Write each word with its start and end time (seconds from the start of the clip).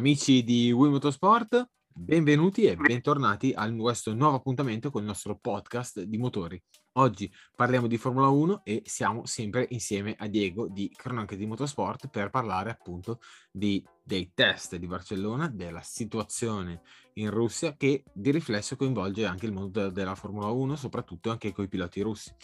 Amici 0.00 0.42
di 0.42 0.72
Wii 0.72 0.92
Motorsport, 0.92 1.68
benvenuti 1.92 2.64
e 2.64 2.74
bentornati 2.74 3.52
a 3.54 3.70
questo 3.74 4.14
nuovo 4.14 4.36
appuntamento 4.36 4.90
con 4.90 5.02
il 5.02 5.06
nostro 5.06 5.36
podcast 5.36 6.00
di 6.00 6.16
motori. 6.16 6.58
Oggi 6.92 7.30
parliamo 7.54 7.86
di 7.86 7.98
Formula 7.98 8.28
1 8.28 8.62
e 8.64 8.80
siamo 8.86 9.26
sempre 9.26 9.66
insieme 9.72 10.16
a 10.18 10.26
Diego 10.26 10.68
di 10.68 10.88
Cronache 10.88 11.36
di 11.36 11.44
Motorsport 11.44 12.08
per 12.08 12.30
parlare 12.30 12.70
appunto 12.70 13.20
di- 13.52 13.86
dei 14.02 14.30
test 14.32 14.76
di 14.76 14.86
Barcellona, 14.86 15.48
della 15.48 15.82
situazione 15.82 16.80
in 17.16 17.28
Russia 17.28 17.76
che 17.76 18.02
di 18.10 18.30
riflesso 18.30 18.76
coinvolge 18.76 19.26
anche 19.26 19.44
il 19.44 19.52
mondo 19.52 19.82
de- 19.82 19.92
della 19.92 20.14
Formula 20.14 20.46
1, 20.46 20.76
soprattutto 20.76 21.30
anche 21.30 21.52
con 21.52 21.64
i 21.64 21.68
piloti 21.68 22.00
russi. 22.00 22.34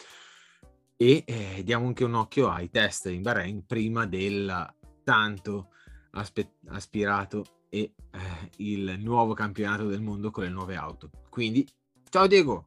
E 0.95 1.25
eh, 1.27 1.63
diamo 1.65 1.87
anche 1.87 2.05
un 2.05 2.17
occhio 2.17 2.51
ai 2.51 2.69
test 2.69 3.07
in 3.07 3.23
Bahrain 3.23 3.65
prima 3.65 4.05
del 4.05 4.75
tanto 5.03 5.71
aspe- 6.17 6.57
aspirato 6.69 7.45
e 7.69 7.81
eh, 7.81 8.51
il 8.59 8.97
nuovo 8.99 9.35
campionato 9.35 9.87
del 9.87 10.01
mondo 10.01 10.31
con 10.31 10.45
le 10.45 10.51
nuove 10.51 10.77
auto. 10.77 11.11
Quindi, 11.29 11.67
ciao 12.09 12.27
Diego! 12.27 12.67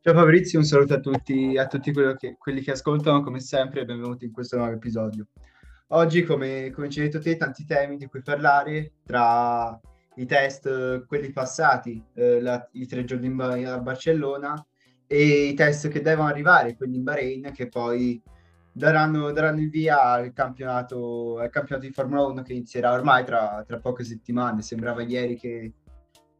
Ciao 0.00 0.14
Fabrizio, 0.14 0.58
un 0.58 0.64
saluto 0.64 0.94
a 0.94 1.00
tutti, 1.00 1.56
a 1.56 1.66
tutti 1.66 1.92
che- 1.92 2.36
quelli 2.38 2.60
che 2.60 2.72
ascoltano, 2.72 3.22
come 3.22 3.38
sempre, 3.38 3.84
benvenuti 3.84 4.24
in 4.24 4.32
questo 4.32 4.56
nuovo 4.56 4.72
episodio. 4.72 5.28
Oggi, 5.88 6.24
come, 6.24 6.70
come 6.70 6.88
ci 6.88 7.00
hai 7.00 7.06
detto 7.06 7.20
te, 7.20 7.36
tanti 7.36 7.64
temi 7.64 7.96
di 7.96 8.06
cui 8.06 8.22
parlare, 8.22 8.94
tra 9.04 9.78
i 10.16 10.26
test, 10.26 11.06
quelli 11.06 11.30
passati, 11.30 12.02
eh, 12.14 12.40
la- 12.40 12.68
i 12.72 12.86
tre 12.86 13.04
giorni 13.04 13.28
a 13.64 13.78
Barcellona, 13.78 14.66
e 15.06 15.48
i 15.48 15.54
test 15.54 15.88
che 15.88 16.00
devono 16.00 16.28
arrivare, 16.28 16.76
quelli 16.76 16.96
in 16.96 17.02
Bahrain, 17.04 17.52
che 17.52 17.68
poi 17.68 18.20
daranno, 18.72 19.32
daranno 19.32 19.60
il 19.60 19.70
via 19.70 20.00
al 20.02 20.32
campionato, 20.32 21.38
al 21.38 21.50
campionato 21.50 21.86
di 21.86 21.92
Formula 21.92 22.24
1 22.26 22.42
che 22.42 22.52
inizierà 22.52 22.92
ormai 22.92 23.24
tra, 23.24 23.62
tra 23.66 23.78
poche 23.78 24.04
settimane. 24.04 24.62
Sembrava 24.62 25.02
ieri 25.02 25.36
che 25.36 25.72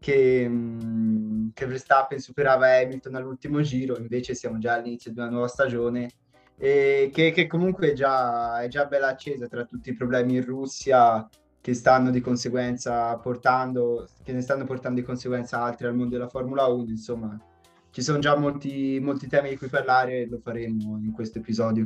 che, 0.02 0.48
mh, 0.48 1.52
che 1.54 1.66
Verstappen 1.66 2.18
superava 2.18 2.66
Hamilton 2.66 3.14
all'ultimo 3.14 3.62
giro, 3.62 3.96
invece 3.96 4.34
siamo 4.34 4.58
già 4.58 4.74
all'inizio 4.74 5.12
di 5.12 5.18
una 5.18 5.30
nuova 5.30 5.46
stagione 5.46 6.10
e 6.58 7.10
che, 7.12 7.30
che 7.30 7.46
comunque 7.46 7.90
è 7.90 7.92
già, 7.94 8.60
è 8.60 8.68
già 8.68 8.86
bella 8.86 9.08
accesa 9.08 9.46
tra 9.46 9.64
tutti 9.64 9.90
i 9.90 9.94
problemi 9.94 10.34
in 10.36 10.44
Russia 10.44 11.26
che 11.60 11.74
stanno 11.74 12.10
di 12.10 12.20
conseguenza 12.20 13.16
portando, 13.18 14.08
che 14.24 14.32
ne 14.32 14.40
stanno 14.40 14.64
portando 14.64 15.00
di 15.00 15.06
conseguenza 15.06 15.62
altri 15.62 15.86
al 15.86 15.94
mondo 15.94 16.16
della 16.16 16.28
Formula 16.28 16.66
1, 16.66 16.90
insomma, 16.90 17.38
ci 17.90 18.02
sono 18.02 18.18
già 18.18 18.36
molti, 18.36 18.98
molti 19.00 19.28
temi 19.28 19.50
di 19.50 19.56
cui 19.56 19.68
parlare 19.68 20.22
e 20.22 20.26
lo 20.26 20.40
faremo 20.42 20.98
in 21.00 21.12
questo 21.12 21.38
episodio. 21.38 21.84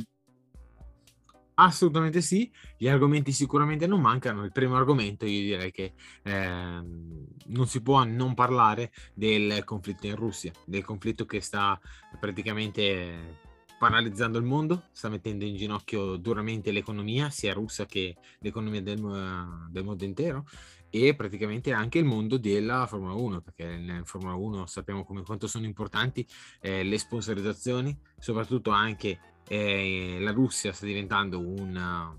Assolutamente 1.59 2.21
sì, 2.21 2.51
gli 2.77 2.87
argomenti 2.87 3.31
sicuramente 3.31 3.87
non 3.87 3.99
mancano. 3.99 4.43
Il 4.43 4.51
primo 4.51 4.75
argomento, 4.75 5.25
io 5.25 5.41
direi 5.41 5.71
che 5.71 5.93
ehm, 6.21 7.25
non 7.47 7.67
si 7.67 7.81
può 7.81 8.03
non 8.03 8.35
parlare 8.35 8.91
del 9.15 9.63
conflitto 9.63 10.05
in 10.05 10.15
Russia, 10.15 10.51
del 10.65 10.85
conflitto 10.85 11.25
che 11.25 11.41
sta 11.41 11.79
praticamente 12.19 13.45
paralizzando 13.79 14.37
il 14.37 14.43
mondo, 14.43 14.83
sta 14.91 15.09
mettendo 15.09 15.45
in 15.45 15.55
ginocchio 15.55 16.17
duramente 16.17 16.71
l'economia, 16.71 17.31
sia 17.31 17.53
russa 17.53 17.87
che 17.87 18.17
l'economia 18.39 18.83
del, 18.83 19.01
mo- 19.01 19.67
del 19.71 19.83
mondo 19.83 20.03
intero 20.03 20.45
e 20.91 21.15
praticamente 21.15 21.73
anche 21.73 21.97
il 21.97 22.05
mondo 22.05 22.37
della 22.37 22.85
Formula 22.85 23.13
1, 23.13 23.41
perché 23.41 23.63
in 23.63 24.01
Formula 24.05 24.35
1 24.35 24.67
sappiamo 24.67 25.03
come, 25.03 25.23
quanto 25.23 25.47
sono 25.47 25.65
importanti 25.65 26.25
eh, 26.61 26.83
le 26.83 26.97
sponsorizzazioni, 26.99 27.97
soprattutto 28.19 28.69
anche 28.69 29.36
eh, 29.47 30.17
la 30.19 30.31
Russia 30.31 30.73
sta 30.73 30.85
diventando 30.85 31.39
una, 31.39 32.15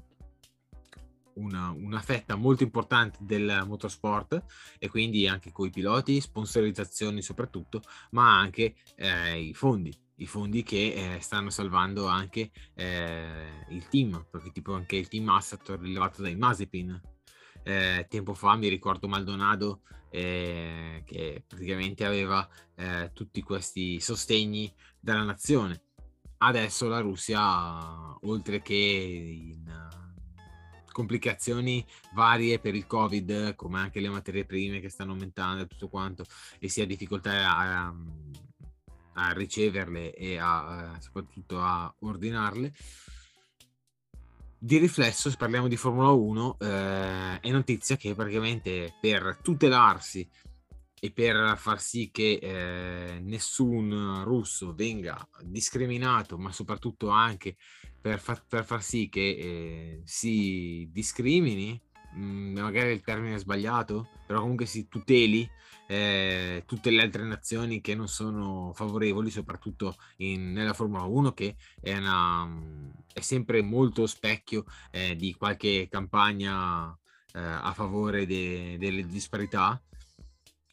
una, 1.34 1.70
una 1.70 2.00
fetta 2.00 2.36
molto 2.36 2.62
importante 2.62 3.18
del 3.20 3.64
motorsport 3.66 4.44
e 4.78 4.88
quindi 4.88 5.26
anche 5.26 5.52
con 5.52 5.66
i 5.66 5.70
piloti, 5.70 6.20
sponsorizzazioni 6.20 7.22
soprattutto, 7.22 7.82
ma 8.10 8.38
anche 8.38 8.74
eh, 8.96 9.40
i 9.40 9.54
fondi. 9.54 9.94
I 10.20 10.26
fondi 10.26 10.64
che 10.64 11.14
eh, 11.16 11.20
stanno 11.20 11.48
salvando 11.48 12.06
anche 12.06 12.50
eh, 12.74 13.64
il 13.68 13.86
team, 13.88 14.26
perché 14.28 14.50
tipo 14.50 14.74
anche 14.74 14.96
il 14.96 15.06
team 15.06 15.28
Assat 15.28 15.78
rilevato 15.80 16.22
dai 16.22 16.34
Mazepin. 16.34 17.00
Eh, 17.62 18.06
tempo 18.08 18.34
fa 18.34 18.56
mi 18.56 18.68
ricordo 18.68 19.06
Maldonado 19.06 19.82
eh, 20.10 21.02
che 21.04 21.44
praticamente 21.46 22.04
aveva 22.04 22.48
eh, 22.74 23.10
tutti 23.12 23.42
questi 23.42 24.00
sostegni 24.00 24.72
dalla 24.98 25.22
nazione 25.22 25.87
adesso 26.38 26.88
la 26.88 27.00
Russia, 27.00 28.16
oltre 28.26 28.60
che 28.62 28.74
in 28.74 29.64
uh, 29.66 30.92
complicazioni 30.92 31.84
varie 32.14 32.58
per 32.58 32.74
il 32.74 32.86
Covid, 32.86 33.54
come 33.54 33.80
anche 33.80 34.00
le 34.00 34.08
materie 34.08 34.44
prime 34.44 34.80
che 34.80 34.88
stanno 34.88 35.12
aumentando 35.12 35.62
e 35.62 35.66
tutto 35.66 35.88
quanto, 35.88 36.24
e 36.58 36.68
si 36.68 36.80
ha 36.80 36.86
difficoltà 36.86 37.56
a, 37.56 37.94
a 39.14 39.32
riceverle 39.32 40.14
e 40.14 40.38
a, 40.38 40.94
uh, 40.94 41.00
soprattutto 41.00 41.60
a 41.60 41.92
ordinarle. 42.00 42.72
Di 44.60 44.78
riflesso, 44.78 45.30
se 45.30 45.36
parliamo 45.36 45.68
di 45.68 45.76
Formula 45.76 46.10
1, 46.10 46.56
eh, 46.58 47.40
è 47.40 47.50
notizia 47.52 47.96
che 47.96 48.12
praticamente 48.16 48.92
per 49.00 49.38
tutelarsi 49.40 50.28
e 51.00 51.12
per 51.12 51.56
far 51.56 51.80
sì 51.80 52.10
che 52.10 52.38
eh, 52.40 53.20
nessun 53.20 54.22
russo 54.24 54.74
venga 54.74 55.26
discriminato, 55.42 56.38
ma 56.38 56.52
soprattutto 56.52 57.08
anche 57.08 57.56
per, 58.00 58.18
fa- 58.20 58.42
per 58.46 58.64
far 58.64 58.82
sì 58.82 59.08
che 59.08 59.20
eh, 59.20 60.00
si 60.04 60.88
discrimini, 60.90 61.80
mh, 62.14 62.60
magari 62.60 62.92
il 62.92 63.02
termine 63.02 63.36
è 63.36 63.38
sbagliato, 63.38 64.08
però 64.26 64.40
comunque 64.40 64.66
si 64.66 64.88
tuteli 64.88 65.48
eh, 65.86 66.64
tutte 66.66 66.90
le 66.90 67.02
altre 67.02 67.24
nazioni 67.24 67.80
che 67.80 67.94
non 67.94 68.08
sono 68.08 68.72
favorevoli, 68.74 69.30
soprattutto 69.30 69.96
in- 70.18 70.52
nella 70.52 70.74
Formula 70.74 71.04
1, 71.04 71.32
che 71.32 71.56
è, 71.80 71.96
una, 71.96 72.46
è 73.12 73.20
sempre 73.20 73.62
molto 73.62 74.06
specchio 74.06 74.64
eh, 74.90 75.16
di 75.16 75.34
qualche 75.34 75.88
campagna 75.90 76.90
eh, 77.32 77.40
a 77.40 77.72
favore 77.74 78.26
de- 78.26 78.76
delle 78.78 79.06
disparità 79.06 79.80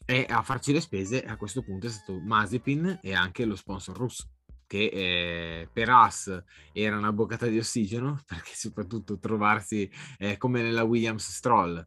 e 0.06 0.24
a 0.28 0.42
farci 0.42 0.72
le 0.72 0.80
spese 0.80 1.24
a 1.24 1.36
questo 1.36 1.62
punto 1.62 1.86
è 1.86 1.90
stato 1.90 2.18
Mazepin 2.20 3.00
e 3.02 3.12
anche 3.12 3.44
lo 3.44 3.56
sponsor 3.56 3.96
russo 3.96 4.30
che 4.66 4.86
eh, 4.86 5.68
per 5.72 5.88
As 5.90 6.44
era 6.72 6.96
una 6.96 7.12
boccata 7.12 7.46
di 7.46 7.58
ossigeno 7.58 8.22
perché 8.26 8.52
soprattutto 8.54 9.18
trovarsi 9.18 9.90
eh, 10.18 10.36
come 10.38 10.62
nella 10.62 10.84
Williams 10.84 11.30
Stroll 11.30 11.84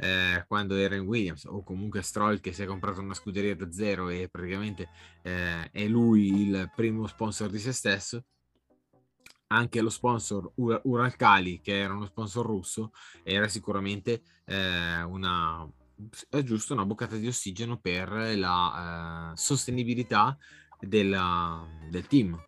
eh, 0.00 0.44
quando 0.46 0.76
era 0.76 0.94
in 0.94 1.06
Williams 1.06 1.44
o 1.44 1.62
comunque 1.62 2.02
Stroll 2.02 2.40
che 2.40 2.52
si 2.52 2.62
è 2.62 2.66
comprato 2.66 3.00
una 3.00 3.14
scuderia 3.14 3.56
da 3.56 3.70
zero 3.70 4.08
e 4.08 4.28
praticamente 4.30 4.88
eh, 5.22 5.70
è 5.70 5.86
lui 5.88 6.42
il 6.42 6.70
primo 6.74 7.06
sponsor 7.06 7.50
di 7.50 7.58
se 7.58 7.72
stesso. 7.72 8.24
Anche 9.50 9.80
lo 9.80 9.88
sponsor 9.88 10.52
Ur- 10.56 10.80
Uralkali 10.84 11.60
che 11.60 11.78
era 11.78 11.94
uno 11.94 12.04
sponsor 12.04 12.44
russo 12.44 12.92
era 13.24 13.48
sicuramente 13.48 14.22
eh, 14.44 15.02
una 15.02 15.66
è 16.28 16.42
giusto 16.42 16.72
una 16.72 16.84
boccata 16.84 17.16
di 17.16 17.26
ossigeno 17.26 17.78
per 17.78 18.10
la 18.36 19.32
eh, 19.32 19.36
sostenibilità 19.36 20.36
della- 20.80 21.66
del 21.90 22.06
team. 22.06 22.40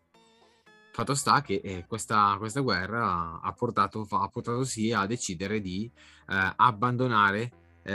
Fatto 0.93 1.15
sta 1.15 1.41
che 1.41 1.61
eh, 1.63 1.85
questa, 1.87 2.35
questa 2.37 2.59
guerra 2.59 3.39
ha 3.41 3.53
portato, 3.53 4.05
ha 4.09 4.27
portato 4.27 4.63
sì 4.63 4.91
a 4.91 5.05
decidere 5.05 5.61
di 5.61 5.89
eh, 6.27 6.53
abbandonare 6.55 7.51
eh, 7.83 7.93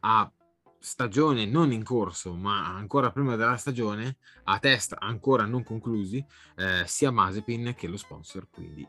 a 0.00 0.32
stagione 0.80 1.44
non 1.44 1.72
in 1.72 1.82
corso, 1.82 2.34
ma 2.34 2.74
ancora 2.74 3.10
prima 3.10 3.36
della 3.36 3.56
stagione, 3.56 4.16
a 4.44 4.58
test 4.58 4.94
ancora 4.98 5.44
non 5.44 5.62
conclusi, 5.62 6.24
eh, 6.56 6.84
sia 6.86 7.10
Mazepin 7.10 7.74
che 7.76 7.88
lo 7.88 7.96
sponsor. 7.96 8.48
Quindi 8.50 8.86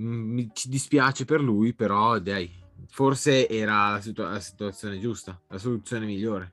mm, 0.00 0.32
mi 0.32 0.50
ci 0.52 0.68
dispiace 0.68 1.24
per 1.24 1.40
lui, 1.40 1.74
però 1.74 2.18
dai, 2.18 2.63
forse 2.88 3.48
era 3.48 3.90
la, 3.90 4.00
situa- 4.00 4.30
la 4.30 4.40
situazione 4.40 4.98
giusta, 4.98 5.40
la 5.48 5.58
soluzione 5.58 6.06
migliore. 6.06 6.52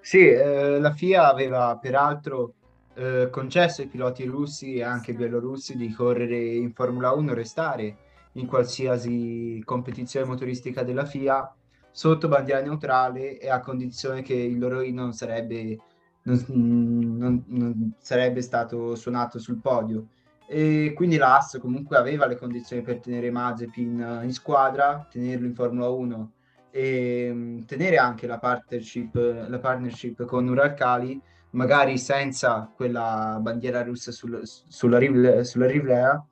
Sì, 0.00 0.26
eh, 0.26 0.80
la 0.80 0.92
FIA 0.92 1.30
aveva 1.30 1.78
peraltro 1.80 2.54
eh, 2.94 3.28
concesso 3.30 3.82
ai 3.82 3.88
piloti 3.88 4.24
russi 4.24 4.74
e 4.74 4.82
anche 4.82 5.14
bielorussi 5.14 5.76
di 5.76 5.92
correre 5.92 6.36
in 6.36 6.72
Formula 6.72 7.12
1, 7.12 7.34
restare 7.34 7.96
in 8.32 8.46
qualsiasi 8.46 9.62
competizione 9.64 10.26
motoristica 10.26 10.82
della 10.82 11.04
FIA 11.04 11.54
sotto 11.90 12.28
bandiera 12.28 12.60
neutrale 12.62 13.38
e 13.38 13.48
a 13.48 13.60
condizione 13.60 14.22
che 14.22 14.34
il 14.34 14.58
loro 14.58 14.80
inno 14.80 15.12
sarebbe, 15.12 15.78
non, 16.22 16.44
non, 16.48 17.44
non 17.46 17.92
sarebbe 17.98 18.42
stato 18.42 18.94
suonato 18.94 19.38
sul 19.38 19.60
podio. 19.60 20.08
E 20.54 20.92
quindi 20.94 21.16
l'AS 21.16 21.58
comunque 21.58 21.96
aveva 21.96 22.26
le 22.26 22.36
condizioni 22.36 22.82
per 22.82 23.00
tenere 23.00 23.30
Mazepin 23.30 24.20
in 24.22 24.32
squadra, 24.34 25.08
tenerlo 25.10 25.46
in 25.46 25.54
Formula 25.54 25.88
1 25.88 26.32
e 26.70 27.30
mm, 27.32 27.60
tenere 27.60 27.96
anche 27.96 28.26
la 28.26 28.38
partnership, 28.38 29.14
la 29.48 29.58
partnership 29.58 30.26
con 30.26 30.46
Uralcali, 30.46 31.18
magari 31.52 31.96
senza 31.96 32.70
quella 32.76 33.38
bandiera 33.40 33.82
russa 33.82 34.12
sul, 34.12 34.42
sulla, 34.44 34.98
riv, 34.98 35.40
sulla 35.40 35.66
rivlea, 35.66 36.22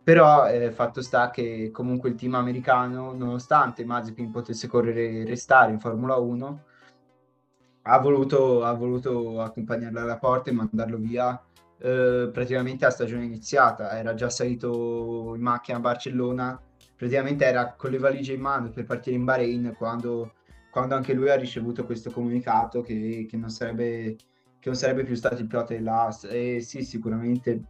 però 0.00 0.48
eh, 0.48 0.70
fatto 0.70 1.02
sta 1.02 1.30
che 1.30 1.70
comunque 1.72 2.10
il 2.10 2.14
team 2.14 2.36
americano, 2.36 3.14
nonostante 3.14 3.84
Mazepin 3.84 4.30
potesse 4.30 4.68
correre 4.68 5.08
e 5.08 5.24
restare 5.24 5.72
in 5.72 5.80
Formula 5.80 6.14
1, 6.14 6.62
ha 7.82 7.98
voluto, 7.98 8.62
ha 8.62 8.72
voluto 8.74 9.40
accompagnarlo 9.40 9.98
alla 9.98 10.18
porta 10.18 10.50
e 10.50 10.52
mandarlo 10.52 10.98
via 10.98 11.40
eh, 11.78 12.30
praticamente 12.32 12.84
a 12.86 12.90
stagione 12.90 13.24
iniziata. 13.24 13.98
Era 13.98 14.14
già 14.14 14.30
salito 14.30 15.34
in 15.34 15.42
macchina 15.42 15.78
a 15.78 15.80
Barcellona, 15.80 16.60
praticamente 16.96 17.44
era 17.44 17.74
con 17.74 17.90
le 17.90 17.98
valigie 17.98 18.34
in 18.34 18.40
mano 18.40 18.70
per 18.70 18.84
partire 18.84 19.16
in 19.16 19.24
Bahrain 19.24 19.74
quando, 19.76 20.34
quando 20.70 20.94
anche 20.94 21.12
lui 21.12 21.30
ha 21.30 21.36
ricevuto 21.36 21.84
questo 21.84 22.10
comunicato 22.10 22.80
che, 22.80 23.26
che, 23.28 23.36
non 23.36 23.50
sarebbe, 23.50 24.16
che 24.58 24.68
non 24.68 24.74
sarebbe 24.74 25.04
più 25.04 25.14
stato 25.14 25.40
il 25.40 25.46
pilota 25.46 25.74
dell'AS. 25.74 26.24
E 26.30 26.60
sì, 26.60 26.82
sicuramente 26.82 27.62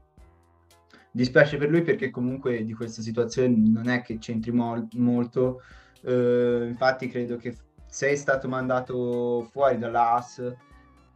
dispiace 1.11 1.57
per 1.57 1.71
lui 1.71 1.83
perché 1.83 2.11
comunque 2.11 2.63
di 2.65 2.75
questa 2.75 3.01
situazione 3.01 3.49
non 3.57 3.89
è 3.89 4.03
che 4.03 4.19
c'entri 4.19 4.53
mol- 4.53 4.89
molto. 4.95 5.63
Uh, 6.03 6.65
infatti 6.65 7.09
credo 7.09 7.37
che 7.37 7.57
se 7.89 8.11
è 8.11 8.15
stato 8.15 8.47
mandato 8.47 9.49
fuori 9.51 9.79
dall'AS 9.79 10.55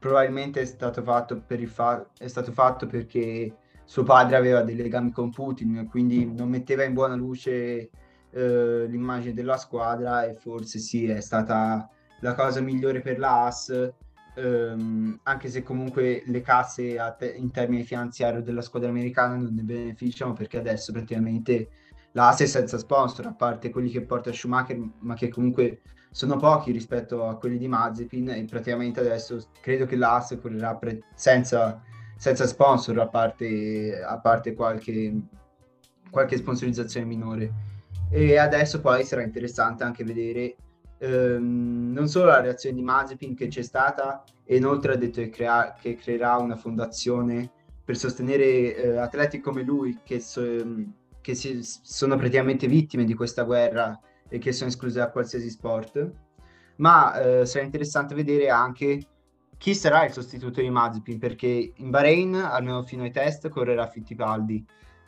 probabilmente 0.01 0.63
è 0.63 0.65
stato 0.65 1.03
fatto, 1.03 1.41
per 1.47 1.61
il 1.61 1.69
fa- 1.69 2.05
è 2.19 2.27
stato 2.27 2.51
fatto 2.51 2.87
perché 2.87 3.55
suo 3.85 4.03
padre 4.03 4.35
aveva 4.35 4.63
dei 4.63 4.75
legami 4.75 5.13
con 5.13 5.31
Putin, 5.31 5.87
quindi 5.89 6.25
non 6.27 6.49
metteva 6.49 6.83
in 6.83 6.95
buona 6.95 7.15
luce 7.15 7.91
uh, 8.31 8.87
l'immagine 8.89 9.35
della 9.35 9.57
squadra 9.57 10.25
e 10.25 10.35
forse 10.35 10.79
sì, 10.81 11.07
è 11.07 11.21
stata 11.21 11.89
la 12.21 12.35
cosa 12.35 12.61
migliore 12.61 13.01
per 13.01 13.19
l'AS 13.19 13.93
ehm, 14.35 15.21
anche 15.25 15.49
se 15.49 15.63
comunque 15.63 16.23
le 16.27 16.41
casse 16.41 16.97
te- 17.19 17.33
in 17.33 17.51
termini 17.51 17.83
finanziari 17.85 18.43
della 18.43 18.63
squadra 18.63 18.89
americana 18.89 19.37
non 19.37 19.55
ne 19.55 19.63
beneficiano 19.63 20.33
perché 20.33 20.59
adesso 20.59 20.93
praticamente 20.93 21.69
l'AS 22.13 22.41
è 22.43 22.47
senza 22.47 22.79
sponsor, 22.79 23.27
a 23.27 23.35
parte 23.35 23.71
quelli 23.71 23.91
che 23.91 24.03
porta 24.03 24.33
Schumacher, 24.33 24.79
ma 25.01 25.15
che 25.15 25.29
comunque 25.29 25.81
sono 26.11 26.37
pochi 26.37 26.73
rispetto 26.73 27.27
a 27.27 27.37
quelli 27.37 27.57
di 27.57 27.69
Mazepin 27.69 28.31
e 28.31 28.45
praticamente 28.45 29.01
adesso 29.01 29.41
credo 29.61 29.87
che 29.87 29.97
l'AS 29.97 30.37
correrà 30.41 30.75
pre- 30.75 31.05
senza, 31.15 31.81
senza, 32.17 32.47
sponsor, 32.47 32.99
a 32.99 33.07
parte, 33.09 34.03
a 34.03 34.19
parte 34.19 34.55
qualche, 34.55 35.15
qualche 36.11 36.37
sponsorizzazione 36.37 37.07
minore. 37.07 37.53
E 38.11 38.37
adesso 38.39 38.81
poi 38.81 39.05
sarà 39.05 39.23
interessante 39.23 39.85
anche 39.85 40.03
vedere 40.03 40.57
ehm, 40.99 41.93
non 41.93 42.09
solo 42.09 42.27
la 42.27 42.41
reazione 42.41 42.75
di 42.75 42.83
Mazepin 42.83 43.37
che 43.37 43.47
c'è 43.47 43.63
stata, 43.63 44.25
e 44.45 44.57
inoltre 44.57 44.95
ha 44.95 44.97
detto 44.97 45.21
che, 45.21 45.31
crea- 45.31 45.77
che 45.81 45.95
creerà 45.95 46.37
una 46.37 46.57
fondazione 46.57 47.51
per 47.85 47.97
sostenere 47.97 48.75
eh, 48.77 48.97
atleti 48.97 49.41
come 49.41 49.63
lui 49.63 50.01
che, 50.03 50.19
so- 50.19 50.43
che 51.21 51.35
si- 51.37 51.61
sono 51.63 52.17
praticamente 52.17 52.67
vittime 52.67 53.05
di 53.05 53.15
questa 53.15 53.45
guerra 53.45 53.99
e 54.31 54.39
che 54.39 54.53
sono 54.53 54.71
escluse 54.71 54.99
da 54.99 55.11
qualsiasi 55.11 55.51
sport. 55.51 56.11
Ma 56.77 57.21
eh, 57.21 57.45
sarà 57.45 57.65
interessante 57.65 58.15
vedere 58.15 58.49
anche 58.49 59.05
chi 59.59 59.75
sarà 59.75 60.07
il 60.07 60.13
sostituto 60.13 60.63
di 60.63 60.71
Mazepin 60.71 61.19
perché 61.19 61.73
in 61.75 61.91
Bahrain, 61.91 62.35
almeno 62.35 62.83
fino 62.83 63.03
ai 63.03 63.11
test, 63.11 63.51
correrà 63.51 63.87
Fittipaldi, 63.87 64.65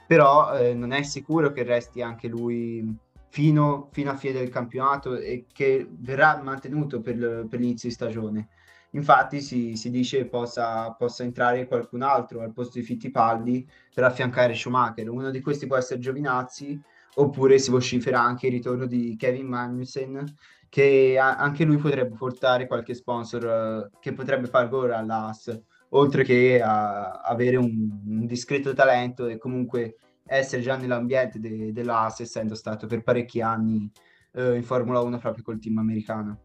però 0.07 0.55
eh, 0.59 0.75
non 0.75 0.93
è 0.93 1.03
sicuro 1.05 1.53
che 1.53 1.63
resti 1.63 2.03
anche 2.03 2.29
lui 2.29 2.95
fino, 3.31 3.89
fino 3.93 4.11
a 4.11 4.15
fine 4.15 4.35
del 4.35 4.51
campionato 4.51 5.17
e 5.17 5.47
che 5.51 5.89
verrà 5.91 6.39
mantenuto 6.43 7.01
per, 7.01 7.47
per 7.49 7.61
l'inizio 7.61 7.89
di 7.89 7.95
stagione. 7.95 8.49
Infatti 8.91 9.41
si, 9.41 9.75
si 9.75 9.89
dice 9.89 10.27
possa, 10.27 10.93
possa, 10.93 11.23
entrare 11.23 11.67
qualcun 11.67 12.03
altro 12.03 12.43
al 12.43 12.53
posto 12.53 12.79
di 12.79 12.85
Fittipaldi 12.85 13.67
per 13.95 14.05
affiancare 14.05 14.55
Schumacher. 14.55 15.09
Uno 15.09 15.31
di 15.31 15.41
questi 15.41 15.67
può 15.67 15.77
essere 15.77 15.99
Giovinazzi 15.99 16.79
oppure 17.15 17.59
si 17.59 17.71
vocifera 17.71 18.21
anche 18.21 18.47
il 18.47 18.53
ritorno 18.53 18.87
di 18.87 19.17
Kevin 19.17 19.47
Magnussen 19.47 20.25
che 20.69 21.19
a, 21.19 21.37
anche 21.37 21.65
lui 21.65 21.77
potrebbe 21.77 22.17
portare 22.17 22.67
qualche 22.67 22.95
sponsor 22.95 23.91
uh, 23.93 23.99
che 24.01 24.13
potrebbe 24.13 24.47
far 24.47 24.69
gola 24.69 24.99
all'AS 24.99 25.61
oltre 25.91 26.25
che 26.25 26.61
a 26.61 27.21
avere 27.21 27.57
un, 27.57 28.01
un 28.07 28.27
discreto 28.27 28.73
talento 28.73 29.27
e 29.27 29.39
comunque 29.39 29.97
essere 30.25 30.63
già 30.63 30.77
nell'ambiente 30.77 31.39
de- 31.39 31.73
dell'AS, 31.73 32.21
essendo 32.21 32.55
stato 32.55 32.87
per 32.87 33.03
parecchi 33.03 33.41
anni 33.41 33.91
eh, 34.33 34.57
in 34.57 34.63
Formula 34.63 35.01
1 35.01 35.19
proprio 35.19 35.45
col 35.45 35.59
team 35.59 35.79
americano. 35.79 36.41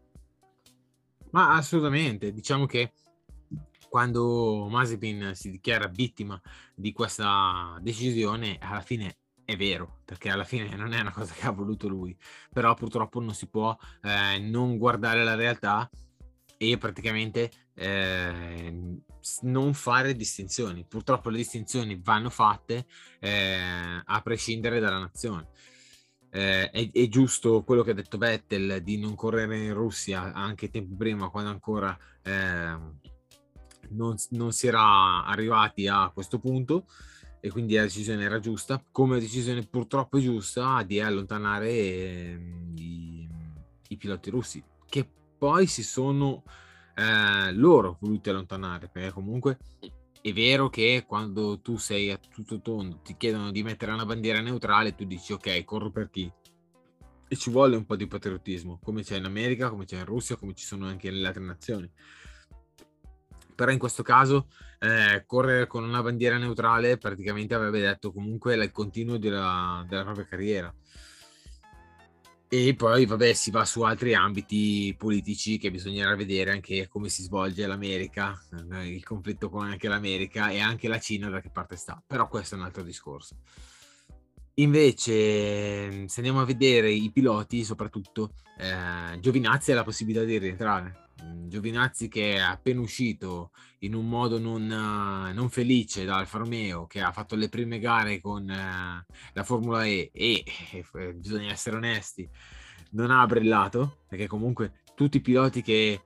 Ma 1.30 1.54
assolutamente, 1.54 2.32
diciamo 2.32 2.66
che 2.66 2.92
quando 3.88 4.66
Mazepin 4.68 5.30
si 5.34 5.50
dichiara 5.50 5.86
vittima 5.86 6.40
di 6.74 6.92
questa 6.92 7.78
decisione, 7.80 8.58
alla 8.60 8.80
fine 8.80 9.16
è 9.48 9.56
vero, 9.56 10.00
perché 10.04 10.28
alla 10.28 10.44
fine 10.44 10.76
non 10.76 10.92
è 10.92 11.00
una 11.00 11.10
cosa 11.10 11.32
che 11.32 11.46
ha 11.46 11.50
voluto 11.50 11.88
lui, 11.88 12.14
però 12.52 12.74
purtroppo 12.74 13.18
non 13.18 13.32
si 13.32 13.46
può 13.46 13.74
eh, 14.02 14.38
non 14.40 14.76
guardare 14.76 15.24
la 15.24 15.36
realtà 15.36 15.88
e 16.58 16.76
praticamente 16.76 17.50
eh, 17.72 19.00
non 19.40 19.72
fare 19.72 20.14
distinzioni. 20.14 20.84
Purtroppo 20.84 21.30
le 21.30 21.38
distinzioni 21.38 21.98
vanno 22.04 22.28
fatte 22.28 22.84
eh, 23.20 24.02
a 24.04 24.20
prescindere 24.20 24.80
dalla 24.80 24.98
nazione. 24.98 25.48
Eh, 26.28 26.68
è, 26.68 26.90
è, 26.92 27.08
giusto 27.08 27.62
quello 27.62 27.82
che 27.82 27.92
ha 27.92 27.94
detto 27.94 28.18
Vettel 28.18 28.82
di 28.82 28.98
non 28.98 29.14
correre 29.14 29.56
in 29.64 29.72
Russia 29.72 30.30
anche 30.34 30.68
tempo 30.68 30.94
prima, 30.94 31.30
quando 31.30 31.48
ancora 31.48 31.96
eh, 32.22 32.76
non, 33.92 34.14
non, 34.28 34.52
si 34.52 34.66
era 34.66 35.24
arrivati 35.24 35.88
a 35.88 36.10
questo 36.12 36.38
punto 36.38 36.84
e 37.40 37.50
quindi 37.50 37.74
la 37.74 37.82
decisione 37.82 38.24
era 38.24 38.38
giusta, 38.40 38.82
come 38.90 39.14
la 39.14 39.20
decisione 39.20 39.62
purtroppo 39.62 40.18
giusta 40.18 40.82
di 40.82 41.00
allontanare 41.00 41.70
eh, 41.70 42.40
i, 42.76 43.28
i 43.88 43.96
piloti 43.96 44.30
russi, 44.30 44.62
che 44.88 45.08
poi 45.38 45.66
si 45.66 45.82
sono 45.82 46.42
eh, 46.94 47.52
loro 47.52 47.96
voluti 48.00 48.30
allontanare, 48.30 48.88
perché 48.88 49.12
comunque 49.12 49.58
è 50.20 50.32
vero 50.32 50.68
che 50.68 51.04
quando 51.06 51.60
tu 51.60 51.76
sei 51.76 52.10
a 52.10 52.18
tutto 52.18 52.60
tondo 52.60 53.00
ti 53.02 53.16
chiedono 53.16 53.52
di 53.52 53.62
mettere 53.62 53.92
una 53.92 54.04
bandiera 54.04 54.40
neutrale, 54.40 54.94
tu 54.94 55.04
dici 55.04 55.32
ok, 55.32 55.64
corro 55.64 55.90
per 55.90 56.10
chi? 56.10 56.30
E 57.30 57.36
ci 57.36 57.50
vuole 57.50 57.76
un 57.76 57.84
po' 57.84 57.94
di 57.94 58.06
patriottismo, 58.06 58.80
come 58.82 59.02
c'è 59.02 59.16
in 59.16 59.26
America, 59.26 59.70
come 59.70 59.84
c'è 59.84 59.98
in 59.98 60.06
Russia, 60.06 60.36
come 60.36 60.54
ci 60.54 60.64
sono 60.64 60.86
anche 60.86 61.10
nelle 61.10 61.26
altre 61.26 61.44
nazioni. 61.44 61.90
Però 63.58 63.72
in 63.72 63.78
questo 63.80 64.04
caso 64.04 64.46
eh, 64.78 65.24
correre 65.26 65.66
con 65.66 65.82
una 65.82 66.00
bandiera 66.00 66.38
neutrale 66.38 66.96
praticamente 66.96 67.54
avrebbe 67.54 67.80
detto 67.80 68.12
comunque 68.12 68.54
il 68.54 68.70
continuo 68.70 69.18
della, 69.18 69.84
della 69.88 70.04
propria 70.04 70.26
carriera. 70.26 70.72
E 72.46 72.74
poi, 72.76 73.04
vabbè, 73.04 73.32
si 73.32 73.50
va 73.50 73.64
su 73.64 73.82
altri 73.82 74.14
ambiti 74.14 74.94
politici 74.96 75.58
che 75.58 75.72
bisognerà 75.72 76.14
vedere 76.14 76.52
anche 76.52 76.86
come 76.86 77.08
si 77.08 77.24
svolge 77.24 77.66
l'America, 77.66 78.40
eh, 78.74 78.94
il 78.94 79.02
conflitto 79.02 79.50
con 79.50 79.66
anche 79.66 79.88
l'America 79.88 80.50
e 80.50 80.60
anche 80.60 80.86
la 80.86 81.00
Cina 81.00 81.28
da 81.28 81.40
che 81.40 81.50
parte 81.50 81.74
sta. 81.74 82.00
Però 82.06 82.28
questo 82.28 82.54
è 82.54 82.58
un 82.58 82.64
altro 82.64 82.84
discorso. 82.84 83.38
Invece, 84.54 86.06
se 86.06 86.20
andiamo 86.20 86.40
a 86.40 86.44
vedere 86.44 86.92
i 86.92 87.10
piloti, 87.10 87.64
soprattutto, 87.64 88.34
eh, 88.56 89.18
Giovinazzi 89.18 89.72
ha 89.72 89.74
la 89.74 89.82
possibilità 89.82 90.22
di 90.22 90.38
rientrare. 90.38 91.07
Mm, 91.24 91.48
Giovinazzi 91.48 92.08
che 92.08 92.34
è 92.34 92.38
appena 92.38 92.80
uscito 92.80 93.50
in 93.80 93.94
un 93.94 94.08
modo 94.08 94.38
non, 94.38 94.66
non 94.66 95.48
felice 95.50 96.04
da 96.04 96.16
Alfa 96.16 96.38
Romeo, 96.38 96.86
che 96.86 97.00
ha 97.00 97.12
fatto 97.12 97.34
le 97.36 97.48
prime 97.48 97.78
gare 97.78 98.20
con 98.20 98.48
eh, 98.48 99.06
la 99.32 99.44
Formula 99.44 99.84
E 99.84 100.10
e, 100.12 100.44
eh, 100.94 101.14
bisogna 101.14 101.50
essere 101.50 101.76
onesti, 101.76 102.28
non 102.90 103.10
ha 103.10 103.24
brillato, 103.26 103.98
perché 104.08 104.26
comunque 104.26 104.82
tutti 104.94 105.18
i 105.18 105.22
piloti 105.22 105.62
che 105.62 106.00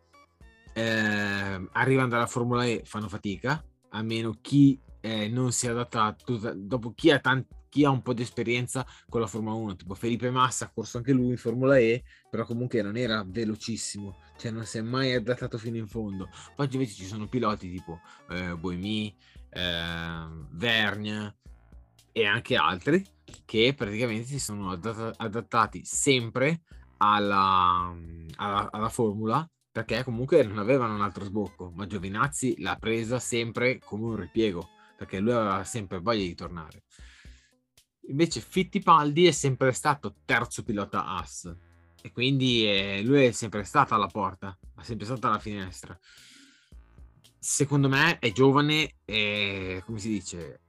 eh, 0.73 1.69
arrivano 1.73 2.09
dalla 2.09 2.27
Formula 2.27 2.65
E 2.65 2.83
fanno 2.85 3.09
fatica, 3.09 3.63
a 3.91 4.03
meno 4.03 4.39
chi 4.41 4.81
eh, 5.01 5.29
non 5.29 5.53
si 5.53 5.67
è 5.67 5.71
adattato, 5.71 6.55
dopo 6.55 6.93
chi 6.95 7.11
ha 7.11 7.19
tanti 7.19 7.61
chi 7.73 7.87
ha 7.87 7.91
un 7.91 8.03
po' 8.03 8.13
di 8.13 8.21
esperienza 8.21 8.87
con 9.09 9.23
la 9.23 9.27
Formula 9.27 9.55
1, 9.55 9.77
tipo 9.77 9.95
Felipe 9.95 10.31
Massa 10.31 10.67
ha 10.67 10.71
corso 10.71 10.99
anche 10.99 11.13
lui 11.13 11.31
in 11.31 11.39
Formula 11.39 11.79
E, 11.79 12.05
però 12.29 12.45
comunque 12.45 12.83
non 12.83 12.99
era 12.99 13.25
velocissimo, 13.27 14.19
cioè 14.37 14.51
non 14.51 14.67
si 14.67 14.77
è 14.77 14.83
mai 14.83 15.15
adattato 15.15 15.57
fino 15.57 15.79
in 15.79 15.87
fondo. 15.87 16.29
Poi 16.55 16.69
invece 16.71 16.93
ci 16.93 17.07
sono 17.07 17.29
piloti 17.29 17.71
tipo 17.71 18.01
eh, 18.29 18.55
Boemi, 18.57 19.17
eh, 19.49 20.27
Vergne 20.51 21.37
e 22.13 22.27
anche 22.27 22.57
altri 22.57 23.03
che 23.47 23.73
praticamente 23.75 24.27
si 24.27 24.39
sono 24.39 24.73
adatt- 24.73 25.15
adattati 25.17 25.81
sempre 25.83 26.61
alla, 26.99 27.91
alla, 28.37 28.69
alla 28.71 28.89
formula 28.91 29.49
perché 29.71 30.05
comunque 30.05 30.43
non 30.43 30.59
avevano 30.59 30.95
un 30.95 31.01
altro 31.01 31.25
sbocco, 31.25 31.73
ma 31.75 31.87
Giovinazzi 31.87 32.61
l'ha 32.61 32.77
presa 32.77 33.19
sempre 33.19 33.79
come 33.79 34.05
un 34.05 34.17
ripiego, 34.17 34.69
perché 34.95 35.21
lui 35.21 35.33
aveva 35.33 35.65
sempre 35.65 36.01
voglia 36.01 36.25
di 36.25 36.35
tornare. 36.35 36.83
Invece 38.13 38.41
Fittipaldi 38.41 39.27
è 39.27 39.31
sempre 39.31 39.73
stato 39.73 40.17
terzo 40.27 40.63
pilota 40.63 41.07
AS 41.07 41.51
e 42.03 42.13
quindi 42.13 42.67
eh, 42.67 43.01
lui 43.03 43.25
è 43.25 43.31
sempre 43.33 43.65
stato 43.65 43.95
alla 43.95 44.07
porta, 44.07 44.57
è 44.79 44.83
sempre 44.83 45.07
stato 45.07 45.27
alla 45.29 45.39
finestra. 45.39 45.99
Secondo 47.39 47.89
me 47.89 48.19
è 48.19 48.31
giovane 48.31 48.97
e, 49.07 49.83
come 49.87 49.99
si 49.99 50.11
dice, 50.11 50.61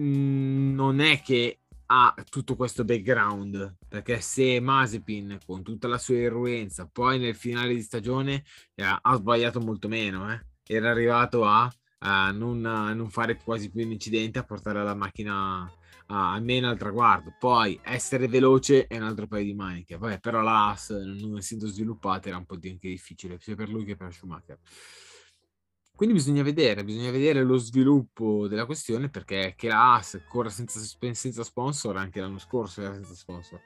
mm, 0.00 0.74
non 0.74 1.00
è 1.00 1.20
che 1.20 1.60
ha 1.92 2.14
tutto 2.30 2.56
questo 2.56 2.84
background 2.84 3.76
perché 3.86 4.20
se 4.22 4.58
Mazepin 4.58 5.38
con 5.44 5.62
tutta 5.62 5.86
la 5.86 5.98
sua 5.98 6.14
irruenza 6.14 6.88
poi 6.90 7.18
nel 7.18 7.34
finale 7.34 7.74
di 7.74 7.82
stagione 7.82 8.44
eh, 8.76 8.84
ha 8.84 9.14
sbagliato 9.16 9.60
molto 9.60 9.88
meno 9.88 10.32
eh. 10.32 10.40
era 10.64 10.90
arrivato 10.90 11.44
a, 11.44 11.68
a, 11.98 12.30
non, 12.30 12.64
a, 12.64 12.94
non, 12.94 13.10
fare 13.10 13.36
quasi 13.42 13.70
più 13.70 13.84
un 13.84 13.90
incidente 13.90 14.38
a 14.38 14.44
portare 14.44 14.84
la 14.84 14.94
macchina 14.94 15.68
a, 16.10 16.32
almeno 16.32 16.68
al 16.68 16.78
traguardo 16.78 17.34
poi 17.38 17.78
essere 17.82 18.28
veloce 18.28 18.86
è 18.86 18.96
un 18.96 19.04
altro 19.04 19.26
paio 19.26 19.44
di 19.44 19.54
maniche 19.54 19.96
Vabbè, 19.96 20.20
però 20.20 20.40
la 20.42 20.76
non 20.88 21.36
essendo 21.36 21.66
sviluppata 21.66 22.28
era 22.28 22.36
un 22.36 22.46
po' 22.46 22.54
anche 22.54 22.88
difficile 22.88 23.38
sia 23.38 23.54
per 23.54 23.68
lui 23.68 23.84
che 23.84 23.96
per 23.96 24.12
Schumacher 24.12 24.58
quindi 26.00 26.16
bisogna 26.16 26.42
vedere, 26.42 26.82
bisogna 26.82 27.10
vedere 27.10 27.42
lo 27.42 27.58
sviluppo 27.58 28.48
della 28.48 28.64
questione 28.64 29.10
perché 29.10 29.52
che 29.54 29.68
la 29.68 29.96
AS 29.96 30.22
corra 30.26 30.48
senza, 30.48 30.80
senza 31.12 31.44
sponsor 31.44 31.98
anche 31.98 32.22
l'anno 32.22 32.38
scorso 32.38 32.80
era 32.80 32.94
senza 32.94 33.14
sponsor. 33.14 33.60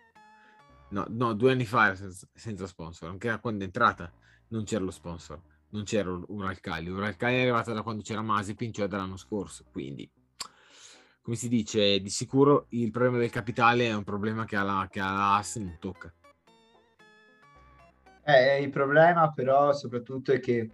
No, 0.90 1.06
no, 1.10 1.32
due 1.34 1.52
anni 1.52 1.64
fa 1.64 1.86
era 1.86 1.94
senza, 1.94 2.26
senza 2.34 2.66
sponsor, 2.66 3.08
anche 3.08 3.38
quando 3.40 3.62
è 3.62 3.66
entrata 3.66 4.12
non 4.48 4.64
c'era 4.64 4.82
lo 4.82 4.90
sponsor, 4.90 5.40
non 5.68 5.84
c'era 5.84 6.10
Uralcali. 6.10 6.88
Uralcali 6.88 7.36
è 7.36 7.40
arrivata 7.42 7.72
da 7.72 7.82
quando 7.82 8.02
c'era 8.02 8.20
Mazepin, 8.20 8.72
cioè 8.72 8.88
dall'anno 8.88 9.16
scorso, 9.16 9.66
quindi 9.70 10.10
come 11.24 11.36
si 11.36 11.48
dice, 11.48 12.00
di 12.00 12.10
sicuro 12.10 12.66
il 12.70 12.90
problema 12.90 13.16
del 13.16 13.30
capitale 13.30 13.86
è 13.86 13.94
un 13.94 14.04
problema 14.04 14.44
che 14.44 14.56
alla, 14.56 14.86
che 14.90 15.00
alla 15.00 15.36
AS 15.36 15.56
non 15.56 15.78
tocca. 15.80 16.12
Eh, 18.22 18.60
il 18.60 18.68
problema 18.68 19.32
però 19.32 19.72
soprattutto 19.72 20.32
è 20.32 20.40
che 20.40 20.70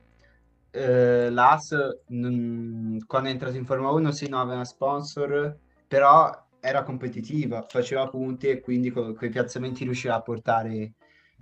eh, 0.72 1.30
l'AS 1.30 2.02
non, 2.08 2.98
quando 3.06 3.28
è 3.28 3.32
entrato 3.32 3.56
in 3.56 3.64
Formula 3.64 3.92
1 3.92 4.10
sì, 4.10 4.28
non 4.28 4.40
aveva 4.40 4.64
sponsor, 4.64 5.56
però 5.86 6.48
era 6.58 6.82
competitiva, 6.82 7.64
faceva 7.68 8.08
punti 8.08 8.48
e 8.48 8.60
quindi 8.60 8.90
con 8.90 9.14
quei 9.14 9.30
piazzamenti 9.30 9.84
riusciva 9.84 10.16
a 10.16 10.22
portare 10.22 10.94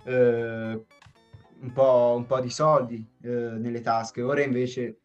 eh, 0.03 0.85
un, 1.61 1.71
po', 1.73 2.13
un, 2.15 2.27
po', 2.27 2.39
di 2.41 2.51
soldi 2.51 3.03
eh, 3.23 3.27
nelle 3.27 3.81
tasche. 3.81 4.21
Ora 4.21 4.43
invece 4.43 4.99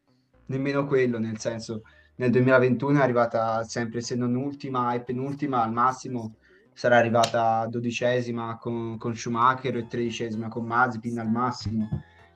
nemmeno 0.47 0.87
quello, 0.87 1.19
nel 1.19 1.39
senso 1.39 1.85
nel 2.17 2.31
2021 2.31 2.99
è 2.99 3.03
arrivata 3.03 3.65
sempre 3.65 4.01
se 4.01 4.15
non 4.15 4.35
ultima 4.35 4.95
e 4.95 5.01
penultima 5.03 5.63
al 5.63 5.73
massimo 5.73 6.37
sarà 6.73 6.97
arrivata 6.97 7.67
dodicesima 7.67 8.57
con, 8.59 8.97
con 8.99 9.17
Schumacher 9.17 9.77
e 9.77 9.87
tredicesima 9.87 10.49
con 10.49 10.65
Mazepin 10.65 11.19
al 11.19 11.31
massimo. 11.31 11.89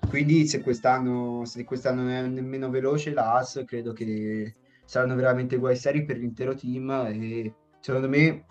Quindi 0.08 0.46
se 0.46 0.62
quest'anno, 0.62 1.44
se 1.44 1.64
quest'anno 1.64 2.02
non 2.02 2.10
è 2.10 2.22
nemmeno 2.22 2.70
veloce 2.70 3.12
la 3.12 3.34
AS, 3.34 3.62
credo 3.66 3.92
che 3.92 4.54
saranno 4.84 5.14
veramente 5.16 5.56
guai 5.56 5.76
seri 5.76 6.04
per 6.04 6.18
l'intero 6.18 6.54
team 6.54 6.90
e 7.08 7.52
secondo 7.80 8.08
me 8.08 8.46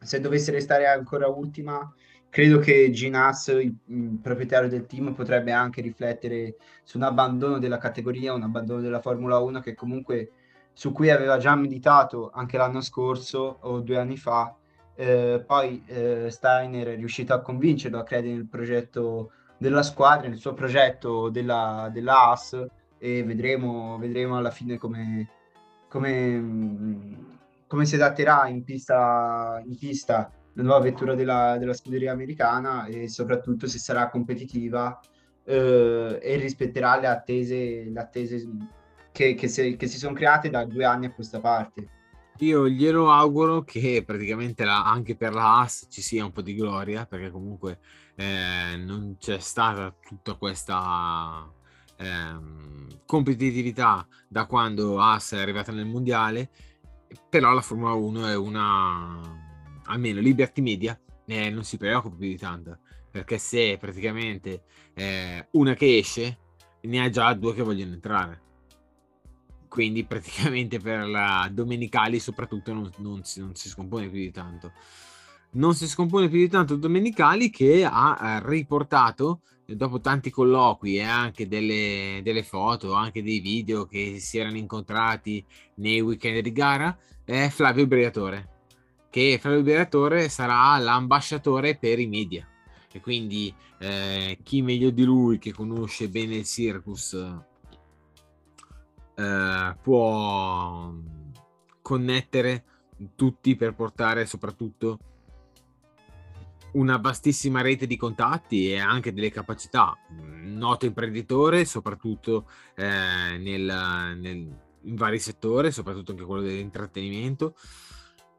se 0.00 0.20
dovesse 0.20 0.50
restare 0.50 0.86
ancora 0.86 1.28
ultima 1.28 1.94
credo 2.32 2.58
che 2.58 2.90
Ginas, 2.90 3.48
il, 3.48 3.76
il, 3.88 4.18
proprietario 4.20 4.66
del 4.66 4.86
team, 4.86 5.12
potrebbe 5.12 5.52
anche 5.52 5.82
riflettere 5.82 6.56
su 6.82 6.96
un 6.96 7.02
abbandono 7.02 7.58
della 7.58 7.76
categoria, 7.76 8.32
un 8.32 8.42
abbandono 8.42 8.80
della 8.80 9.00
Formula 9.00 9.38
1 9.38 9.60
che 9.60 9.74
comunque 9.74 10.30
su 10.72 10.92
cui 10.92 11.10
aveva 11.10 11.38
già 11.38 11.54
meditato 11.54 12.30
anche 12.32 12.56
l'anno 12.56 12.80
scorso 12.80 13.58
o 13.60 13.80
due 13.80 13.98
anni 13.98 14.16
fa. 14.16 14.54
Eh, 14.94 15.42
poi 15.46 15.82
eh, 15.86 16.30
Steiner 16.30 16.88
è 16.88 16.96
riuscito 16.96 17.34
a 17.34 17.40
convincerlo 17.40 17.98
a 17.98 18.04
credere 18.04 18.34
nel 18.34 18.46
progetto 18.46 19.32
della 19.58 19.82
squadra, 19.82 20.28
nel 20.28 20.38
suo 20.38 20.54
progetto 20.54 21.28
della, 21.28 21.88
della 21.92 22.30
AS 22.30 22.66
e 22.98 23.22
vedremo, 23.24 23.96
vedremo 23.98 24.36
alla 24.36 24.50
fine 24.50 24.76
come, 24.78 25.28
come, 25.88 27.16
come 27.66 27.84
si 27.84 27.94
adatterà 27.94 28.48
in 28.48 28.64
pista, 28.64 29.62
in 29.64 29.76
pista 29.78 30.30
la 30.54 30.62
nuova 30.62 30.80
vettura 30.80 31.14
della, 31.14 31.56
della, 31.58 31.72
scuderia 31.72 32.12
americana 32.12 32.86
e 32.86 33.08
soprattutto 33.08 33.66
se 33.66 33.78
sarà 33.78 34.08
competitiva 34.08 35.00
eh, 35.44 36.18
e 36.20 36.36
rispetterà 36.36 36.98
le 36.98 37.06
attese, 37.06 37.84
le 37.84 38.00
attese 38.00 38.46
che, 39.12 39.34
che, 39.34 39.48
se, 39.48 39.76
che 39.76 39.86
si 39.86 39.98
sono 39.98 40.14
create 40.14 40.50
da 40.50 40.64
due 40.64 40.84
anni 40.84 41.06
a 41.06 41.12
questa 41.12 41.38
parte. 41.38 42.00
Io 42.38 42.68
glielo 42.68 43.12
auguro 43.12 43.62
che 43.62 44.02
praticamente 44.04 44.64
la, 44.64 44.84
anche 44.84 45.14
per 45.14 45.32
la 45.32 45.60
AS 45.60 45.86
ci 45.90 46.00
sia 46.02 46.24
un 46.24 46.32
po' 46.32 46.42
di 46.42 46.54
gloria, 46.54 47.06
perché 47.06 47.30
comunque 47.30 47.78
eh, 48.16 48.76
non 48.78 49.16
c'è 49.18 49.38
stata 49.38 49.94
tutta 50.00 50.34
questa 50.34 51.48
eh, 51.98 52.36
competitività 53.06 54.06
da 54.26 54.46
quando 54.46 55.00
AS 55.00 55.34
è 55.34 55.40
arrivata 55.40 55.70
nel 55.70 55.86
mondiale, 55.86 56.50
però 57.28 57.52
la 57.52 57.60
Formula 57.60 57.92
1 57.92 58.26
è 58.26 58.36
una, 58.36 59.20
almeno 59.84 60.20
Liberty 60.20 60.62
Media, 60.62 60.98
eh, 61.26 61.50
non 61.50 61.62
si 61.62 61.76
preoccupa 61.76 62.16
più 62.16 62.28
di 62.28 62.38
tanto, 62.38 62.78
perché 63.10 63.38
se 63.38 63.76
praticamente 63.78 64.64
eh, 64.94 65.46
una 65.52 65.74
che 65.74 65.98
esce, 65.98 66.38
ne 66.80 67.04
ha 67.04 67.10
già 67.10 67.32
due 67.34 67.54
che 67.54 67.62
vogliono 67.62 67.92
entrare 67.92 68.50
quindi 69.72 70.04
praticamente 70.04 70.78
per 70.78 71.08
la 71.08 71.48
domenicali 71.50 72.18
soprattutto 72.18 72.74
non, 72.74 72.90
non, 72.98 73.24
si, 73.24 73.40
non, 73.40 73.54
si, 73.54 73.70
scompone 73.70 74.10
più 74.10 74.20
di 74.20 74.30
tanto. 74.30 74.72
Non 75.52 75.74
si 75.74 75.88
scompone 75.88 76.28
più 76.28 76.38
di 76.38 76.48
tanto 76.48 76.76
domenicali 76.76 77.48
che 77.48 77.88
ha 77.90 78.18
eh, 78.20 78.46
riportato 78.46 79.40
dopo 79.64 80.00
tanti 80.00 80.28
colloqui 80.28 80.96
e 80.96 81.02
anche 81.02 81.48
delle, 81.48 82.20
delle, 82.22 82.42
foto, 82.42 82.92
anche 82.92 83.22
dei 83.22 83.40
video 83.40 83.86
che 83.86 84.18
si 84.18 84.36
erano 84.36 84.58
incontrati 84.58 85.42
nei 85.76 86.02
weekend 86.02 86.40
di 86.40 86.52
gara, 86.52 86.94
è 87.24 87.48
Flavio 87.48 87.86
Briatore, 87.86 88.48
che 89.08 89.38
Flavio 89.40 89.62
Briatore 89.62 90.28
sarà 90.28 90.76
l'ambasciatore 90.76 91.78
per 91.78 91.98
i 91.98 92.06
media. 92.06 92.46
E 92.92 93.00
quindi 93.00 93.54
eh, 93.78 94.38
chi 94.42 94.60
meglio 94.60 94.90
di 94.90 95.04
lui 95.04 95.38
che 95.38 95.52
conosce 95.52 96.10
bene 96.10 96.36
il 96.36 96.44
circus 96.44 97.16
eh, 99.14 99.76
può 99.80 100.92
connettere 101.80 102.64
tutti 103.14 103.56
per 103.56 103.74
portare 103.74 104.26
soprattutto 104.26 104.98
una 106.72 106.96
vastissima 106.96 107.60
rete 107.60 107.86
di 107.86 107.96
contatti 107.96 108.72
e 108.72 108.78
anche 108.78 109.12
delle 109.12 109.30
capacità. 109.30 109.96
Noto 110.10 110.86
imprenditore, 110.86 111.64
soprattutto 111.64 112.48
eh, 112.74 113.36
nel, 113.38 114.16
nel, 114.18 114.58
in 114.82 114.94
vari 114.94 115.18
settori, 115.18 115.70
soprattutto 115.70 116.12
anche 116.12 116.24
quello 116.24 116.42
dell'intrattenimento. 116.42 117.54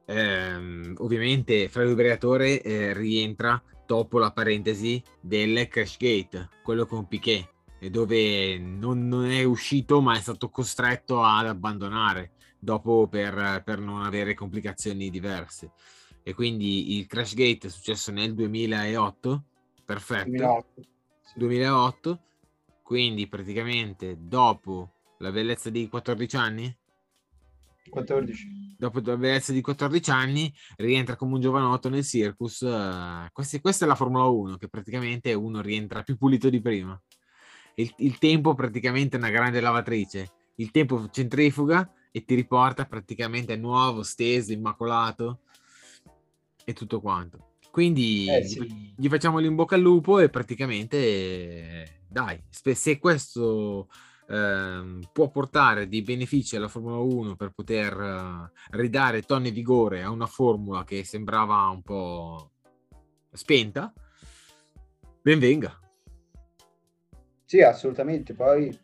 Eh, 0.06 0.94
ovviamente 0.98 1.70
Flavio 1.70 1.96
Briatore 1.96 2.62
eh, 2.62 2.94
rientra 2.94 3.62
dopo 3.86 4.18
la 4.18 4.32
parentesi 4.32 5.02
del 5.22 5.68
Crash 5.68 5.98
Gate, 5.98 6.50
quello 6.64 6.86
con 6.86 7.08
Piquet, 7.08 7.53
dove 7.90 8.58
non, 8.58 9.08
non, 9.08 9.26
è 9.26 9.44
uscito 9.44 10.02
ma 10.02 10.16
è 10.16 10.22
stato 10.22 10.50
costretto 10.50 11.24
ad 11.24 11.48
abbandonare 11.48 12.32
dopo 12.60 13.08
per, 13.08 13.62
per, 13.66 13.80
non 13.80 14.04
avere 14.04 14.34
complicazioni 14.34 15.10
diverse. 15.10 15.72
E 16.24 16.34
quindi 16.34 16.98
il 16.98 17.06
crash 17.08 17.34
gate 17.34 17.68
è 17.68 17.70
successo 17.70 18.12
nel 18.12 18.34
2008 18.34 19.44
perfetto. 19.84 20.30
2008, 20.30 20.82
sì. 21.22 21.34
2008 21.36 22.22
quindi 22.84 23.28
praticamente 23.28 24.18
dopo 24.20 24.94
la 25.20 25.32
bellezza 25.32 25.70
di 25.70 25.88
14 25.88 26.36
anni? 26.36 26.78
14 27.90 28.76
dopo 28.78 29.02
la 29.04 29.18
bellezza 29.18 29.52
di 29.52 29.62
14 29.62 30.12
anni 30.12 30.54
rientra 30.78 31.16
come 31.16 31.36
un 31.36 31.42
giovanotto 31.42 31.90
nel 31.90 32.04
circus 32.04 32.62
uh, 32.62 33.30
questi, 33.32 33.60
questa 33.60 33.86
è 33.86 33.88
la 33.88 33.96
Formula 33.96 34.26
1 34.26 34.58
che 34.58 34.68
praticamente 34.68 35.34
uno 35.34 35.62
rientra 35.62 36.02
più 36.02 36.18
pulito 36.18 36.50
di 36.50 36.62
prima 36.62 37.00
il, 37.76 37.94
il 37.98 38.18
tempo 38.18 38.54
praticamente 38.54 39.16
è 39.16 39.20
una 39.20 39.30
grande 39.30 39.60
lavatrice, 39.60 40.32
il 40.56 40.72
tempo 40.72 41.10
centrifuga 41.10 41.92
e 42.12 42.24
ti 42.26 42.36
riporta 42.36 42.86
praticamente 42.86 43.56
nuovo, 43.56 44.04
steso, 44.04 44.52
immacolato 44.52 45.40
e 46.64 46.74
tutto 46.74 47.02
quanto. 47.02 47.56
Quindi 47.72 48.28
Eh, 48.30 48.42
gli, 48.42 48.48
sì. 48.48 48.94
gli 48.96 49.08
facciamo 49.08 49.40
l'in 49.40 49.56
bocca 49.56 49.76
al 49.76 49.82
lupo 49.82 50.20
e 50.20 50.30
praticamente 50.30 50.98
eh, 50.98 52.00
dai, 52.08 52.40
se 52.50 53.00
questo 53.00 53.88
ehm, 54.30 55.10
può 55.12 55.30
portare 55.32 55.88
dei 55.88 56.04
benefici 56.04 56.56
alla 56.56 56.68
Formula 56.68 56.98
1 56.98 57.36
per 57.36 57.50
poter 57.50 58.00
eh, 58.00 58.78
ridare 58.78 59.24
tonne 59.24 59.48
e 59.48 59.52
vigore 59.52 60.04
a 60.04 60.12
una 60.12 60.28
formula 60.28 60.84
che 60.84 61.04
sembrava 61.04 61.68
un 61.70 61.82
po' 61.82 62.52
spenta, 63.32 63.92
ben 65.22 65.40
venga. 65.40 65.83
Sì, 67.54 67.62
assolutamente. 67.62 68.34
Poi 68.34 68.76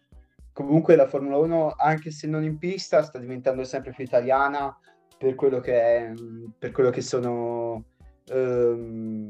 comunque 0.53 0.95
la 0.95 1.07
Formula 1.07 1.37
1, 1.37 1.73
anche 1.75 2.11
se 2.11 2.27
non 2.27 2.43
in 2.43 2.59
pista, 2.59 3.01
sta 3.01 3.17
diventando 3.17 3.63
sempre 3.63 3.93
più 3.93 4.03
italiana 4.03 4.77
per 5.17 5.33
quello 5.33 5.59
che 5.59 5.81
è, 5.81 6.11
per 6.55 6.69
quello 6.69 6.91
che 6.91 7.01
sono 7.01 7.83
ehm, 8.27 9.27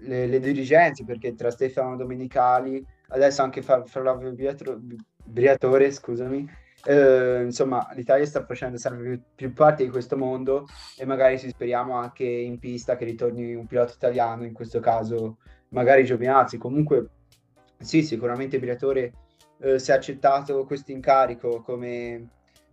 le, 0.00 0.26
le 0.26 0.40
dirigenze, 0.40 1.06
perché 1.06 1.34
tra 1.34 1.50
Stefano 1.50 1.96
Domenicali, 1.96 2.84
adesso 3.08 3.40
anche 3.40 3.62
Flavio 3.62 4.34
Briatro- 4.34 4.78
Briatore, 5.24 5.90
scusami, 5.90 6.46
eh, 6.84 7.44
insomma, 7.44 7.88
l'Italia 7.94 8.26
sta 8.26 8.44
facendo 8.44 8.76
sempre 8.76 9.04
più, 9.04 9.22
più 9.36 9.52
parte 9.54 9.84
di 9.84 9.90
questo 9.90 10.18
mondo 10.18 10.66
e 10.98 11.06
magari 11.06 11.38
si 11.38 11.48
speriamo 11.48 11.94
anche 11.94 12.24
in 12.24 12.58
pista 12.58 12.94
che 12.96 13.06
ritorni 13.06 13.54
un 13.54 13.66
pilota 13.66 13.94
italiano, 13.94 14.44
in 14.44 14.52
questo 14.52 14.80
caso 14.80 15.38
magari 15.70 16.04
Giovinazzi. 16.04 16.58
Comunque 16.58 17.08
sì, 17.78 18.02
sicuramente 18.02 18.58
Briatore 18.58 19.12
eh, 19.58 19.78
si 19.78 19.90
è 19.90 19.94
accettato 19.94 20.64
questo 20.64 20.92
incarico 20.92 21.62
come, 21.62 22.28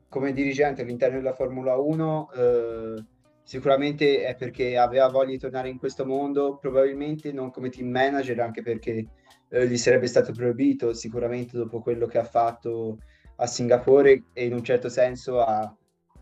come 0.09 0.33
dirigente 0.33 0.81
all'interno 0.81 1.17
della 1.17 1.33
Formula 1.33 1.75
1, 1.75 2.31
eh, 2.31 3.03
sicuramente 3.43 4.23
è 4.23 4.35
perché 4.35 4.77
aveva 4.77 5.09
voglia 5.09 5.31
di 5.31 5.39
tornare 5.39 5.69
in 5.69 5.77
questo 5.77 6.05
mondo, 6.05 6.57
probabilmente 6.57 7.31
non 7.31 7.51
come 7.51 7.69
team 7.69 7.89
manager, 7.89 8.39
anche 8.39 8.61
perché 8.61 9.07
eh, 9.49 9.67
gli 9.67 9.77
sarebbe 9.77 10.07
stato 10.07 10.31
proibito 10.31 10.93
sicuramente 10.93 11.57
dopo 11.57 11.81
quello 11.81 12.07
che 12.07 12.17
ha 12.17 12.23
fatto 12.23 12.97
a 13.37 13.47
Singapore 13.47 14.23
e 14.33 14.45
in 14.45 14.53
un 14.53 14.63
certo 14.63 14.89
senso 14.89 15.41
ha, 15.41 15.75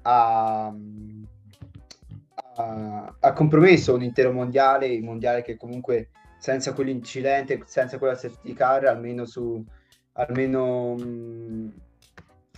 ha- 0.03 0.73
ha- 2.55 3.15
ha 3.19 3.33
compromesso 3.33 3.93
un 3.93 4.03
intero 4.03 4.31
mondiale, 4.31 4.87
il 4.87 5.03
mondiale 5.03 5.41
che 5.41 5.57
comunque 5.57 6.09
senza 6.41 6.73
quell'incidente, 6.73 7.61
senza 7.67 7.99
quella 7.99 8.15
safety 8.15 8.53
car, 8.53 8.85
almeno 8.85 9.25
su 9.25 9.63
almeno, 10.13 10.95
mh, 10.95 11.73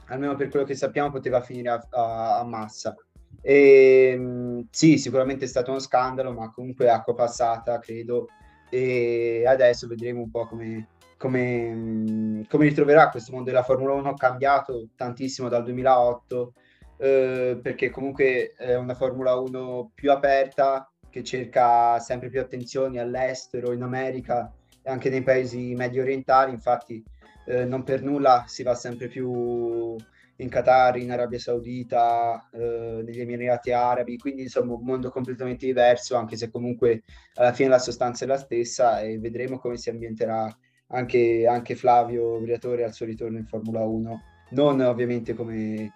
almeno 0.07 0.35
per 0.35 0.47
quello 0.47 0.63
che 0.65 0.73
sappiamo 0.73 1.11
poteva 1.11 1.41
finire 1.41 1.69
a, 1.69 1.85
a- 1.91 2.39
a 2.39 2.43
massa. 2.45 2.95
E, 3.41 4.15
mh, 4.17 4.67
sì, 4.71 4.97
sicuramente 4.97 5.43
è 5.43 5.47
stato 5.49 5.71
uno 5.71 5.79
scandalo, 5.81 6.31
ma 6.31 6.49
comunque 6.49 6.89
acqua 6.89 7.13
passata, 7.13 7.77
credo, 7.79 8.27
e 8.69 9.43
adesso 9.45 9.85
vedremo 9.87 10.21
un 10.21 10.31
po' 10.31 10.47
come, 10.47 10.87
come, 11.17 11.73
mh, 11.73 12.47
come 12.47 12.63
ritroverà 12.69 13.09
questo 13.09 13.33
mondo 13.33 13.49
della 13.49 13.63
Formula 13.63 13.93
1 13.95 14.13
cambiato 14.13 14.87
tantissimo 14.95 15.49
dal 15.49 15.63
2008 15.63 16.53
eh, 16.97 17.59
perché 17.61 17.89
comunque 17.89 18.53
è 18.55 18.75
una 18.75 18.95
Formula 18.95 19.35
1 19.35 19.91
più 19.93 20.09
aperta 20.09 20.89
che 21.13 21.23
cerca 21.23 21.99
sempre 21.99 22.29
più 22.29 22.39
attenzioni 22.39 22.97
all'estero, 22.97 23.71
in 23.71 23.83
America 23.83 24.51
e 24.81 24.89
anche 24.89 25.11
nei 25.11 25.21
paesi 25.21 25.75
medio 25.75 26.01
orientali, 26.01 26.51
infatti 26.51 27.03
eh, 27.45 27.65
non 27.65 27.83
per 27.83 28.01
nulla 28.01 28.45
si 28.47 28.63
va 28.63 28.73
sempre 28.73 29.09
più 29.09 29.95
in 30.37 30.49
Qatar, 30.49 30.97
in 30.97 31.11
Arabia 31.11 31.37
Saudita, 31.37 32.49
eh, 32.51 33.03
negli 33.05 33.19
Emirati 33.19 33.71
Arabi, 33.71 34.17
quindi 34.17 34.41
insomma 34.41 34.73
un 34.73 34.83
mondo 34.83 35.11
completamente 35.11 35.67
diverso, 35.67 36.15
anche 36.15 36.35
se 36.35 36.49
comunque 36.49 37.03
alla 37.35 37.53
fine 37.53 37.69
la 37.69 37.77
sostanza 37.77 38.25
è 38.25 38.27
la 38.27 38.37
stessa 38.37 38.99
e 39.01 39.19
vedremo 39.19 39.59
come 39.59 39.77
si 39.77 39.91
ambienterà 39.91 40.47
anche, 40.87 41.45
anche 41.45 41.75
Flavio 41.75 42.39
Briatore 42.39 42.85
al 42.85 42.93
suo 42.93 43.05
ritorno 43.05 43.37
in 43.37 43.45
Formula 43.45 43.81
1, 43.81 44.21
non 44.49 44.81
ovviamente 44.81 45.35
come, 45.35 45.93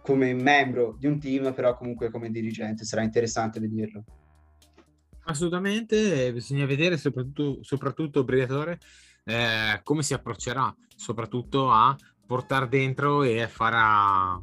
come 0.00 0.32
membro 0.32 0.94
di 0.96 1.08
un 1.08 1.18
team, 1.18 1.52
però 1.54 1.76
comunque 1.76 2.08
come 2.08 2.30
dirigente, 2.30 2.84
sarà 2.84 3.02
interessante 3.02 3.58
vederlo. 3.58 4.04
Assolutamente, 5.30 6.32
bisogna 6.32 6.66
vedere 6.66 6.96
soprattutto, 6.96 7.62
soprattutto 7.62 8.24
Briatore 8.24 8.80
eh, 9.22 9.80
come 9.84 10.02
si 10.02 10.12
approccerà, 10.12 10.74
soprattutto 10.96 11.70
a 11.70 11.96
portare 12.26 12.66
dentro 12.66 13.22
e 13.22 13.40
a 13.40 13.46
far 13.46 14.40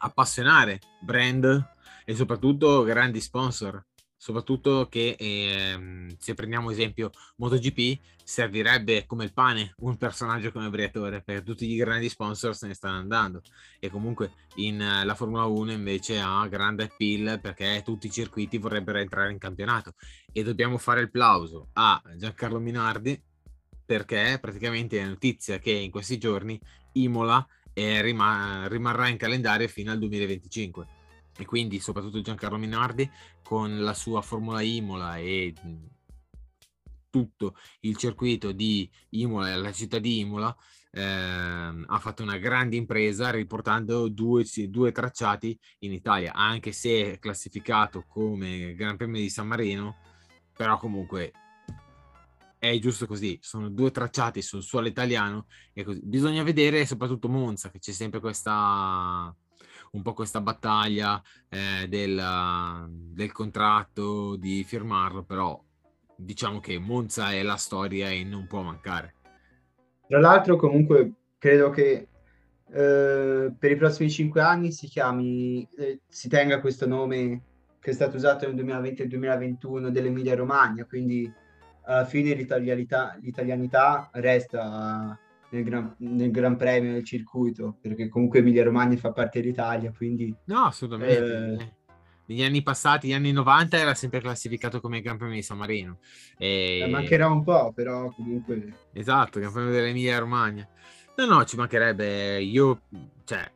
appassionare 0.00 0.80
brand 1.00 1.64
e 2.04 2.14
soprattutto 2.16 2.82
grandi 2.82 3.20
sponsor. 3.20 3.84
Soprattutto 4.24 4.88
che 4.88 5.16
ehm, 5.18 6.16
se 6.18 6.32
prendiamo 6.32 6.70
esempio 6.70 7.10
MotoGP 7.36 8.00
servirebbe 8.24 9.04
come 9.04 9.24
il 9.24 9.34
pane 9.34 9.74
un 9.80 9.98
personaggio 9.98 10.50
come 10.50 10.70
Briatore 10.70 11.20
perché 11.20 11.42
tutti 11.42 11.70
i 11.70 11.76
grandi 11.76 12.08
sponsor 12.08 12.56
se 12.56 12.66
ne 12.66 12.72
stanno 12.72 12.96
andando. 12.96 13.42
E 13.78 13.90
comunque 13.90 14.32
in 14.54 14.80
eh, 14.80 15.04
la 15.04 15.14
Formula 15.14 15.44
1 15.44 15.72
invece 15.72 16.20
ha 16.20 16.48
grande 16.48 16.84
appeal 16.84 17.38
perché 17.38 17.82
tutti 17.84 18.06
i 18.06 18.10
circuiti 18.10 18.56
vorrebbero 18.56 18.96
entrare 18.96 19.30
in 19.30 19.36
campionato. 19.36 19.92
E 20.32 20.42
dobbiamo 20.42 20.78
fare 20.78 21.02
il 21.02 21.10
plauso 21.10 21.68
a 21.74 22.02
Giancarlo 22.16 22.58
Minardi 22.58 23.22
perché 23.84 24.38
praticamente 24.40 24.98
è 25.00 25.04
notizia 25.04 25.58
che 25.58 25.70
in 25.70 25.90
questi 25.90 26.16
giorni 26.16 26.58
Imola 26.92 27.46
eh, 27.74 28.00
rima- 28.00 28.68
rimarrà 28.68 29.08
in 29.08 29.18
calendario 29.18 29.68
fino 29.68 29.92
al 29.92 29.98
2025 29.98 30.93
e 31.36 31.44
quindi 31.44 31.80
soprattutto 31.80 32.20
Giancarlo 32.20 32.58
Minardi 32.58 33.10
con 33.42 33.82
la 33.82 33.94
sua 33.94 34.22
Formula 34.22 34.60
Imola 34.60 35.16
e 35.16 35.52
tutto 37.10 37.54
il 37.80 37.96
circuito 37.96 38.52
di 38.52 38.90
Imola 39.10 39.52
e 39.52 39.56
la 39.56 39.72
città 39.72 39.98
di 39.98 40.18
Imola 40.18 40.54
ehm, 40.90 41.84
ha 41.88 41.98
fatto 41.98 42.22
una 42.22 42.38
grande 42.38 42.76
impresa 42.76 43.30
riportando 43.30 44.08
due, 44.08 44.44
due 44.68 44.92
tracciati 44.92 45.56
in 45.80 45.92
Italia, 45.92 46.32
anche 46.32 46.72
se 46.72 47.12
è 47.12 47.18
classificato 47.18 48.04
come 48.08 48.74
Gran 48.74 48.96
Premio 48.96 49.20
di 49.20 49.28
San 49.30 49.46
Marino, 49.46 49.96
però 50.56 50.76
comunque 50.76 51.32
è 52.58 52.78
giusto 52.78 53.06
così, 53.06 53.38
sono 53.42 53.68
due 53.68 53.90
tracciati 53.90 54.40
sul 54.40 54.62
suolo 54.62 54.88
italiano 54.88 55.46
e 55.72 55.84
così. 55.84 56.00
Bisogna 56.02 56.42
vedere 56.42 56.86
soprattutto 56.86 57.28
Monza, 57.28 57.70
che 57.70 57.78
c'è 57.78 57.92
sempre 57.92 58.20
questa 58.20 59.34
un 59.94 60.02
po' 60.02 60.12
questa 60.12 60.40
battaglia 60.40 61.20
eh, 61.48 61.88
del, 61.88 62.88
del 63.12 63.32
contratto, 63.32 64.36
di 64.36 64.62
firmarlo, 64.64 65.24
però 65.24 65.60
diciamo 66.16 66.60
che 66.60 66.78
Monza 66.78 67.32
è 67.32 67.42
la 67.42 67.56
storia 67.56 68.10
e 68.10 68.24
non 68.24 68.46
può 68.46 68.62
mancare. 68.62 69.14
Tra 70.06 70.20
l'altro, 70.20 70.56
comunque, 70.56 71.12
credo 71.38 71.70
che 71.70 72.08
eh, 72.70 73.52
per 73.58 73.70
i 73.70 73.76
prossimi 73.76 74.10
cinque 74.10 74.40
anni 74.40 74.72
si 74.72 74.86
chiami, 74.86 75.66
eh, 75.76 76.00
si 76.08 76.28
tenga 76.28 76.60
questo 76.60 76.86
nome 76.86 77.42
che 77.80 77.90
è 77.90 77.94
stato 77.94 78.16
usato 78.16 78.46
nel 78.46 78.54
2020 78.54 79.02
e 79.02 79.06
2021 79.06 79.90
dell'Emilia 79.90 80.34
Romagna, 80.34 80.84
quindi 80.84 81.30
alla 81.86 82.04
fine 82.06 82.32
l'italianità, 82.34 83.16
l'italianità 83.20 84.08
resta 84.14 85.18
nel 85.54 85.62
gran, 85.64 85.94
nel 85.98 86.30
gran 86.30 86.56
premio 86.56 86.92
del 86.92 87.04
circuito, 87.04 87.78
perché 87.80 88.08
comunque 88.08 88.40
Emilia 88.40 88.64
Romagna 88.64 88.96
fa 88.96 89.12
parte 89.12 89.40
dell'Italia, 89.40 89.92
quindi 89.96 90.34
No, 90.46 90.64
assolutamente. 90.64 91.64
Eh. 91.64 91.72
Negli 92.26 92.42
anni 92.42 92.62
passati, 92.62 93.06
negli 93.08 93.16
anni 93.16 93.32
90, 93.32 93.76
era 93.76 93.94
sempre 93.94 94.20
classificato 94.20 94.80
come 94.80 95.02
Gran 95.02 95.18
Premio 95.18 95.34
di 95.34 95.42
San 95.42 95.58
Marino. 95.58 95.98
E... 96.38 96.80
eh, 96.82 96.88
mancherà 96.88 97.28
un 97.28 97.44
po', 97.44 97.70
però 97.72 98.10
comunque... 98.12 98.88
Esatto, 98.92 99.38
Gran 99.38 99.52
Premio 99.52 99.72
dell'Emilia 99.72 100.18
Romagna. 100.18 100.66
No, 101.16 101.26
no, 101.26 101.44
ci 101.44 101.56
mancherebbe. 101.56 102.40
Io, 102.40 102.80
cioè, 103.24 103.48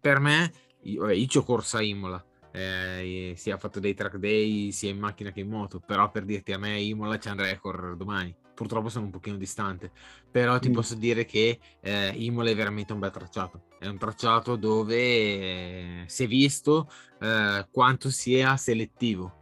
per 0.00 0.18
me, 0.18 0.52
io, 0.82 1.02
vabbè, 1.02 1.14
io 1.14 1.26
ci 1.26 1.38
ho 1.38 1.44
corsa 1.44 1.78
a 1.78 1.82
Imola. 1.82 2.22
Eh, 2.52 3.34
sia 3.36 3.56
fatto 3.56 3.80
dei 3.80 3.94
track 3.94 4.16
day 4.16 4.70
sia 4.72 4.90
in 4.90 4.98
macchina 4.98 5.32
che 5.32 5.40
in 5.40 5.48
moto. 5.48 5.80
Però 5.80 6.10
per 6.10 6.24
dirti 6.24 6.52
a 6.52 6.58
me, 6.58 6.80
Imola 6.80 7.18
andrei 7.24 7.52
a 7.52 7.58
correre 7.58 7.96
domani. 7.96 8.34
Purtroppo 8.54 8.88
sono 8.88 9.06
un 9.06 9.10
pochino 9.10 9.36
distante. 9.36 9.90
Però 10.30 10.58
ti 10.58 10.68
Mm. 10.68 10.72
posso 10.72 10.94
dire 10.94 11.24
che 11.24 11.58
eh, 11.80 12.12
Imola 12.16 12.50
è 12.50 12.54
veramente 12.54 12.92
un 12.92 12.98
bel 13.00 13.10
tracciato. 13.10 13.64
È 13.78 13.86
un 13.86 13.98
tracciato 13.98 14.56
dove 14.56 14.96
eh, 14.96 16.04
si 16.06 16.24
è 16.24 16.26
visto 16.26 16.88
eh, 17.20 17.66
quanto 17.70 18.10
sia 18.10 18.56
selettivo 18.56 19.36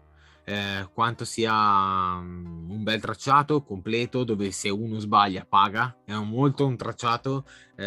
eh, 0.44 0.88
quanto 0.92 1.25
sia 1.25 2.18
mm, 2.20 2.70
un 2.70 2.83
bel 2.83 3.01
tracciato 3.01 3.62
completo 3.62 4.25
dove 4.25 4.51
se 4.53 4.68
uno 4.70 4.99
sbaglia 4.99 5.44
paga 5.49 6.01
è 6.05 6.14
un- 6.14 6.29
molto 6.29 6.66
un 6.66 6.77
tracciato 6.77 7.44
eh, 7.77 7.85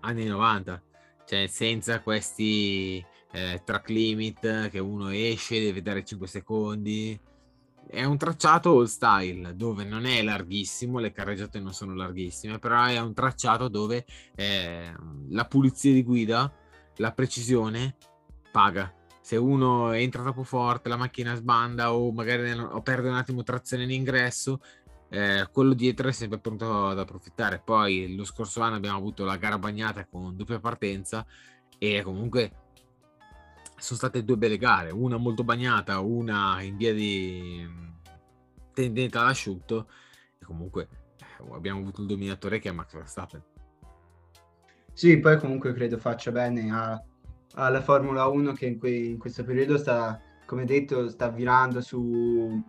anni 0.00 0.24
90 0.26 0.82
cioè 1.24 1.46
senza 1.46 2.00
questi 2.00 3.04
eh, 3.32 3.62
track 3.64 3.88
limit 3.88 4.70
che 4.70 4.78
uno 4.78 5.10
esce 5.10 5.60
deve 5.60 5.82
dare 5.82 6.04
5 6.04 6.26
secondi 6.26 7.18
è 7.90 8.04
un 8.04 8.18
tracciato 8.18 8.72
old 8.72 8.86
style 8.86 9.56
dove 9.56 9.84
non 9.84 10.04
è 10.04 10.22
larghissimo 10.22 10.98
le 10.98 11.12
carreggiate 11.12 11.58
non 11.58 11.72
sono 11.72 11.94
larghissime 11.94 12.58
però 12.58 12.84
è 12.84 12.98
un 12.98 13.14
tracciato 13.14 13.68
dove 13.68 14.04
eh, 14.34 14.92
la 15.30 15.44
pulizia 15.46 15.92
di 15.92 16.02
guida 16.02 16.52
la 16.98 17.12
precisione 17.12 17.96
paga. 18.50 18.92
Se 19.20 19.36
uno 19.36 19.92
entra 19.92 20.22
troppo 20.22 20.42
forte, 20.42 20.88
la 20.88 20.96
macchina 20.96 21.34
sbanda 21.34 21.94
o 21.94 22.10
magari 22.12 22.50
o 22.50 22.80
perde 22.82 23.08
un 23.08 23.14
attimo 23.14 23.42
trazione 23.42 23.84
in 23.84 23.90
ingresso, 23.90 24.60
eh, 25.10 25.48
quello 25.52 25.74
dietro 25.74 26.08
è 26.08 26.12
sempre 26.12 26.38
pronto 26.38 26.88
ad 26.88 26.98
approfittare. 26.98 27.60
Poi 27.64 28.14
lo 28.16 28.24
scorso 28.24 28.60
anno 28.62 28.76
abbiamo 28.76 28.96
avuto 28.96 29.24
la 29.24 29.36
gara 29.36 29.58
bagnata 29.58 30.06
con 30.06 30.36
doppia 30.36 30.60
partenza 30.60 31.26
e 31.78 32.02
comunque 32.02 32.67
sono 33.78 33.98
state 33.98 34.24
due 34.24 34.36
belle 34.36 34.58
gare, 34.58 34.90
una 34.90 35.16
molto 35.16 35.44
bagnata, 35.44 36.00
una 36.00 36.60
in 36.62 36.76
via 36.76 36.92
di 36.92 37.66
tendente 38.72 39.18
all'asciutto 39.18 39.88
e 40.38 40.44
comunque 40.44 40.88
eh, 41.18 41.54
abbiamo 41.54 41.80
avuto 41.80 42.00
il 42.00 42.06
dominatore 42.06 42.58
che 42.58 42.68
è 42.68 42.72
Max 42.72 42.92
Verstappen. 42.92 43.42
Sì, 44.92 45.18
poi 45.18 45.38
comunque 45.38 45.72
credo 45.72 45.96
faccia 45.96 46.32
bene 46.32 46.70
a, 46.72 47.00
alla 47.54 47.80
Formula 47.80 48.26
1 48.26 48.52
che 48.52 48.66
in, 48.66 48.78
que, 48.78 48.90
in, 48.90 49.18
questo 49.18 49.44
periodo 49.44 49.78
sta, 49.78 50.20
come 50.44 50.64
detto, 50.64 51.08
sta 51.08 51.28
virando 51.28 51.80
su, 51.80 52.60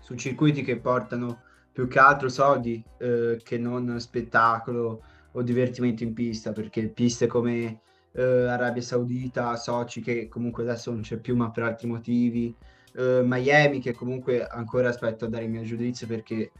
su 0.00 0.14
circuiti 0.16 0.62
che 0.62 0.78
portano 0.78 1.42
più 1.72 1.88
che 1.88 1.98
altro 1.98 2.28
soldi 2.28 2.82
eh, 2.98 3.40
che 3.42 3.56
non 3.56 3.98
spettacolo 4.00 5.02
o 5.32 5.42
divertimento 5.42 6.02
in 6.02 6.12
pista, 6.12 6.52
perché 6.52 6.88
piste 6.88 7.26
come 7.26 7.80
eh, 8.12 8.22
Arabia 8.22 8.82
Saudita, 8.82 9.56
Sochi 9.56 10.00
che 10.00 10.28
comunque 10.28 10.62
adesso 10.62 10.90
non 10.90 11.02
c'è 11.02 11.18
più 11.18 11.36
ma 11.36 11.50
per 11.50 11.64
altri 11.64 11.88
motivi, 11.88 12.54
eh, 12.94 13.22
Miami 13.24 13.80
che 13.80 13.92
comunque 13.92 14.46
ancora 14.46 14.88
aspetto 14.88 15.26
a 15.26 15.28
dare 15.28 15.44
il 15.44 15.50
mio 15.50 15.62
giudizio 15.62 16.06
perché 16.06 16.50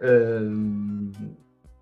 ehm, 0.00 1.10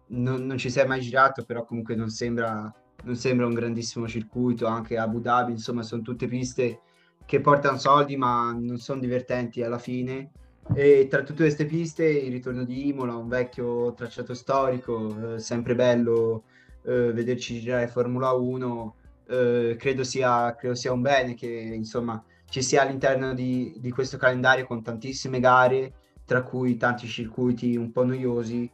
non, 0.08 0.46
non, 0.46 0.56
ci 0.58 0.68
è 0.70 0.86
mai 0.86 1.00
girato, 1.00 1.44
però 1.44 1.64
comunque 1.64 1.94
non 1.94 2.08
sembra, 2.08 2.72
non 3.04 3.16
sembra 3.16 3.46
un 3.46 3.54
grandissimo 3.54 4.08
circuito, 4.08 4.66
anche 4.66 4.96
Abu 4.96 5.20
Dhabi, 5.20 5.52
insomma 5.52 5.82
sono 5.82 6.02
tutte 6.02 6.26
piste 6.26 6.80
che 7.26 7.40
portano 7.40 7.78
soldi 7.78 8.16
ma 8.16 8.52
non 8.58 8.78
sono 8.78 9.00
divertenti 9.00 9.62
alla 9.62 9.78
fine. 9.78 10.30
E 10.74 11.06
tra 11.08 11.22
tutte 11.22 11.44
queste 11.44 11.64
piste 11.64 12.06
il 12.06 12.30
ritorno 12.30 12.64
di 12.64 12.88
Imola, 12.88 13.16
un 13.16 13.28
vecchio 13.28 13.94
tracciato 13.94 14.34
storico, 14.34 15.34
eh, 15.34 15.38
sempre 15.38 15.74
bello 15.74 16.44
eh, 16.84 17.12
vederci 17.12 17.60
girare 17.60 17.86
Formula 17.88 18.32
1, 18.32 18.94
eh, 19.28 19.76
credo, 19.78 20.04
sia, 20.04 20.54
credo 20.54 20.74
sia 20.74 20.92
un 20.92 21.02
bene 21.02 21.34
che 21.34 21.48
insomma 21.48 22.22
ci 22.48 22.62
sia 22.62 22.82
all'interno 22.82 23.34
di, 23.34 23.74
di 23.76 23.90
questo 23.90 24.16
calendario 24.16 24.66
con 24.66 24.82
tantissime 24.82 25.38
gare, 25.38 25.92
tra 26.24 26.42
cui 26.42 26.76
tanti 26.76 27.06
circuiti 27.06 27.76
un 27.76 27.92
po' 27.92 28.04
noiosi, 28.04 28.70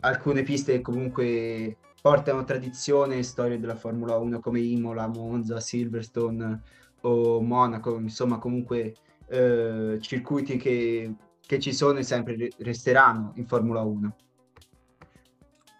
alcune 0.00 0.42
piste 0.42 0.72
che 0.72 0.80
comunque 0.82 1.76
portano 2.00 2.44
tradizione 2.44 3.18
e 3.18 3.22
storie 3.22 3.58
della 3.58 3.74
Formula 3.74 4.16
1 4.16 4.38
come 4.40 4.60
Imola, 4.60 5.08
Monza, 5.08 5.60
Silverstone 5.60 6.62
o 7.02 7.40
Monaco, 7.40 7.98
insomma 7.98 8.38
comunque 8.38 8.94
eh, 9.28 9.98
circuiti 10.00 10.56
che, 10.56 11.14
che 11.40 11.58
ci 11.58 11.72
sono 11.72 11.98
e 11.98 12.02
sempre 12.02 12.50
resteranno 12.58 13.32
in 13.36 13.46
Formula 13.46 13.80
1. 13.80 14.16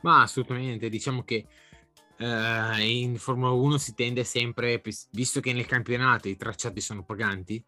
Ma 0.03 0.23
assolutamente, 0.23 0.89
diciamo 0.89 1.23
che 1.23 1.47
Uh, 2.19 2.81
in 2.81 3.17
Formula 3.19 3.51
1 3.51 3.79
si 3.79 3.95
tende 3.95 4.25
sempre, 4.25 4.81
visto 5.11 5.41
che 5.41 5.53
nel 5.53 5.67
campionato 5.67 6.29
i 6.29 6.37
tracciati 6.37 6.81
sono 6.81 7.05
paganti, 7.05 7.63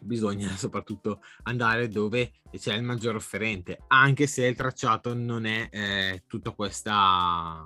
bisogna 0.00 0.48
soprattutto 0.56 1.20
andare 1.44 1.88
dove 1.88 2.32
c'è 2.58 2.74
il 2.74 2.82
maggior 2.82 3.14
offerente, 3.14 3.78
anche 3.88 4.26
se 4.26 4.46
il 4.46 4.56
tracciato 4.56 5.14
non 5.14 5.46
è 5.46 5.68
eh, 5.70 6.24
tutta 6.26 6.50
questa 6.50 7.64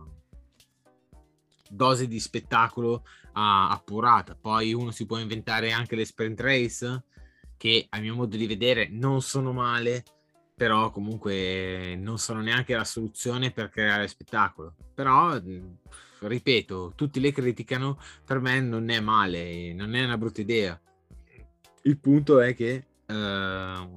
dose 1.71 2.07
di 2.07 2.21
spettacolo 2.21 2.93
uh, 2.93 3.31
appurata. 3.33 4.37
Poi 4.37 4.75
uno 4.75 4.91
si 4.91 5.07
può 5.07 5.19
inventare 5.19 5.73
anche 5.73 5.97
le 5.97 6.05
sprint 6.05 6.41
race, 6.41 7.05
che 7.57 7.87
a 7.89 7.99
mio 7.99 8.15
modo 8.15 8.37
di 8.37 8.47
vedere 8.47 8.89
non 8.91 9.23
sono 9.23 9.53
male, 9.53 10.05
però 10.65 10.91
comunque 10.91 11.95
non 11.95 12.17
sono 12.17 12.41
neanche 12.41 12.75
la 12.75 12.85
soluzione 12.85 13.51
per 13.51 13.69
creare 13.69 14.09
spettacolo. 14.09 14.75
Però, 14.95 15.39
ripeto, 16.21 16.95
tutti 16.97 17.21
le 17.21 17.33
criticano, 17.33 17.99
per 18.25 18.41
me 18.41 18.63
non 18.63 18.89
è 18.89 18.99
male, 18.99 19.75
non 19.75 19.95
è 19.95 20.03
una 20.03 20.17
brutta 20.17 20.41
idea. 20.41 20.81
Il 21.83 21.99
punto 21.99 22.41
è 22.41 22.55
che 22.55 22.87
eh, 23.05 23.89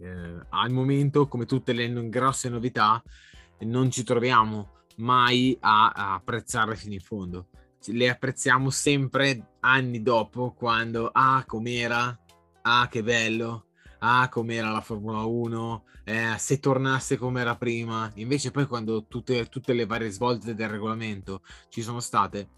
eh, 0.00 0.38
al 0.50 0.70
momento, 0.70 1.28
come 1.28 1.46
tutte 1.46 1.72
le 1.72 2.10
grosse 2.10 2.50
novità, 2.50 3.02
non 3.60 3.90
ci 3.90 4.04
troviamo 4.04 4.80
mai 4.96 5.56
a, 5.60 5.88
a 5.88 6.12
apprezzarle 6.12 6.76
fino 6.76 6.92
in 6.92 7.00
fondo. 7.00 7.46
Le 7.86 8.10
apprezziamo 8.10 8.68
sempre 8.68 9.52
anni 9.60 10.02
dopo, 10.02 10.52
quando, 10.52 11.08
ah, 11.10 11.42
com'era, 11.46 12.14
ah, 12.60 12.86
che 12.90 13.02
bello, 13.02 13.67
ah 13.98 14.28
com'era 14.28 14.70
la 14.70 14.80
Formula 14.80 15.24
1, 15.24 15.84
eh, 16.04 16.34
se 16.38 16.58
tornasse 16.58 17.16
come 17.16 17.40
era 17.40 17.56
prima, 17.56 18.10
invece 18.14 18.50
poi 18.50 18.66
quando 18.66 19.06
tutte, 19.06 19.46
tutte, 19.46 19.72
le 19.72 19.86
varie 19.86 20.10
svolte 20.10 20.54
del 20.54 20.68
regolamento 20.68 21.42
ci 21.68 21.82
sono 21.82 22.00
state, 22.00 22.48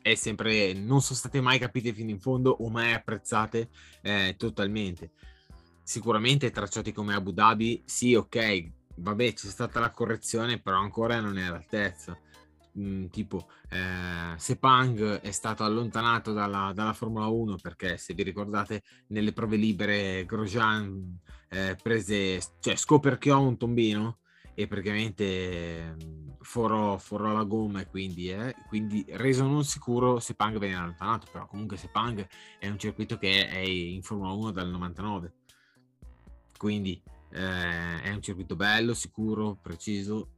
è 0.00 0.14
sempre, 0.14 0.72
non 0.72 1.00
sono 1.00 1.18
state 1.18 1.40
mai 1.40 1.58
capite 1.58 1.92
fino 1.92 2.10
in 2.10 2.20
fondo 2.20 2.50
o 2.50 2.68
mai 2.70 2.92
apprezzate 2.92 3.68
eh, 4.02 4.34
totalmente. 4.36 5.12
Sicuramente 5.82 6.50
tracciati 6.50 6.92
come 6.92 7.14
Abu 7.14 7.32
Dhabi, 7.32 7.82
sì 7.84 8.14
ok, 8.14 8.70
vabbè 8.96 9.32
c'è 9.32 9.48
stata 9.48 9.80
la 9.80 9.90
correzione, 9.90 10.60
però 10.60 10.78
ancora 10.78 11.20
non 11.20 11.38
è 11.38 11.44
all'altezza 11.44 12.18
mh, 12.78 13.06
tipo 13.08 13.48
eh, 13.70 14.38
Sepang 14.38 15.20
è 15.20 15.30
stato 15.30 15.64
allontanato 15.64 16.32
dalla, 16.32 16.72
dalla, 16.74 16.92
Formula 16.92 17.26
1 17.26 17.56
perché 17.56 17.96
se 17.96 18.14
vi 18.14 18.22
ricordate 18.22 18.82
nelle 19.08 19.32
prove 19.32 19.56
libere 19.56 20.24
Grosjean 20.24 21.18
eh, 21.48 21.76
prese, 21.82 22.40
cioè 22.60 22.76
scoperchiò 22.76 23.40
un 23.40 23.56
tombino 23.56 24.18
e 24.54 24.66
praticamente 24.66 25.96
forò, 26.40 26.98
forò 26.98 27.32
la 27.32 27.44
gomma 27.44 27.80
e 27.80 27.86
quindi, 27.86 28.30
eh, 28.30 28.54
quindi 28.68 29.04
reso 29.10 29.44
non 29.44 29.64
sicuro 29.64 30.20
Sepang 30.20 30.58
venne 30.58 30.76
allontanato 30.76 31.26
però 31.30 31.46
comunque 31.46 31.76
Sepang 31.76 32.26
è 32.58 32.68
un 32.68 32.78
circuito 32.78 33.18
che 33.18 33.48
è 33.48 33.58
in 33.58 34.02
Formula 34.02 34.32
1 34.32 34.50
dal 34.52 34.68
99 34.68 35.32
quindi 36.56 37.00
eh, 37.30 38.02
è 38.02 38.10
un 38.10 38.22
circuito 38.22 38.56
bello, 38.56 38.94
sicuro, 38.94 39.56
preciso 39.60 40.37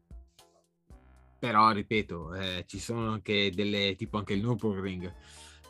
però 1.41 1.73
ripeto 1.73 2.35
eh, 2.35 2.65
ci 2.69 2.79
sono 2.79 3.11
anche 3.11 3.51
delle 3.51 3.97
tipo 3.97 4.19
anche 4.19 4.35
il 4.35 4.45
Nürburgring 4.45 5.13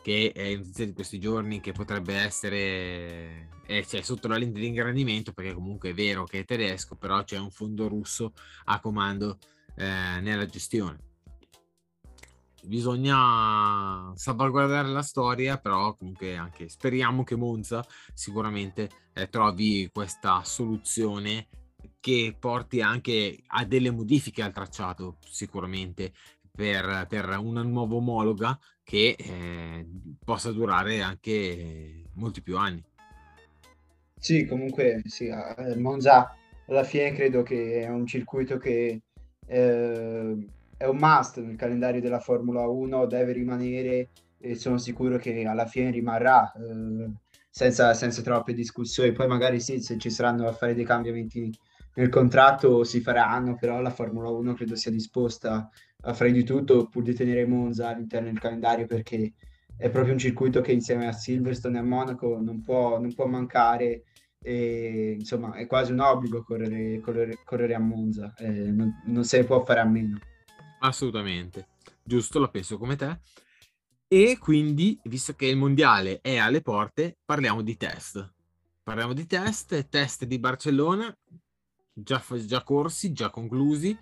che 0.03 0.31
è 0.35 0.55
notizia 0.55 0.85
di 0.85 0.93
questi 0.93 1.19
giorni 1.19 1.61
che 1.61 1.71
potrebbe 1.71 2.15
essere 2.15 3.49
eh, 3.65 3.85
cioè, 3.87 4.01
sotto 4.01 4.27
la 4.27 4.37
lente 4.37 4.59
di 4.59 4.67
ingrandimento 4.67 5.31
perché 5.31 5.53
comunque 5.53 5.91
è 5.91 5.93
vero 5.93 6.25
che 6.25 6.39
è 6.39 6.45
tedesco 6.45 6.95
però 6.95 7.23
c'è 7.23 7.37
un 7.37 7.51
fondo 7.51 7.87
russo 7.87 8.33
a 8.65 8.79
comando 8.79 9.37
eh, 9.75 10.19
nella 10.21 10.45
gestione. 10.45 11.09
Bisogna 12.63 14.11
salvaguardare 14.15 14.87
la 14.89 15.01
storia 15.01 15.57
però 15.57 15.95
comunque 15.95 16.35
anche 16.35 16.67
speriamo 16.69 17.23
che 17.23 17.35
Monza 17.35 17.83
sicuramente 18.13 18.89
eh, 19.13 19.29
trovi 19.29 19.89
questa 19.91 20.43
soluzione 20.43 21.47
che 22.01 22.35
porti 22.37 22.81
anche 22.81 23.37
a 23.47 23.63
delle 23.63 23.91
modifiche 23.91 24.41
al 24.41 24.51
tracciato 24.51 25.17
sicuramente 25.29 26.11
per, 26.51 27.05
per 27.07 27.37
una 27.37 27.61
nuova 27.61 27.95
omologa 27.95 28.59
che 28.83 29.15
eh, 29.17 29.87
possa 30.23 30.51
durare 30.51 31.01
anche 31.01 32.03
molti 32.15 32.41
più 32.41 32.57
anni. 32.57 32.83
Sì, 34.19 34.45
comunque 34.45 35.01
sì, 35.05 35.29
Monza 35.77 36.35
alla 36.67 36.83
fine 36.83 37.13
credo 37.13 37.43
che 37.43 37.81
è 37.81 37.89
un 37.89 38.05
circuito 38.05 38.57
che 38.57 39.01
eh, 39.47 40.47
è 40.77 40.85
un 40.85 40.97
must 40.97 41.39
nel 41.39 41.55
calendario 41.55 42.01
della 42.01 42.19
Formula 42.19 42.67
1, 42.67 43.05
deve 43.05 43.33
rimanere 43.33 44.09
e 44.39 44.55
sono 44.55 44.77
sicuro 44.77 45.17
che 45.17 45.43
alla 45.45 45.65
fine 45.65 45.91
rimarrà 45.91 46.51
eh, 46.53 47.11
senza, 47.49 47.93
senza 47.93 48.21
troppe 48.21 48.53
discussioni. 48.53 49.11
Poi 49.11 49.27
magari 49.27 49.59
sì, 49.59 49.79
se 49.81 49.97
ci 49.97 50.09
saranno 50.09 50.47
a 50.47 50.53
fare 50.53 50.73
dei 50.73 50.85
cambiamenti 50.85 51.51
nel 51.95 52.09
contratto 52.09 52.83
si 52.83 53.01
faranno, 53.01 53.55
però 53.55 53.81
la 53.81 53.89
Formula 53.89 54.29
1 54.29 54.53
credo 54.53 54.75
sia 54.75 54.91
disposta 54.91 55.69
a 56.03 56.13
fare 56.13 56.31
di 56.31 56.43
tutto 56.43 56.87
pur 56.87 57.03
di 57.03 57.13
tenere 57.13 57.45
Monza 57.45 57.89
all'interno 57.89 58.29
del 58.29 58.39
calendario 58.39 58.87
perché 58.87 59.33
è 59.77 59.89
proprio 59.89 60.13
un 60.13 60.19
circuito 60.19 60.61
che 60.61 60.71
insieme 60.71 61.07
a 61.07 61.11
Silverstone 61.11 61.77
e 61.77 61.79
a 61.81 61.83
Monaco 61.83 62.39
non 62.39 62.61
può, 62.61 62.99
non 62.99 63.13
può 63.13 63.25
mancare 63.25 64.03
e 64.43 65.15
insomma 65.19 65.53
è 65.53 65.67
quasi 65.67 65.91
un 65.91 65.99
obbligo 65.99 66.43
correre, 66.43 66.99
correre, 66.99 67.39
correre 67.43 67.75
a 67.75 67.79
Monza, 67.79 68.33
eh, 68.37 68.49
non, 68.49 69.01
non 69.05 69.23
se 69.23 69.39
ne 69.39 69.43
può 69.43 69.63
fare 69.63 69.79
a 69.79 69.85
meno. 69.85 70.19
Assolutamente, 70.79 71.67
giusto, 72.03 72.39
la 72.39 72.49
penso 72.49 72.77
come 72.77 72.95
te. 72.95 73.19
E 74.07 74.37
quindi, 74.39 74.99
visto 75.03 75.33
che 75.33 75.45
il 75.45 75.57
mondiale 75.57 76.19
è 76.21 76.37
alle 76.37 76.61
porte, 76.61 77.17
parliamo 77.23 77.61
di 77.61 77.77
test. 77.77 78.33
Parliamo 78.83 79.13
di 79.13 79.25
test, 79.25 79.87
test 79.89 80.25
di 80.25 80.39
Barcellona, 80.39 81.15
già, 81.93 82.23
già 82.45 82.63
corsi, 82.63 83.11
già 83.11 83.29
conclusi, 83.29 83.97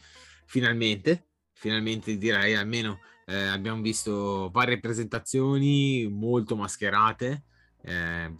finalmente, 0.46 1.28
finalmente 1.54 2.18
direi 2.18 2.56
almeno 2.56 3.00
eh, 3.26 3.46
abbiamo 3.46 3.82
visto 3.82 4.50
varie 4.52 4.80
presentazioni 4.80 6.08
molto 6.10 6.56
mascherate 6.56 7.44
eh, 7.84 8.36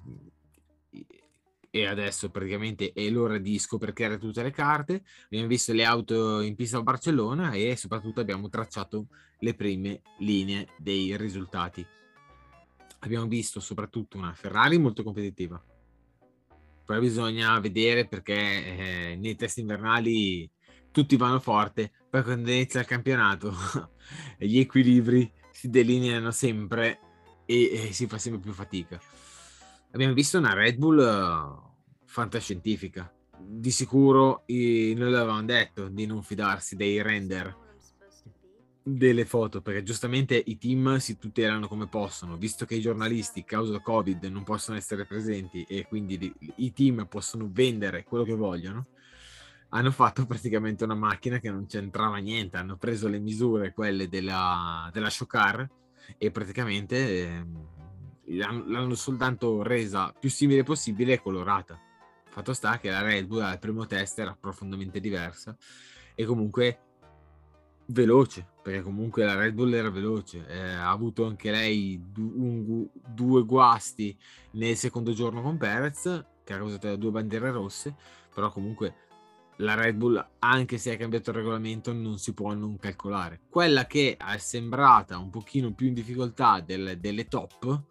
e 1.70 1.86
adesso 1.86 2.32
praticamente 2.32 2.92
è 2.94 3.08
l'ora 3.10 3.38
di 3.38 3.60
scoperchiare 3.60 4.18
tutte 4.18 4.42
le 4.42 4.50
carte. 4.50 5.04
Abbiamo 5.26 5.48
visto 5.48 5.74
le 5.74 5.86
auto 5.86 6.42
in 6.42 6.56
pista 6.56 6.78
a 6.78 6.82
Barcellona 6.82 7.52
e 7.52 7.76
soprattutto 7.76 8.20
abbiamo 8.20 8.50
tracciato 8.50 9.10
le 9.40 9.54
prime 9.54 10.02
linee 10.18 10.70
dei 10.80 11.16
risultati. 11.16 11.86
Abbiamo 13.02 13.28
visto 13.28 13.60
soprattutto 13.60 14.18
una 14.18 14.34
Ferrari 14.34 14.80
molto 14.80 15.04
competitiva. 15.04 15.64
Poi 16.90 17.00
bisogna 17.00 17.60
vedere 17.60 18.08
perché 18.08 18.34
eh, 18.34 19.16
nei 19.16 19.36
test 19.36 19.60
invernali 19.60 20.50
tutti 20.90 21.18
vanno 21.18 21.40
forte, 21.40 21.92
poi 22.10 22.24
quando 22.24 22.50
inizia 22.50 22.80
il 22.80 22.88
campionato 22.88 23.54
gli 24.40 24.58
equilibri 24.58 25.32
si 25.52 25.70
delineano 25.70 26.32
sempre 26.32 27.00
e, 27.46 27.90
e 27.90 27.94
si 27.94 28.08
fa 28.08 28.18
sempre 28.18 28.42
più 28.42 28.54
fatica 28.54 29.00
abbiamo 29.92 30.14
visto 30.14 30.38
una 30.38 30.54
Red 30.54 30.78
Bull 30.78 30.98
uh, 30.98 32.06
fantascientifica. 32.06 33.12
Di 33.42 33.72
sicuro 33.72 34.44
eh, 34.46 34.94
noi 34.96 35.12
l'avevamo 35.12 35.44
detto 35.44 35.88
di 35.88 36.06
non 36.06 36.22
fidarsi 36.22 36.76
dei 36.76 37.02
render 37.02 37.56
delle 38.98 39.26
foto 39.26 39.62
perché 39.62 39.84
giustamente 39.84 40.42
i 40.46 40.58
team 40.58 40.98
si 40.98 41.18
tutelano 41.18 41.68
come 41.68 41.88
possono 41.88 42.38
visto 42.38 42.66
che 42.66 42.76
i 42.76 42.82
giornalisti 42.82 43.44
causa 43.44 43.80
covid 43.80 44.24
non 44.26 44.44
possono 44.44 44.78
essere 44.78 45.06
presenti 45.06 45.64
e 45.64 45.86
quindi 45.88 46.34
i 46.56 46.74
team 46.74 47.06
possono 47.08 47.50
vendere 47.52 48.04
quello 48.04 48.24
che 48.24 48.36
vogliono 48.36 48.88
hanno 49.70 49.92
fatto 49.92 50.26
praticamente 50.26 50.84
una 50.84 50.96
macchina 50.96 51.40
che 51.40 51.52
non 51.52 51.66
c'entrava 51.66 52.18
niente 52.18 52.58
hanno 52.58 52.78
preso 52.78 53.08
le 53.08 53.20
misure 53.20 53.74
quelle 53.74 54.08
della, 54.08 54.90
della 54.92 55.10
Showcar 55.10 55.68
e 56.18 56.32
praticamente 56.32 56.96
eh, 56.96 57.46
l'hanno 58.38 58.96
soltanto 58.96 59.64
resa 59.64 60.14
più 60.18 60.30
simile 60.30 60.64
possibile 60.64 61.14
e 61.14 61.22
colorata. 61.22 61.80
Fatto 62.30 62.54
sta 62.54 62.78
che 62.78 62.90
la 62.90 63.02
Red 63.02 63.26
Bull 63.26 63.42
al 63.42 63.60
primo 63.60 63.86
test 63.86 64.20
era 64.20 64.36
profondamente 64.40 65.00
diversa 65.00 65.56
e 66.16 66.26
comunque 66.26 66.89
veloce, 67.90 68.48
perché 68.62 68.82
comunque 68.82 69.24
la 69.24 69.36
Red 69.36 69.54
Bull 69.54 69.74
era 69.74 69.90
veloce, 69.90 70.46
eh, 70.48 70.60
ha 70.60 70.90
avuto 70.90 71.26
anche 71.26 71.52
lei 71.52 72.02
du- 72.12 72.34
un, 72.36 72.88
due 73.08 73.44
guasti 73.44 74.18
nel 74.52 74.76
secondo 74.76 75.14
giorno 75.14 75.42
con 75.42 75.58
Perez, 75.58 76.26
che 76.44 76.54
ha 76.54 76.58
causato 76.58 76.96
due 76.96 77.12
bandiere 77.12 77.52
rosse, 77.52 77.96
però 78.34 78.52
comunque 78.52 79.08
la 79.58 79.76
Red 79.76 79.96
Bull, 79.96 80.26
anche 80.40 80.78
se 80.78 80.94
ha 80.94 80.98
cambiato 80.98 81.32
il 81.32 81.38
regolamento, 81.38 81.92
non 81.92 82.18
si 82.18 82.34
può 82.34 82.54
non 82.54 82.78
calcolare. 82.78 83.42
Quella 83.50 83.86
che 83.86 84.16
è 84.16 84.38
sembrata 84.38 85.18
un 85.18 85.30
pochino 85.30 85.74
più 85.74 85.88
in 85.88 85.94
difficoltà 85.94 86.62
del, 86.62 86.98
delle 87.00 87.28
top, 87.28 87.84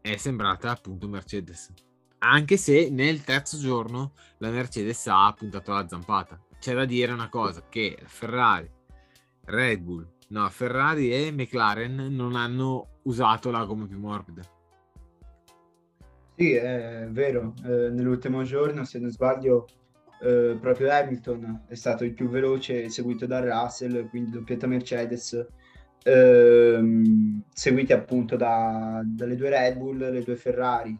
è 0.00 0.16
sembrata 0.16 0.70
appunto 0.70 1.08
Mercedes. 1.08 1.72
Anche 2.18 2.56
se 2.56 2.88
nel 2.90 3.24
terzo 3.24 3.58
giorno 3.58 4.12
la 4.38 4.50
Mercedes 4.50 5.06
ha 5.08 5.32
puntato 5.32 5.72
la 5.72 5.88
zampata. 5.88 6.40
C'è 6.60 6.74
da 6.74 6.84
dire 6.84 7.12
una 7.12 7.30
cosa, 7.30 7.66
che 7.68 7.98
Ferrari, 8.04 8.70
Red 9.50 9.80
Bull, 9.80 10.06
no, 10.28 10.48
Ferrari 10.48 11.12
e 11.12 11.30
McLaren 11.30 12.08
non 12.10 12.36
hanno 12.36 13.00
usato 13.02 13.50
la 13.50 13.64
gomma 13.64 13.86
più 13.86 13.98
morbida. 13.98 14.42
Sì, 16.36 16.52
è 16.52 17.06
vero. 17.10 17.52
Eh, 17.64 17.90
nell'ultimo 17.90 18.42
giorno, 18.44 18.84
se 18.84 18.98
non 18.98 19.10
sbaglio, 19.10 19.66
eh, 20.22 20.56
proprio 20.58 20.90
Hamilton 20.90 21.64
è 21.66 21.74
stato 21.74 22.04
il 22.04 22.14
più 22.14 22.28
veloce, 22.28 22.88
seguito 22.88 23.26
da 23.26 23.40
Russell, 23.40 24.08
quindi 24.08 24.30
doppietta 24.30 24.66
Mercedes 24.66 25.46
ehm, 26.04 27.42
seguiti 27.52 27.92
appunto 27.92 28.36
da, 28.36 29.02
dalle 29.04 29.36
due 29.36 29.50
Red 29.50 29.76
Bull, 29.76 29.98
le 29.98 30.22
due 30.22 30.36
Ferrari. 30.36 30.98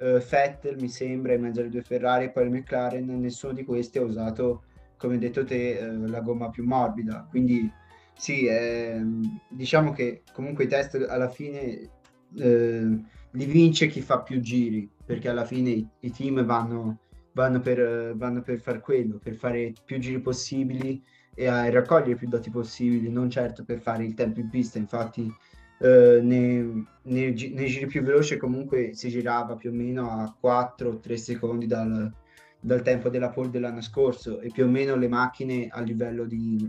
Uh, 0.00 0.18
Vettel 0.18 0.76
mi 0.78 0.88
sembra 0.88 1.34
in 1.34 1.42
mezzo 1.42 1.58
alle 1.58 1.70
due 1.70 1.82
Ferrari 1.82 2.26
e 2.26 2.30
poi 2.30 2.44
il 2.44 2.50
McLaren, 2.50 3.04
nessuno 3.18 3.52
di 3.52 3.64
questi 3.64 3.98
ha 3.98 4.02
usato, 4.02 4.62
come 4.96 5.18
detto 5.18 5.44
te, 5.44 5.76
uh, 5.80 6.06
la 6.06 6.20
gomma 6.20 6.50
più 6.50 6.64
morbida. 6.64 7.26
Quindi 7.28 7.70
sì, 8.18 8.46
ehm, 8.46 9.40
diciamo 9.48 9.92
che 9.92 10.22
comunque 10.32 10.64
i 10.64 10.66
test 10.66 11.06
alla 11.08 11.28
fine 11.28 11.88
eh, 12.36 13.00
li 13.30 13.44
vince 13.44 13.86
chi 13.86 14.00
fa 14.00 14.22
più 14.22 14.40
giri, 14.40 14.90
perché 15.06 15.28
alla 15.28 15.44
fine 15.44 15.70
i, 15.70 15.88
i 16.00 16.10
team 16.10 16.44
vanno, 16.44 16.98
vanno, 17.32 17.60
per, 17.60 18.16
vanno 18.16 18.42
per 18.42 18.58
far 18.58 18.80
quello, 18.80 19.18
per 19.22 19.36
fare 19.36 19.72
più 19.84 19.98
giri 20.00 20.20
possibili 20.20 21.00
e 21.32 21.46
a 21.46 21.70
raccogliere 21.70 22.16
più 22.16 22.26
dati 22.26 22.50
possibili, 22.50 23.08
non 23.08 23.30
certo 23.30 23.64
per 23.64 23.78
fare 23.80 24.04
il 24.04 24.14
tempo 24.14 24.40
in 24.40 24.50
pista. 24.50 24.78
Infatti, 24.78 25.32
eh, 25.78 26.18
nei, 26.20 26.84
nei, 27.02 27.52
nei, 27.54 27.66
giri 27.68 27.86
più 27.86 28.02
veloci 28.02 28.36
comunque 28.36 28.94
si 28.94 29.10
girava 29.10 29.54
più 29.54 29.70
o 29.70 29.74
meno 29.74 30.10
a 30.10 30.36
4-3 30.42 31.14
secondi 31.14 31.68
dal, 31.68 32.12
dal, 32.58 32.82
tempo 32.82 33.08
della 33.10 33.30
pole 33.30 33.50
dell'anno 33.50 33.80
scorso 33.80 34.40
e 34.40 34.50
più 34.50 34.64
o 34.64 34.68
meno 34.68 34.96
le 34.96 35.06
macchine 35.06 35.68
a 35.70 35.80
livello 35.82 36.24
di, 36.24 36.68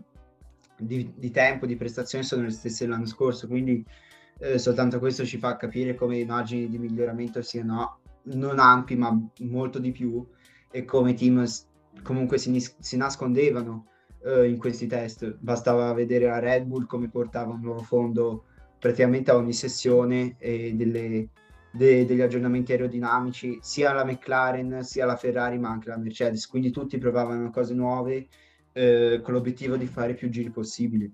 di, 0.80 1.14
di 1.16 1.32
tempo, 1.32 1.66
di 1.66 1.76
prestazione 1.76 2.24
sono 2.24 2.44
le 2.44 2.52
stesse 2.52 2.86
dell'anno 2.86 3.06
scorso, 3.06 3.48
quindi 3.48 3.86
eh, 4.40 4.58
soltanto 4.58 5.00
questo 5.00 5.26
ci 5.26 5.38
fa 5.38 5.58
capire 5.58 5.96
come 5.96 6.18
i 6.18 6.26
margini 6.26 6.70
di 6.70 6.78
miglioramento 6.78 7.42
siano 7.42 8.00
non 8.24 8.60
ampi 8.60 8.96
ma 8.96 9.18
molto 9.40 9.80
di 9.80 9.92
più 9.92 10.26
e 10.72 10.86
come 10.86 11.12
i 11.12 11.16
team 11.16 11.46
comunque 12.04 12.38
si, 12.38 12.64
si 12.80 12.98
nascondevano 12.98 13.88
uh, 14.24 14.44
in 14.44 14.58
questi 14.58 14.88
test. 14.88 15.38
Bastava 15.40 15.92
vedere 15.94 16.28
la 16.28 16.40
Red 16.40 16.66
Bull 16.66 16.86
come 16.86 17.10
portava 17.10 17.54
un 17.54 17.62
nuovo 17.62 17.82
fondo 17.82 18.46
praticamente 18.78 19.32
a 19.32 19.36
ogni 19.36 19.54
sessione 19.54 20.36
e 20.38 20.74
delle, 20.74 21.30
de, 21.72 22.06
degli 22.06 22.22
aggiornamenti 22.22 22.72
aerodinamici, 22.72 23.58
sia 23.62 23.92
la 23.94 24.06
McLaren, 24.06 24.84
sia 24.84 25.06
la 25.06 25.18
Ferrari, 25.18 25.58
ma 25.58 25.70
anche 25.70 25.90
la 25.90 25.98
Mercedes. 25.98 26.48
Quindi 26.48 26.72
tutti 26.72 26.98
provavano 26.98 27.50
cose 27.50 27.74
nuove 27.74 28.28
eh, 28.74 29.20
con 29.24 29.34
l'obiettivo 29.34 29.78
di 29.78 29.88
fare 29.88 30.14
più 30.14 30.30
giri 30.30 30.50
possibili. 30.50 31.14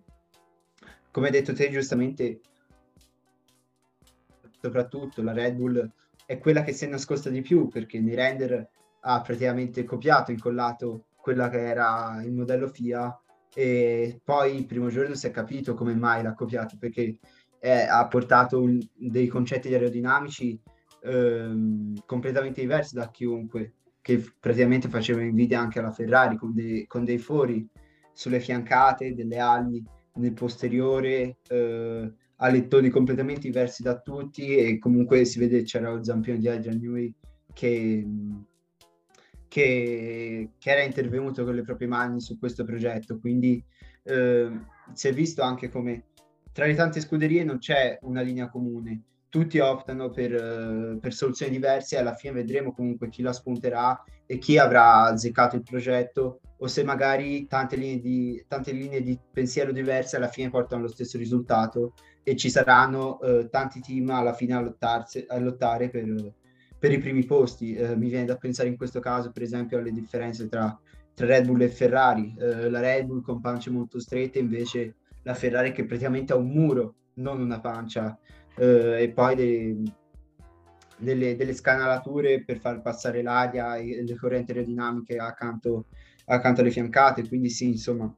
Come 1.11 1.27
hai 1.27 1.31
detto 1.31 1.53
te 1.53 1.69
giustamente, 1.69 2.41
soprattutto 4.59 5.21
la 5.21 5.31
Red 5.31 5.55
Bull 5.55 5.91
è 6.25 6.37
quella 6.39 6.63
che 6.63 6.73
si 6.73 6.85
è 6.85 6.87
nascosta 6.87 7.29
di 7.29 7.41
più 7.41 7.67
perché 7.67 7.99
nei 7.99 8.15
render 8.15 8.69
ha 9.01 9.21
praticamente 9.21 9.83
copiato, 9.83 10.31
incollato 10.31 11.05
quella 11.15 11.49
che 11.49 11.59
era 11.59 12.21
il 12.23 12.33
modello 12.33 12.67
FIA 12.67 13.19
e 13.53 14.19
poi 14.23 14.55
il 14.57 14.65
primo 14.65 14.89
giorno 14.89 15.15
si 15.15 15.27
è 15.27 15.31
capito 15.31 15.75
come 15.75 15.95
mai 15.95 16.23
l'ha 16.23 16.33
copiato 16.33 16.75
perché 16.77 17.19
è, 17.59 17.87
ha 17.89 18.05
portato 18.07 18.61
un, 18.61 18.79
dei 18.93 19.27
concetti 19.27 19.71
aerodinamici 19.73 20.59
ehm, 21.03 22.03
completamente 22.05 22.61
diversi 22.61 22.95
da 22.95 23.09
chiunque 23.09 23.73
che 24.05 24.23
praticamente 24.39 24.87
faceva 24.87 25.23
invidia 25.23 25.59
anche 25.59 25.79
alla 25.79 25.91
Ferrari 25.91 26.37
con, 26.37 26.53
de, 26.53 26.85
con 26.85 27.03
dei 27.03 27.17
fori 27.17 27.67
sulle 28.13 28.39
fiancate, 28.39 29.15
delle 29.15 29.39
ali 29.39 29.83
nel 30.17 30.33
posteriore, 30.33 31.37
eh, 31.49 32.13
alettoni 32.35 32.89
completamente 32.89 33.47
diversi 33.47 33.81
da 33.81 33.99
tutti 33.99 34.57
e 34.57 34.77
comunque 34.77 35.25
si 35.25 35.39
vede 35.39 35.63
c'era 35.63 35.91
lo 35.91 36.03
zampino 36.03 36.37
di 36.37 36.47
Adrian 36.47 36.77
Newey 36.77 37.11
che 37.51 38.07
che, 39.47 40.49
che, 40.59 40.69
era 40.69 40.83
intervenuto 40.83 41.43
con 41.43 41.55
le 41.55 41.63
proprie 41.63 41.87
mani 41.87 42.21
su 42.21 42.37
questo 42.37 42.63
progetto. 42.63 43.17
Quindi 43.17 43.63
eh, 44.03 44.51
si 44.93 45.07
è 45.07 45.13
visto 45.13 45.41
anche 45.41 45.69
come 45.69 46.09
tra 46.51 46.67
le 46.67 46.75
tante 46.75 47.01
scuderie 47.01 47.43
non 47.43 47.57
c'è 47.57 47.97
una 48.03 48.21
linea 48.21 48.49
comune, 48.49 49.01
tutti 49.29 49.59
optano 49.59 50.09
per, 50.09 50.33
uh, 50.33 50.99
per, 50.99 51.13
soluzioni 51.13 51.51
diverse 51.51 51.95
e 51.95 51.99
alla 51.99 52.13
fine 52.13 52.33
vedremo 52.33 52.73
comunque 52.73 53.09
chi 53.09 53.21
la 53.21 53.33
spunterà 53.33 54.01
e 54.25 54.37
chi 54.37 54.57
avrà 54.57 55.03
azzeccato 55.03 55.55
il 55.55 55.63
progetto 55.63 56.39
o 56.57 56.67
se 56.67 56.83
magari 56.83 57.45
tante 57.47 57.75
linee 57.75 57.99
di, 57.99 58.43
tante 58.47 58.71
linee 58.71 59.01
di 59.01 59.19
pensiero 59.31 59.71
diverse 59.71 60.15
alla 60.15 60.29
fine 60.29 60.49
portano 60.49 60.81
allo 60.81 60.91
stesso 60.91 61.17
risultato 61.17 61.93
e 62.23 62.35
ci 62.35 62.49
saranno 62.49 63.19
uh, 63.21 63.49
tanti 63.49 63.81
team 63.81 64.09
alla 64.09 64.33
fine 64.33 64.53
a, 64.53 64.73
a 65.27 65.39
lottare 65.39 65.89
per, 65.89 66.33
per 66.85 66.91
i 66.93 66.99
primi 66.99 67.25
posti. 67.25 67.73
Eh, 67.73 67.95
mi 67.95 68.09
viene 68.09 68.25
da 68.25 68.35
pensare 68.35 68.69
in 68.69 68.77
questo 68.77 68.99
caso, 68.99 69.31
per 69.31 69.41
esempio, 69.41 69.79
alle 69.79 69.91
differenze 69.91 70.47
tra, 70.47 70.77
tra 71.13 71.25
Red 71.25 71.45
Bull 71.45 71.61
e 71.61 71.69
Ferrari. 71.69 72.35
Eh, 72.37 72.69
la 72.69 72.79
Red 72.79 73.05
Bull 73.05 73.21
con 73.21 73.41
pance 73.41 73.69
molto 73.69 73.99
strette, 73.99 74.39
invece 74.39 74.95
la 75.23 75.33
Ferrari 75.33 75.71
che 75.71 75.85
praticamente 75.85 76.33
ha 76.33 76.35
un 76.35 76.49
muro, 76.49 76.95
non 77.15 77.41
una 77.41 77.59
pancia, 77.59 78.17
eh, 78.57 79.03
e 79.03 79.09
poi 79.11 79.35
dei, 79.35 79.93
delle, 80.97 81.35
delle, 81.35 81.53
scanalature 81.53 82.43
per 82.43 82.59
far 82.59 82.81
passare 82.81 83.21
l'aria 83.21 83.75
e 83.75 84.03
le 84.03 84.15
correnti 84.15 84.51
aerodinamiche 84.51 85.17
accanto, 85.17 85.87
accanto 86.25 86.61
alle 86.61 86.71
fiancate. 86.71 87.27
Quindi 87.27 87.49
sì, 87.49 87.67
insomma, 87.67 88.13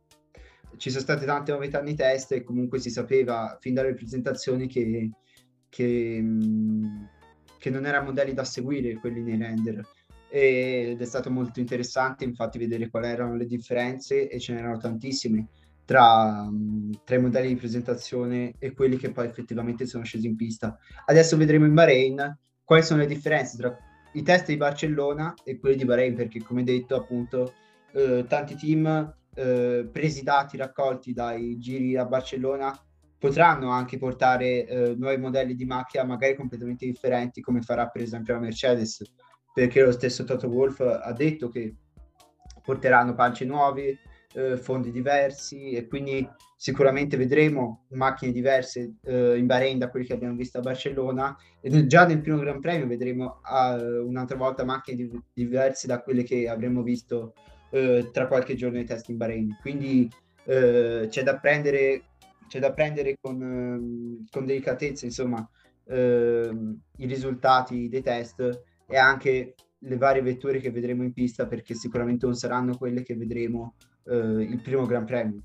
ci 0.77 0.89
sono 0.89 1.01
state 1.01 1.25
tante 1.25 1.51
novità 1.51 1.81
nei 1.81 1.95
test 1.95 2.31
e 2.33 2.43
comunque 2.43 2.79
si 2.79 2.89
sapeva 2.89 3.57
fin 3.59 3.73
dalle 3.73 3.93
presentazioni 3.93 4.67
che, 4.67 5.11
che 5.69 6.23
che 7.57 7.69
non 7.69 7.85
erano 7.85 8.05
modelli 8.05 8.33
da 8.33 8.43
seguire 8.43 8.95
quelli 8.95 9.21
nei 9.21 9.37
render 9.37 9.85
ed 10.29 11.01
è 11.01 11.05
stato 11.05 11.29
molto 11.29 11.59
interessante 11.59 12.23
infatti 12.23 12.57
vedere 12.57 12.89
quali 12.89 13.07
erano 13.07 13.35
le 13.35 13.45
differenze 13.45 14.29
e 14.29 14.39
ce 14.39 14.53
n'erano 14.53 14.77
tantissime 14.77 15.47
tra, 15.87 16.43
mh, 16.43 17.03
tra 17.05 17.15
i 17.15 17.21
modelli 17.21 17.47
di 17.47 17.55
presentazione 17.55 18.55
e 18.59 18.73
quelli 18.73 18.97
che 18.97 19.11
poi 19.11 19.25
effettivamente 19.25 19.85
sono 19.85 20.03
scesi 20.03 20.27
in 20.27 20.35
pista. 20.35 20.77
Adesso 21.05 21.37
vedremo 21.37 21.65
in 21.65 21.73
Bahrain 21.73 22.37
quali 22.65 22.83
sono 22.83 22.99
le 22.99 23.07
differenze 23.07 23.55
tra 23.55 23.75
i 24.11 24.21
test 24.21 24.47
di 24.47 24.57
Barcellona 24.57 25.33
e 25.45 25.57
quelli 25.57 25.77
di 25.77 25.85
Bahrain, 25.85 26.13
perché 26.13 26.43
come 26.43 26.63
detto 26.63 26.95
appunto 26.95 27.53
eh, 27.93 28.25
tanti 28.27 28.55
team 28.55 29.15
eh, 29.33 29.87
presi 29.89 30.23
dati 30.23 30.57
raccolti 30.57 31.13
dai 31.13 31.57
giri 31.57 31.95
a 31.95 32.03
Barcellona 32.03 32.77
potranno 33.17 33.69
anche 33.69 33.97
portare 33.97 34.65
eh, 34.67 34.95
nuovi 34.97 35.17
modelli 35.17 35.55
di 35.55 35.65
macchina 35.65 36.03
magari 36.03 36.35
completamente 36.35 36.85
differenti 36.85 37.41
come 37.41 37.61
farà 37.61 37.87
per 37.87 38.01
esempio 38.01 38.33
la 38.33 38.41
Mercedes 38.41 39.01
perché 39.53 39.81
lo 39.83 39.91
stesso 39.91 40.23
Toto 40.23 40.47
Wolff 40.47 40.81
ha 40.81 41.11
detto 41.13 41.49
che 41.49 41.75
porteranno 42.63 43.15
pance 43.15 43.45
nuovi 43.45 43.97
eh, 44.33 44.57
fondi 44.57 44.91
diversi 44.91 45.71
e 45.71 45.87
quindi 45.87 46.27
sicuramente 46.55 47.17
vedremo 47.17 47.85
macchine 47.89 48.31
diverse 48.31 48.95
eh, 49.03 49.37
in 49.37 49.45
Bahrain 49.45 49.77
da 49.77 49.89
quelli 49.89 50.05
che 50.05 50.13
abbiamo 50.13 50.35
visto 50.35 50.57
a 50.57 50.61
Barcellona 50.61 51.35
e 51.61 51.87
già 51.87 52.05
nel 52.05 52.21
primo 52.21 52.39
Gran 52.39 52.59
Premio 52.59 52.87
vedremo 52.87 53.41
uh, 53.43 54.05
un'altra 54.07 54.37
volta 54.37 54.63
macchine 54.63 54.97
di- 54.97 55.21
diverse 55.33 55.87
da 55.87 56.01
quelle 56.01 56.23
che 56.23 56.47
avremo 56.49 56.81
visto 56.81 57.33
uh, 57.71 58.09
tra 58.11 58.27
qualche 58.27 58.55
giorno 58.55 58.77
ai 58.77 58.85
test 58.85 59.09
in 59.09 59.17
Bahrain. 59.17 59.57
Quindi 59.61 60.09
uh, 60.45 61.07
c'è 61.07 61.23
da 61.23 61.37
prendere 61.37 62.03
c'è 62.47 62.59
da 62.59 62.73
prendere 62.73 63.17
con, 63.19 63.41
ehm, 63.41 64.25
con 64.31 64.45
delicatezza 64.45 65.05
insomma 65.05 65.47
ehm, 65.87 66.79
i 66.97 67.05
risultati 67.05 67.89
dei 67.89 68.01
test 68.01 68.63
e 68.87 68.97
anche 68.97 69.55
le 69.79 69.97
varie 69.97 70.21
vetture 70.21 70.59
che 70.59 70.71
vedremo 70.71 71.03
in 71.03 71.13
pista 71.13 71.45
perché 71.45 71.75
sicuramente 71.75 72.25
non 72.25 72.35
saranno 72.35 72.77
quelle 72.77 73.03
che 73.03 73.15
vedremo 73.15 73.75
eh, 74.09 74.43
il 74.43 74.61
primo 74.61 74.85
Gran 74.85 75.05
Premio. 75.05 75.41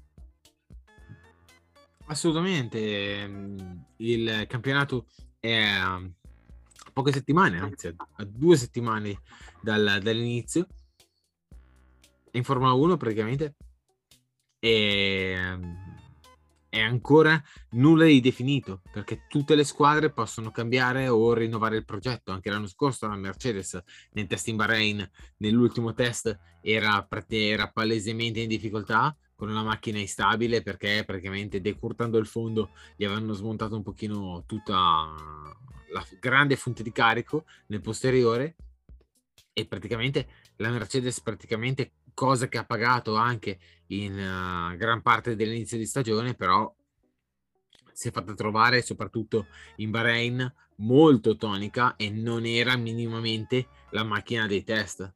Assolutamente, 2.07 3.23
ehm, 3.23 3.85
il 3.97 4.45
campionato 4.49 5.07
è 5.39 5.63
a 5.63 6.01
poche 6.93 7.13
settimane, 7.13 7.59
anzi 7.59 7.87
a 7.87 8.25
due 8.25 8.57
settimane 8.57 9.21
dal, 9.61 10.01
dall'inizio. 10.03 10.67
In 12.33 12.45
Formula 12.45 12.73
1 12.73 12.97
praticamente 12.97 13.55
è, 14.59 15.59
è 16.73 16.81
ancora 16.81 17.39
nulla 17.73 18.07
di 18.07 18.23
definito 18.23 18.81
perché 18.91 19.27
tutte 19.29 19.55
le 19.55 19.63
squadre 19.63 20.11
possono 20.11 20.51
cambiare 20.51 21.07
o 21.07 21.35
rinnovare 21.35 21.77
il 21.77 21.85
progetto. 21.85 22.33
Anche 22.33 22.49
l'anno 22.49 22.67
scorso 22.67 23.07
la 23.07 23.15
Mercedes 23.15 23.79
nel 24.13 24.27
test 24.27 24.49
in 24.49 24.57
Bahrain, 24.57 25.11
nell'ultimo 25.37 25.93
test, 25.93 26.35
era, 26.63 27.07
era 27.29 27.71
palesemente 27.71 28.41
in 28.41 28.49
difficoltà 28.49 29.15
con 29.35 29.51
una 29.51 29.63
macchina 29.63 29.99
instabile 29.99 30.63
perché 30.63 31.03
praticamente 31.05 31.61
decurtando 31.61 32.17
il 32.17 32.27
fondo 32.27 32.71
gli 32.97 33.05
avevano 33.05 33.35
smontato 33.35 33.77
un 33.77 33.83
pochino 33.83 34.45
tutta 34.47 34.73
la 35.91 36.07
grande 36.21 36.57
fonte 36.57 36.83
di 36.83 36.91
carico 36.91 37.45
nel 37.67 37.83
posteriore 37.83 38.57
e 39.53 39.67
praticamente 39.67 40.27
la 40.57 40.71
Mercedes 40.71 41.21
praticamente 41.21 41.93
cosa 42.15 42.49
che 42.49 42.59
ha 42.59 42.65
pagato 42.65 43.15
anche 43.15 43.59
in 43.89 44.13
uh, 44.13 44.77
gran 44.77 45.03
parte 45.03 45.37
dell'inizio 45.37 45.79
di 45.79 45.87
stagione 45.87 46.35
però 46.35 46.73
si 47.93 48.09
è 48.09 48.11
fatta 48.11 48.35
trovare 48.35 48.83
soprattutto 48.83 49.47
in 49.77 49.91
Bahrain 49.91 50.55
molto 50.77 51.37
tonica 51.37 51.97
e 51.97 52.11
non 52.11 52.47
era 52.47 52.77
minimamente 52.77 53.69
la 53.91 54.05
macchina 54.05 54.47
dei 54.47 54.65
test 54.65 55.15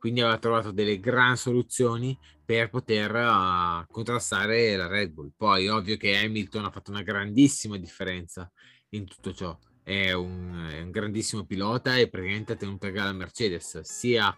quindi 0.00 0.22
aveva 0.22 0.38
trovato 0.38 0.70
delle 0.72 0.98
gran 0.98 1.36
soluzioni 1.36 2.18
per 2.42 2.70
poter 2.70 3.14
uh, 3.14 3.84
contrastare 3.92 4.74
la 4.74 4.86
Red 4.86 5.12
Bull. 5.12 5.30
Poi 5.36 5.68
ovvio 5.68 5.98
che 5.98 6.16
Hamilton 6.16 6.64
ha 6.64 6.70
fatto 6.70 6.90
una 6.90 7.02
grandissima 7.02 7.76
differenza 7.76 8.50
in 8.90 9.04
tutto 9.04 9.34
ciò. 9.34 9.56
È 9.82 10.12
un, 10.12 10.68
è 10.72 10.80
un 10.80 10.90
grandissimo 10.90 11.44
pilota 11.44 11.96
e 11.96 12.08
praticamente 12.08 12.52
ha 12.52 12.56
tenuto 12.56 12.86
a 12.86 12.90
gara 12.90 13.12
Mercedes, 13.12 13.80
sia 13.80 14.34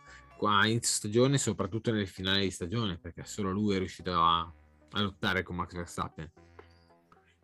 a 0.48 0.66
inizio 0.66 0.94
stagione, 0.94 1.38
soprattutto 1.38 1.92
nel 1.92 2.08
finale 2.08 2.42
di 2.42 2.50
stagione, 2.50 2.98
perché 2.98 3.24
solo 3.24 3.50
lui 3.50 3.74
è 3.74 3.78
riuscito 3.78 4.12
a, 4.12 4.40
a 4.40 5.00
lottare 5.00 5.42
con 5.42 5.56
Max 5.56 5.72
Verstappen. 5.72 6.30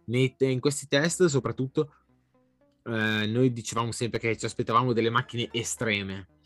Nei, 0.07 0.35
in 0.39 0.61
questi 0.61 0.87
test, 0.89 1.25
soprattutto, 1.27 1.95
eh, 2.85 3.27
noi 3.27 3.53
dicevamo 3.53 3.93
sempre 3.93 4.19
che 4.19 4.37
ci 4.37 4.47
aspettavamo 4.47 4.93
delle 4.93 5.11
macchine 5.11 5.49
estreme 5.53 6.38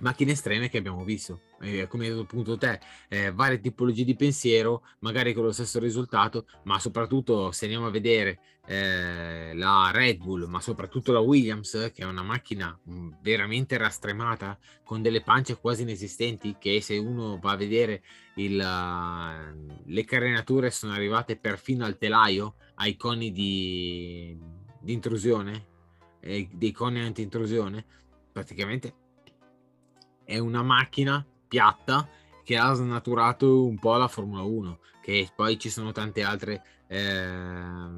macchine 0.00 0.32
estreme 0.32 0.68
che 0.68 0.78
abbiamo 0.78 1.04
visto, 1.04 1.42
eh, 1.60 1.86
come 1.86 2.04
hai 2.04 2.10
detto 2.10 2.22
appunto 2.22 2.56
te, 2.56 2.80
eh, 3.08 3.32
varie 3.32 3.60
tipologie 3.60 4.04
di 4.04 4.16
pensiero, 4.16 4.82
magari 5.00 5.32
con 5.32 5.44
lo 5.44 5.52
stesso 5.52 5.78
risultato, 5.78 6.46
ma 6.64 6.78
soprattutto 6.78 7.52
se 7.52 7.64
andiamo 7.66 7.86
a 7.86 7.90
vedere 7.90 8.40
eh, 8.66 9.52
la 9.54 9.90
Red 9.92 10.18
Bull, 10.18 10.46
ma 10.46 10.60
soprattutto 10.60 11.12
la 11.12 11.20
Williams, 11.20 11.90
che 11.94 12.02
è 12.02 12.04
una 12.04 12.22
macchina 12.22 12.76
mm, 12.88 13.12
veramente 13.20 13.76
rastremata, 13.76 14.58
con 14.82 15.02
delle 15.02 15.22
pance 15.22 15.58
quasi 15.58 15.82
inesistenti, 15.82 16.56
che 16.58 16.80
se 16.80 16.96
uno 16.96 17.38
va 17.38 17.52
a 17.52 17.56
vedere 17.56 18.02
il, 18.36 18.58
uh, 18.58 19.82
le 19.84 20.04
carenature 20.04 20.70
sono 20.70 20.92
arrivate 20.92 21.36
perfino 21.36 21.84
al 21.84 21.98
telaio, 21.98 22.56
ai 22.76 22.96
coni 22.96 23.30
di, 23.32 24.36
di 24.80 24.92
intrusione, 24.92 25.66
eh, 26.20 26.48
dei 26.52 26.72
coni 26.72 27.00
anti-intrusione, 27.00 27.84
praticamente 28.32 29.02
è 30.24 30.38
una 30.38 30.62
macchina 30.62 31.24
piatta 31.46 32.08
che 32.42 32.56
ha 32.56 32.72
snaturato 32.74 33.66
un 33.66 33.78
po' 33.78 33.96
la 33.96 34.08
Formula 34.08 34.42
1, 34.42 34.78
che 35.00 35.28
poi 35.34 35.58
ci 35.58 35.70
sono 35.70 35.92
tante 35.92 36.22
altre 36.22 36.62
eh, 36.88 37.88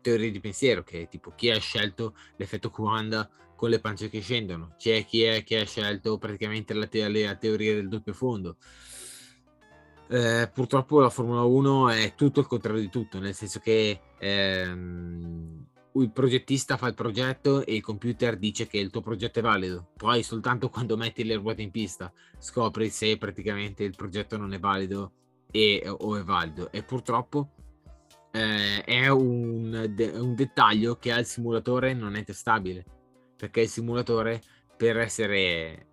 teorie 0.00 0.30
di 0.30 0.40
pensiero, 0.40 0.82
che 0.82 1.08
tipo 1.08 1.32
chi 1.34 1.50
ha 1.50 1.58
scelto 1.58 2.14
l'effetto 2.36 2.70
Coanda 2.70 3.28
con 3.54 3.70
le 3.70 3.78
pance 3.78 4.08
che 4.08 4.20
scendono, 4.20 4.74
c'è 4.76 5.04
chi 5.04 5.22
è 5.22 5.44
che 5.44 5.60
ha 5.60 5.64
scelto 5.64 6.18
praticamente 6.18 6.74
la, 6.74 6.86
te- 6.86 7.08
la 7.08 7.36
teoria 7.36 7.74
del 7.74 7.88
doppio 7.88 8.12
fondo. 8.12 8.56
Eh, 10.08 10.50
purtroppo 10.52 11.00
la 11.00 11.08
Formula 11.08 11.42
1 11.42 11.90
è 11.90 12.14
tutto 12.14 12.40
il 12.40 12.46
contrario 12.46 12.80
di 12.80 12.90
tutto, 12.90 13.18
nel 13.18 13.34
senso 13.34 13.60
che 13.60 14.00
ehm, 14.18 15.66
il 15.94 16.10
progettista 16.10 16.76
fa 16.76 16.88
il 16.88 16.94
progetto 16.94 17.64
e 17.66 17.74
il 17.74 17.82
computer 17.82 18.38
dice 18.38 18.66
che 18.66 18.78
il 18.78 18.90
tuo 18.90 19.00
progetto 19.00 19.40
è 19.40 19.42
valido. 19.42 19.90
Poi 19.96 20.22
soltanto 20.22 20.70
quando 20.70 20.96
metti 20.96 21.24
le 21.24 21.36
ruote 21.36 21.62
in 21.62 21.70
pista 21.70 22.12
scopri 22.38 22.88
se 22.88 23.18
praticamente 23.18 23.84
il 23.84 23.94
progetto 23.94 24.36
non 24.36 24.52
è 24.54 24.58
valido 24.58 25.12
e, 25.50 25.82
o 25.86 26.16
è 26.16 26.22
valido. 26.22 26.72
E 26.72 26.82
purtroppo 26.82 27.50
eh, 28.32 28.82
è 28.84 29.08
un, 29.08 29.92
de- 29.94 30.10
un 30.10 30.34
dettaglio 30.34 30.96
che 30.96 31.12
al 31.12 31.26
simulatore 31.26 31.92
non 31.92 32.16
è 32.16 32.24
testabile. 32.24 32.84
Perché 33.36 33.62
il 33.62 33.68
simulatore 33.68 34.40
per 34.76 34.96
essere 34.98 35.86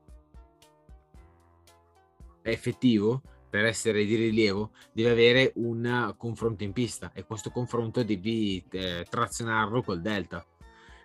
effettivo 2.43 3.21
per 3.49 3.65
essere 3.65 4.05
di 4.05 4.15
rilievo 4.15 4.71
deve 4.91 5.11
avere 5.11 5.51
un 5.55 6.13
confronto 6.17 6.63
in 6.63 6.73
pista. 6.73 7.11
E 7.13 7.25
questo 7.25 7.49
confronto 7.49 8.03
devi 8.03 8.63
eh, 8.71 9.05
trazionarlo 9.09 9.81
col 9.81 10.01
delta. 10.01 10.45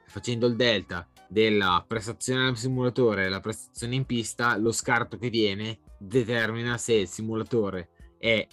Facendo 0.06 0.46
il 0.46 0.54
delta 0.54 1.08
della 1.28 1.82
prestazione 1.86 2.46
al 2.46 2.56
simulatore 2.56 3.24
e 3.24 3.28
la 3.28 3.40
prestazione 3.40 3.94
in 3.94 4.04
pista 4.04 4.56
lo 4.56 4.70
scarto 4.70 5.16
che 5.16 5.30
viene 5.30 5.78
determina 5.98 6.76
se 6.76 6.94
il 6.94 7.08
simulatore 7.08 7.88
è 8.18 8.46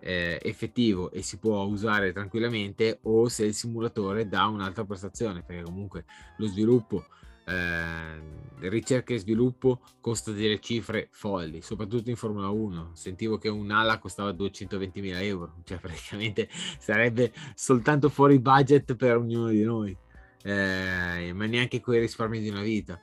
eh, 0.00 0.40
effettivo 0.42 1.10
e 1.10 1.22
si 1.22 1.38
può 1.38 1.62
usare 1.64 2.12
tranquillamente 2.12 3.00
o 3.02 3.28
se 3.28 3.44
il 3.44 3.54
simulatore 3.54 4.28
dà 4.28 4.46
un'altra 4.46 4.84
prestazione 4.84 5.42
perché 5.42 5.62
comunque 5.62 6.04
lo 6.38 6.46
sviluppo 6.46 7.04
eh, 7.48 8.68
ricerca 8.68 9.14
e 9.14 9.18
sviluppo 9.18 9.80
costa 10.00 10.32
delle 10.32 10.60
cifre 10.60 11.08
folli, 11.12 11.62
soprattutto 11.62 12.10
in 12.10 12.16
Formula 12.16 12.48
1. 12.48 12.90
Sentivo 12.94 13.38
che 13.38 13.48
un'ala 13.48 13.98
costava 13.98 14.30
220.000 14.30 15.22
euro, 15.22 15.54
cioè 15.64 15.78
praticamente 15.80 16.48
sarebbe 16.78 17.32
soltanto 17.54 18.08
fuori 18.08 18.38
budget 18.38 18.94
per 18.96 19.16
ognuno 19.16 19.48
di 19.48 19.62
noi, 19.62 19.96
eh, 20.42 21.32
ma 21.34 21.46
neanche 21.46 21.80
quei 21.80 22.00
risparmi 22.00 22.40
di 22.40 22.48
una 22.48 22.62
vita. 22.62 23.00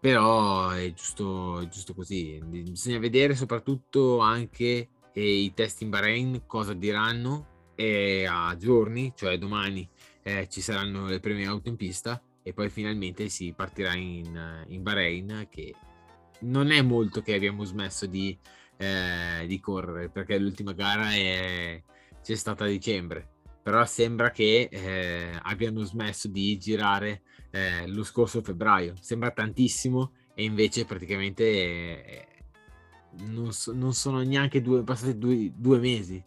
Però 0.00 0.70
è 0.70 0.92
giusto, 0.92 1.60
è 1.60 1.68
giusto 1.68 1.94
così. 1.94 2.40
Bisogna 2.44 2.98
vedere 2.98 3.36
soprattutto 3.36 4.18
anche 4.18 4.88
eh, 5.12 5.32
i 5.34 5.54
test 5.54 5.82
in 5.82 5.90
Bahrain 5.90 6.42
cosa 6.46 6.72
diranno 6.74 7.70
e 7.76 8.26
a 8.28 8.56
giorni, 8.56 9.12
cioè 9.14 9.38
domani, 9.38 9.88
eh, 10.24 10.48
ci 10.48 10.60
saranno 10.60 11.06
le 11.06 11.20
prime 11.20 11.46
auto 11.46 11.68
in 11.68 11.76
pista 11.76 12.20
e 12.42 12.52
poi 12.52 12.68
finalmente 12.68 13.28
si 13.28 13.52
partirà 13.52 13.94
in, 13.94 14.64
in 14.68 14.82
Bahrain 14.82 15.46
che 15.48 15.74
non 16.40 16.70
è 16.70 16.82
molto 16.82 17.22
che 17.22 17.34
abbiamo 17.34 17.64
smesso 17.64 18.06
di, 18.06 18.36
eh, 18.76 19.44
di 19.46 19.60
correre 19.60 20.08
perché 20.08 20.38
l'ultima 20.38 20.72
gara 20.72 21.12
è, 21.12 21.82
c'è 22.22 22.34
stata 22.34 22.64
a 22.64 22.68
dicembre. 22.68 23.28
Però 23.62 23.84
sembra 23.84 24.30
che 24.32 24.68
eh, 24.70 25.38
abbiano 25.42 25.84
smesso 25.84 26.26
di 26.26 26.58
girare 26.58 27.22
eh, 27.50 27.86
lo 27.86 28.02
scorso 28.02 28.42
febbraio. 28.42 28.94
Sembra 29.00 29.30
tantissimo 29.30 30.14
e 30.34 30.42
invece 30.42 30.84
praticamente 30.84 32.02
è, 32.02 32.26
non, 33.20 33.52
so- 33.52 33.72
non 33.72 33.92
sono 33.92 34.20
neanche 34.22 34.60
due, 34.60 34.82
passati 34.82 35.16
due, 35.16 35.52
due 35.54 35.78
mesi, 35.78 36.22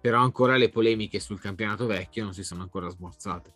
però 0.00 0.22
ancora 0.22 0.56
le 0.56 0.70
polemiche 0.70 1.20
sul 1.20 1.38
campionato 1.38 1.86
vecchio 1.86 2.24
non 2.24 2.34
si 2.34 2.42
sono 2.42 2.62
ancora 2.62 2.88
smorzate. 2.88 3.54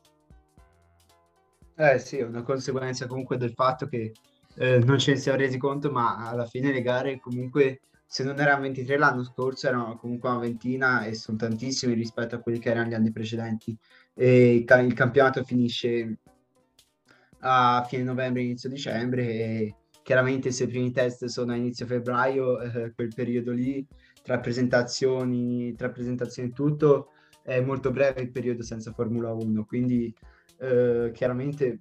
Eh 1.83 1.99
sì, 1.99 2.19
è 2.19 2.25
una 2.25 2.43
conseguenza 2.43 3.07
comunque 3.07 3.39
del 3.39 3.55
fatto 3.55 3.87
che 3.89 4.13
eh, 4.57 4.79
non 4.81 4.99
ce 4.99 5.13
ne 5.13 5.17
siamo 5.19 5.39
resi 5.39 5.57
conto, 5.57 5.91
ma 5.91 6.29
alla 6.29 6.45
fine 6.45 6.73
le 6.73 6.83
gare 6.83 7.19
comunque, 7.19 7.81
se 8.07 8.23
non 8.23 8.39
erano 8.39 8.61
23 8.63 8.99
l'anno 8.99 9.25
scorso, 9.25 9.67
erano 9.67 9.97
comunque 9.97 10.29
una 10.29 10.41
ventina 10.41 11.05
e 11.05 11.15
sono 11.15 11.39
tantissimi 11.39 11.95
rispetto 11.95 12.35
a 12.35 12.41
quelli 12.41 12.59
che 12.59 12.69
erano 12.71 12.91
gli 12.91 12.95
anni 12.95 13.11
precedenti. 13.11 13.75
E 14.15 14.57
il, 14.57 14.65
ca- 14.65 14.81
il 14.81 14.93
campionato 14.93 15.43
finisce 15.43 16.19
a 17.41 17.85
fine 17.89 18.03
novembre, 18.03 18.43
inizio 18.43 18.69
dicembre 18.69 19.23
e 19.25 19.75
chiaramente 20.03 20.51
se 20.51 20.65
i 20.65 20.69
primi 20.69 20.91
test 20.91 21.25
sono 21.27 21.53
a 21.53 21.57
inizio 21.57 21.87
febbraio, 21.87 22.61
eh, 22.61 22.93
quel 22.95 23.13
periodo 23.15 23.53
lì, 23.53 23.87
tra 24.23 24.39
presentazioni, 24.39 25.75
tra 25.75 25.91
presentazioni 25.91 26.51
e 26.51 26.53
tutto, 26.53 27.13
è 27.43 27.61
molto 27.61 27.91
breve 27.91 28.21
il 28.21 28.31
periodo 28.31 28.63
senza 28.63 28.93
Formula 28.93 29.33
1, 29.33 29.65
quindi 29.65 30.13
eh, 30.61 31.11
chiaramente 31.15 31.81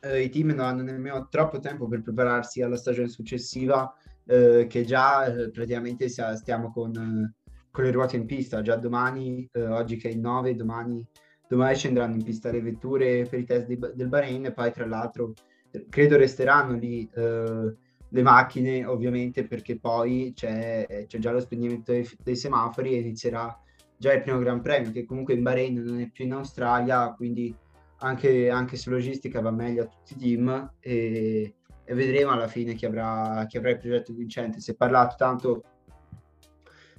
eh, 0.00 0.22
i 0.22 0.30
team 0.30 0.48
non 0.48 0.60
hanno 0.60 0.82
nemmeno 0.82 1.28
troppo 1.28 1.58
tempo 1.58 1.86
per 1.88 2.00
prepararsi 2.00 2.62
alla 2.62 2.76
stagione 2.76 3.08
successiva, 3.08 3.94
eh, 4.24 4.66
che 4.66 4.84
già 4.84 5.26
eh, 5.26 5.50
praticamente 5.50 6.08
stiamo 6.08 6.72
con, 6.72 7.34
con, 7.70 7.84
le 7.84 7.90
ruote 7.90 8.16
in 8.16 8.24
pista. 8.24 8.62
Già 8.62 8.76
domani, 8.76 9.46
oggi 9.52 9.96
che 9.96 10.08
è 10.08 10.12
il 10.12 10.20
9, 10.20 10.54
domani, 10.56 11.06
domani 11.46 11.74
scenderanno 11.74 12.14
in 12.14 12.24
pista 12.24 12.50
le 12.50 12.62
vetture 12.62 13.26
per 13.28 13.38
i 13.40 13.44
test 13.44 13.66
di, 13.66 13.78
del 13.94 14.08
Bahrain 14.08 14.46
e 14.46 14.52
poi 14.52 14.72
tra 14.72 14.86
l'altro 14.86 15.34
credo 15.88 16.16
resteranno 16.16 16.76
lì 16.76 17.08
le 18.12 18.22
macchine 18.22 18.84
ovviamente 18.86 19.46
perché 19.46 19.78
poi 19.78 20.32
c'è, 20.34 21.04
c'è 21.06 21.18
già 21.18 21.30
lo 21.30 21.38
spegnimento 21.38 21.92
dei, 21.92 22.08
dei 22.22 22.34
semafori 22.34 22.94
e 22.94 23.00
inizierà 23.00 23.56
già 24.00 24.14
il 24.14 24.22
primo 24.22 24.38
Gran 24.38 24.62
Premio, 24.62 24.92
che 24.92 25.04
comunque 25.04 25.34
in 25.34 25.42
Bahrain 25.42 25.74
non 25.74 26.00
è 26.00 26.08
più 26.08 26.24
in 26.24 26.32
Australia, 26.32 27.12
quindi 27.14 27.54
anche, 27.98 28.48
anche 28.48 28.76
su 28.78 28.88
logistica 28.88 29.42
va 29.42 29.50
meglio 29.50 29.82
a 29.82 29.86
tutti 29.88 30.14
i 30.14 30.16
team 30.16 30.72
e, 30.80 31.54
e 31.84 31.94
vedremo 31.94 32.30
alla 32.30 32.48
fine 32.48 32.72
chi 32.72 32.86
avrà, 32.86 33.44
chi 33.46 33.58
avrà 33.58 33.72
il 33.72 33.78
progetto 33.78 34.14
vincente. 34.14 34.60
Si 34.60 34.70
è 34.70 34.74
parlato 34.74 35.16
tanto 35.18 35.64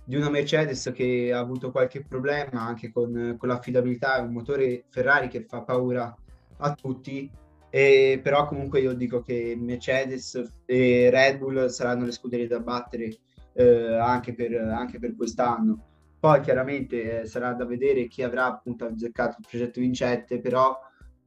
di 0.03 0.15
una 0.15 0.29
Mercedes 0.29 0.91
che 0.93 1.31
ha 1.33 1.39
avuto 1.39 1.71
qualche 1.71 2.05
problema 2.05 2.61
anche 2.67 2.91
con, 2.91 3.35
con 3.35 3.49
l'affidabilità, 3.49 4.17
è 4.17 4.21
un 4.21 4.33
motore 4.33 4.83
Ferrari 4.89 5.27
che 5.27 5.41
fa 5.41 5.63
paura 5.63 6.15
a 6.57 6.73
tutti, 6.75 7.27
e, 7.71 8.19
però 8.21 8.45
comunque 8.45 8.79
io 8.79 8.93
dico 8.93 9.23
che 9.23 9.57
Mercedes 9.59 10.39
e 10.67 11.09
Red 11.09 11.39
Bull 11.39 11.65
saranno 11.65 12.05
le 12.05 12.11
scuderie 12.11 12.45
da 12.45 12.59
battere 12.59 13.17
eh, 13.53 13.95
anche, 13.95 14.35
per, 14.35 14.53
anche 14.53 14.99
per 14.99 15.15
quest'anno 15.15 15.85
poi 16.21 16.39
chiaramente 16.41 17.21
eh, 17.21 17.25
sarà 17.25 17.53
da 17.53 17.65
vedere 17.65 18.05
chi 18.05 18.21
avrà 18.21 18.45
appunto 18.45 18.85
azzeccato 18.85 19.37
il 19.39 19.47
progetto 19.49 19.79
vincente, 19.79 20.39
però 20.39 20.79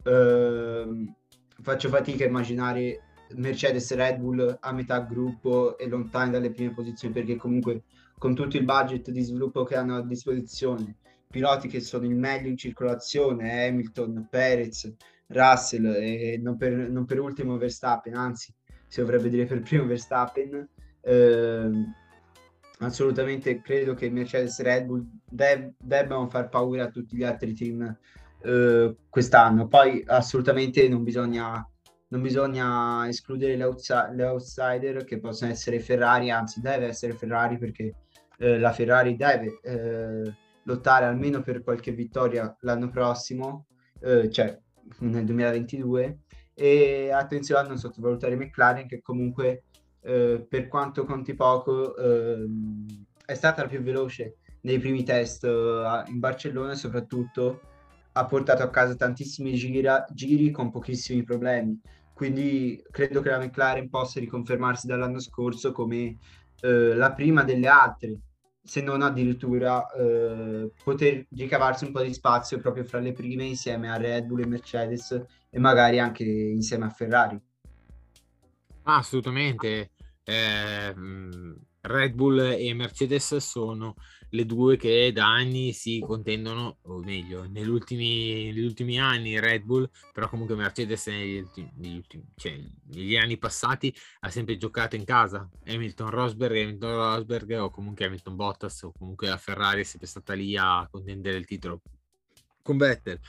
ehm, 0.04 1.12
faccio 1.60 1.88
fatica 1.88 2.22
a 2.22 2.28
immaginare 2.28 3.00
Mercedes 3.34 3.90
e 3.90 3.96
Red 3.96 4.18
Bull 4.20 4.56
a 4.60 4.72
metà 4.72 5.00
gruppo 5.00 5.76
e 5.78 5.88
lontani 5.88 6.30
dalle 6.30 6.52
prime 6.52 6.72
posizioni, 6.72 7.12
perché 7.12 7.34
comunque 7.34 7.82
con 8.16 8.36
tutto 8.36 8.56
il 8.56 8.64
budget 8.64 9.10
di 9.10 9.20
sviluppo 9.20 9.64
che 9.64 9.74
hanno 9.74 9.96
a 9.96 10.06
disposizione, 10.06 10.94
piloti 11.28 11.66
che 11.66 11.80
sono 11.80 12.04
il 12.04 12.14
meglio 12.14 12.48
in 12.48 12.56
circolazione, 12.56 13.66
Hamilton, 13.66 14.28
Perez, 14.30 14.94
Russell 15.26 15.86
e 15.86 16.38
non 16.40 16.56
per, 16.56 16.70
non 16.72 17.04
per 17.04 17.18
ultimo 17.18 17.56
Verstappen, 17.56 18.14
anzi 18.14 18.54
si 18.86 19.00
dovrebbe 19.00 19.28
dire 19.28 19.44
per 19.44 19.60
primo 19.62 19.86
Verstappen. 19.86 20.68
Ehm, 21.00 21.92
assolutamente 22.78 23.60
credo 23.60 23.94
che 23.94 24.10
Mercedes 24.10 24.58
e 24.58 24.62
Red 24.62 24.86
Bull 24.86 25.06
deb- 25.28 25.72
debbano 25.78 26.28
far 26.28 26.48
paura 26.48 26.84
a 26.84 26.90
tutti 26.90 27.16
gli 27.16 27.22
altri 27.22 27.54
team 27.54 27.96
eh, 28.42 28.94
quest'anno. 29.08 29.68
Poi 29.68 30.02
assolutamente 30.06 30.86
non 30.88 31.02
bisogna, 31.02 31.66
non 32.08 32.22
bisogna 32.22 33.08
escludere 33.08 33.56
le, 33.56 33.64
outs- 33.64 34.10
le, 34.12 34.24
outsider 34.24 35.04
che 35.04 35.18
possono 35.20 35.50
essere 35.50 35.80
Ferrari, 35.80 36.30
anzi 36.30 36.60
deve 36.60 36.86
essere 36.86 37.14
Ferrari 37.14 37.58
perché 37.58 37.94
eh, 38.38 38.58
la 38.58 38.72
Ferrari 38.72 39.16
deve 39.16 39.60
eh, 39.62 40.34
lottare 40.64 41.04
almeno 41.04 41.42
per 41.42 41.62
qualche 41.62 41.92
vittoria 41.92 42.54
l'anno 42.60 42.90
prossimo, 42.90 43.66
eh, 44.00 44.30
cioè 44.30 44.58
nel 45.00 45.24
2022. 45.24 46.18
E 46.56 47.10
attenzione 47.10 47.62
a 47.62 47.68
non 47.68 47.78
sottovalutare 47.78 48.36
McLaren 48.36 48.86
che 48.86 49.02
comunque 49.02 49.64
eh, 50.04 50.46
per 50.48 50.68
quanto 50.68 51.04
conti 51.04 51.34
poco, 51.34 51.96
eh, 51.96 52.46
è 53.24 53.34
stata 53.34 53.62
la 53.62 53.68
più 53.68 53.80
veloce 53.80 54.36
nei 54.62 54.78
primi 54.78 55.02
test 55.02 55.44
eh, 55.44 56.04
in 56.08 56.18
Barcellona 56.18 56.74
soprattutto 56.74 57.60
ha 58.12 58.26
portato 58.26 58.62
a 58.62 58.70
casa 58.70 58.94
tantissimi 58.94 59.54
gira, 59.54 60.04
giri 60.12 60.50
con 60.50 60.70
pochissimi 60.70 61.24
problemi. 61.24 61.80
Quindi 62.12 62.80
credo 62.90 63.20
che 63.20 63.30
la 63.30 63.40
McLaren 63.40 63.88
possa 63.88 64.20
riconfermarsi 64.20 64.86
dall'anno 64.86 65.18
scorso 65.18 65.72
come 65.72 66.18
eh, 66.60 66.94
la 66.94 67.12
prima 67.12 67.42
delle 67.42 67.66
altre, 67.66 68.18
se 68.62 68.80
non 68.82 69.02
addirittura 69.02 69.84
eh, 69.90 70.70
poter 70.82 71.26
ricavarsi 71.30 71.86
un 71.86 71.92
po' 71.92 72.02
di 72.02 72.14
spazio 72.14 72.60
proprio 72.60 72.84
fra 72.84 73.00
le 73.00 73.12
prime 73.12 73.44
insieme 73.44 73.90
a 73.90 73.96
Red 73.96 74.26
Bull 74.26 74.42
e 74.42 74.46
Mercedes 74.46 75.24
e 75.50 75.58
magari 75.58 75.98
anche 75.98 76.24
insieme 76.24 76.84
a 76.84 76.90
Ferrari. 76.90 77.40
assolutamente 78.84 79.90
eh, 80.24 80.94
Red 81.86 82.14
Bull 82.14 82.38
e 82.40 82.72
Mercedes 82.72 83.36
sono 83.36 83.96
le 84.30 84.46
due 84.46 84.76
che 84.76 85.12
da 85.12 85.26
anni 85.26 85.72
si 85.72 86.00
contendono, 86.00 86.78
o 86.82 86.98
meglio, 86.98 87.46
negli 87.46 87.68
ultimi, 87.68 88.46
negli 88.46 88.64
ultimi 88.64 88.98
anni 88.98 89.38
Red 89.38 89.62
Bull, 89.62 89.88
però 90.12 90.28
comunque 90.28 90.56
Mercedes 90.56 91.06
negli, 91.06 91.44
negli, 91.76 91.96
ultimi, 91.96 92.24
cioè, 92.36 92.58
negli 92.86 93.16
anni 93.16 93.36
passati 93.36 93.94
ha 94.20 94.30
sempre 94.30 94.56
giocato 94.56 94.96
in 94.96 95.04
casa. 95.04 95.48
Hamilton 95.66 96.10
Rosberg, 96.10 96.56
Hamilton 96.56 96.94
Rosberg 96.94 97.50
o 97.60 97.70
comunque 97.70 98.06
Hamilton 98.06 98.34
Bottas 98.34 98.82
o 98.82 98.92
comunque 98.92 99.28
la 99.28 99.36
Ferrari 99.36 99.82
è 99.82 99.84
sempre 99.84 100.08
stata 100.08 100.32
lì 100.32 100.56
a 100.56 100.88
contendere 100.90 101.36
il 101.36 101.46
titolo 101.46 101.82
con 102.62 102.76
Vettel. 102.76 103.20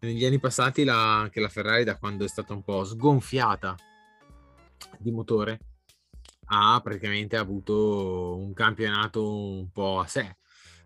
Negli 0.00 0.24
anni 0.24 0.38
passati 0.38 0.84
la, 0.84 1.18
anche 1.18 1.40
la 1.40 1.48
Ferrari 1.48 1.82
da 1.82 1.98
quando 1.98 2.24
è 2.24 2.28
stata 2.28 2.54
un 2.54 2.62
po' 2.62 2.84
sgonfiata 2.84 3.74
di 4.98 5.10
motore 5.10 5.58
ha 6.48 6.80
praticamente 6.82 7.36
avuto 7.36 8.36
un 8.36 8.52
campionato 8.52 9.58
un 9.58 9.70
po' 9.70 10.00
a 10.00 10.06
sé, 10.06 10.36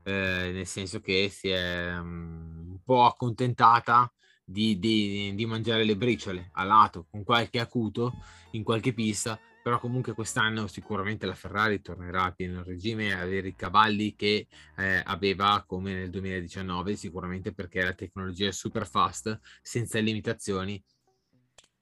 eh, 0.04 0.50
nel 0.52 0.66
senso 0.66 1.00
che 1.00 1.28
si 1.30 1.48
è 1.48 1.96
um, 1.98 2.70
un 2.70 2.82
po' 2.84 3.04
accontentata 3.04 4.12
di, 4.44 4.78
di, 4.78 5.32
di, 5.34 5.46
mangiare 5.46 5.84
le 5.84 5.96
briciole 5.96 6.50
a 6.52 6.64
lato, 6.64 7.06
con 7.10 7.22
qualche 7.22 7.60
acuto 7.60 8.12
in 8.52 8.64
qualche 8.64 8.92
pista, 8.92 9.38
però 9.62 9.78
comunque 9.78 10.14
quest'anno 10.14 10.66
sicuramente 10.66 11.26
la 11.26 11.34
Ferrari 11.34 11.80
tornerà 11.80 12.24
a 12.24 12.32
pieno 12.32 12.64
regime 12.64 13.14
a 13.14 13.20
avere 13.20 13.48
i 13.48 13.54
cavalli 13.54 14.16
che 14.16 14.48
eh, 14.76 15.02
aveva 15.04 15.62
come 15.64 15.94
nel 15.94 16.10
2019, 16.10 16.96
sicuramente 16.96 17.52
perché 17.54 17.82
la 17.82 17.94
tecnologia 17.94 18.48
è 18.48 18.52
super 18.52 18.86
fast, 18.86 19.38
senza 19.62 20.00
limitazioni 20.00 20.82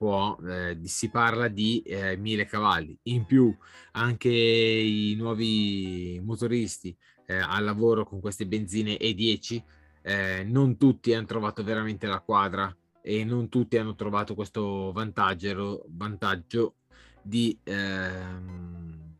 può, 0.01 0.35
eh, 0.47 0.79
si 0.81 1.11
parla 1.11 1.47
di 1.47 1.83
eh, 1.83 2.17
1000 2.17 2.45
cavalli. 2.45 2.97
In 3.03 3.25
più 3.25 3.55
anche 3.91 4.29
i 4.29 5.13
nuovi 5.15 6.19
motoristi 6.23 6.97
eh, 7.27 7.35
al 7.35 7.63
lavoro 7.63 8.03
con 8.03 8.19
queste 8.19 8.47
benzine 8.47 8.97
E10, 8.97 9.63
eh, 10.01 10.43
non 10.43 10.75
tutti 10.77 11.13
hanno 11.13 11.27
trovato 11.27 11.63
veramente 11.63 12.07
la 12.07 12.19
quadra 12.19 12.75
e 12.99 13.23
non 13.23 13.47
tutti 13.47 13.77
hanno 13.77 13.93
trovato 13.93 14.33
questo 14.33 14.91
vantaggio, 14.91 15.85
vantaggio 15.89 16.77
di 17.21 17.55
ehm, 17.63 19.17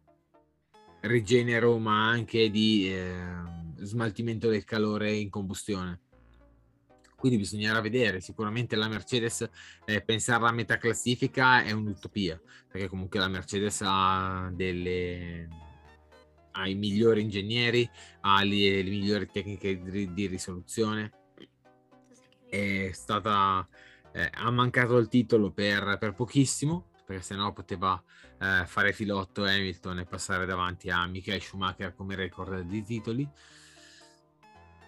rigenero 1.02 1.78
ma 1.78 2.10
anche 2.10 2.50
di 2.50 2.92
ehm, 2.92 3.84
smaltimento 3.84 4.50
del 4.50 4.64
calore 4.64 5.14
in 5.14 5.30
combustione 5.30 6.00
quindi 7.22 7.38
bisognerà 7.38 7.80
vedere. 7.82 8.20
Sicuramente 8.20 8.76
la 8.76 8.88
Mercedes, 8.88 9.48
eh, 9.86 10.02
pensarla 10.02 10.50
a 10.50 10.52
metà 10.52 10.78
classifica 10.78 11.62
è 11.62 11.72
un'utopia, 11.72 12.42
perché 12.68 12.88
comunque 12.88 13.20
la 13.20 13.28
Mercedes 13.28 13.84
ha 13.86 14.50
delle 14.52 15.48
ha 16.54 16.68
i 16.68 16.74
migliori 16.74 17.22
ingegneri, 17.22 17.88
ha 18.22 18.44
le, 18.44 18.82
le 18.82 18.90
migliori 18.90 19.30
tecniche 19.32 19.80
di, 19.80 20.12
di, 20.12 20.26
risoluzione. 20.26 21.12
È 22.50 22.90
stata 22.92 23.66
eh, 24.12 24.30
ha 24.34 24.50
mancato 24.50 24.98
il 24.98 25.08
titolo 25.08 25.52
per, 25.52 25.98
per 26.00 26.14
pochissimo, 26.14 26.90
perché 27.06 27.22
sennò 27.22 27.54
poteva 27.54 28.04
eh, 28.40 28.66
fare 28.66 28.94
filotto 28.94 29.44
Hamilton 29.44 30.00
e 30.00 30.06
passare 30.06 30.48
davanti 30.48 30.90
a 30.90 31.06
Michael 31.06 31.40
Schumacher 31.40 31.94
come 31.94 32.16
record 32.16 32.62
di 32.62 32.84
titoli, 32.84 33.30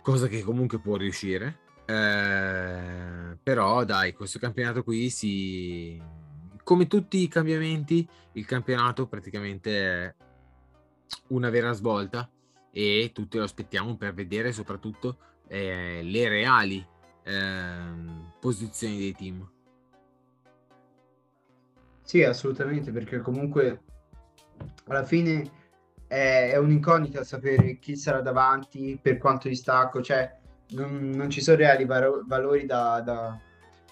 cosa 0.01 0.27
che 0.27 0.41
comunque 0.41 0.79
può 0.79 0.97
riuscire 0.97 1.62
eh, 1.85 3.37
però 3.41 3.83
dai, 3.83 4.13
questo 4.13 4.39
campionato 4.39 4.83
qui 4.83 5.09
si... 5.09 6.01
Come 6.63 6.87
tutti 6.87 7.17
i 7.17 7.27
cambiamenti, 7.27 8.07
il 8.33 8.45
campionato 8.45 9.07
praticamente 9.07 10.05
è 10.05 10.15
una 11.27 11.49
vera 11.49 11.73
svolta 11.73 12.29
e 12.71 13.11
tutti 13.13 13.37
lo 13.37 13.43
aspettiamo 13.43 13.97
per 13.97 14.13
vedere 14.13 14.53
soprattutto 14.53 15.17
eh, 15.47 16.01
le 16.01 16.29
reali 16.29 16.85
ehm, 17.23 18.31
posizioni 18.39 18.97
dei 18.97 19.13
team. 19.13 19.51
Sì, 22.01 22.23
assolutamente, 22.23 22.91
perché 22.91 23.19
comunque 23.19 23.81
alla 24.85 25.03
fine 25.03 25.51
è, 26.07 26.51
è 26.51 26.57
un'incognita 26.57 27.23
sapere 27.23 27.79
chi 27.79 27.95
sarà 27.95 28.21
davanti, 28.21 28.97
per 29.01 29.17
quanto 29.17 29.47
distacco, 29.47 30.01
cioè 30.01 30.39
non, 30.73 31.09
non 31.09 31.29
ci 31.29 31.41
sono 31.41 31.57
reali 31.57 31.85
varo- 31.85 32.23
valori 32.25 32.65
da, 32.65 33.01
da, 33.01 33.39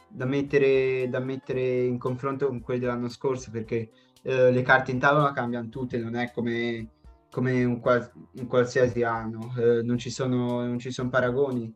da, 0.07 0.25
mettere, 0.25 1.07
da 1.09 1.19
mettere 1.19 1.83
in 1.83 1.97
confronto 1.97 2.47
con 2.47 2.61
quelli 2.61 2.81
dell'anno 2.81 3.09
scorso, 3.09 3.51
perché 3.51 3.89
eh, 4.23 4.51
le 4.51 4.61
carte 4.61 4.91
in 4.91 4.99
tavola 4.99 5.31
cambiano 5.31 5.69
tutte, 5.69 5.97
non 5.97 6.15
è 6.15 6.31
come, 6.31 6.87
come 7.31 7.63
un, 7.63 7.79
qual- 7.79 8.11
un, 8.33 8.47
qualsiasi 8.47 9.03
anno, 9.03 9.53
eh, 9.57 9.81
non, 9.81 9.97
ci 9.97 10.09
sono, 10.09 10.65
non 10.65 10.79
ci 10.79 10.91
sono 10.91 11.09
paragoni. 11.09 11.73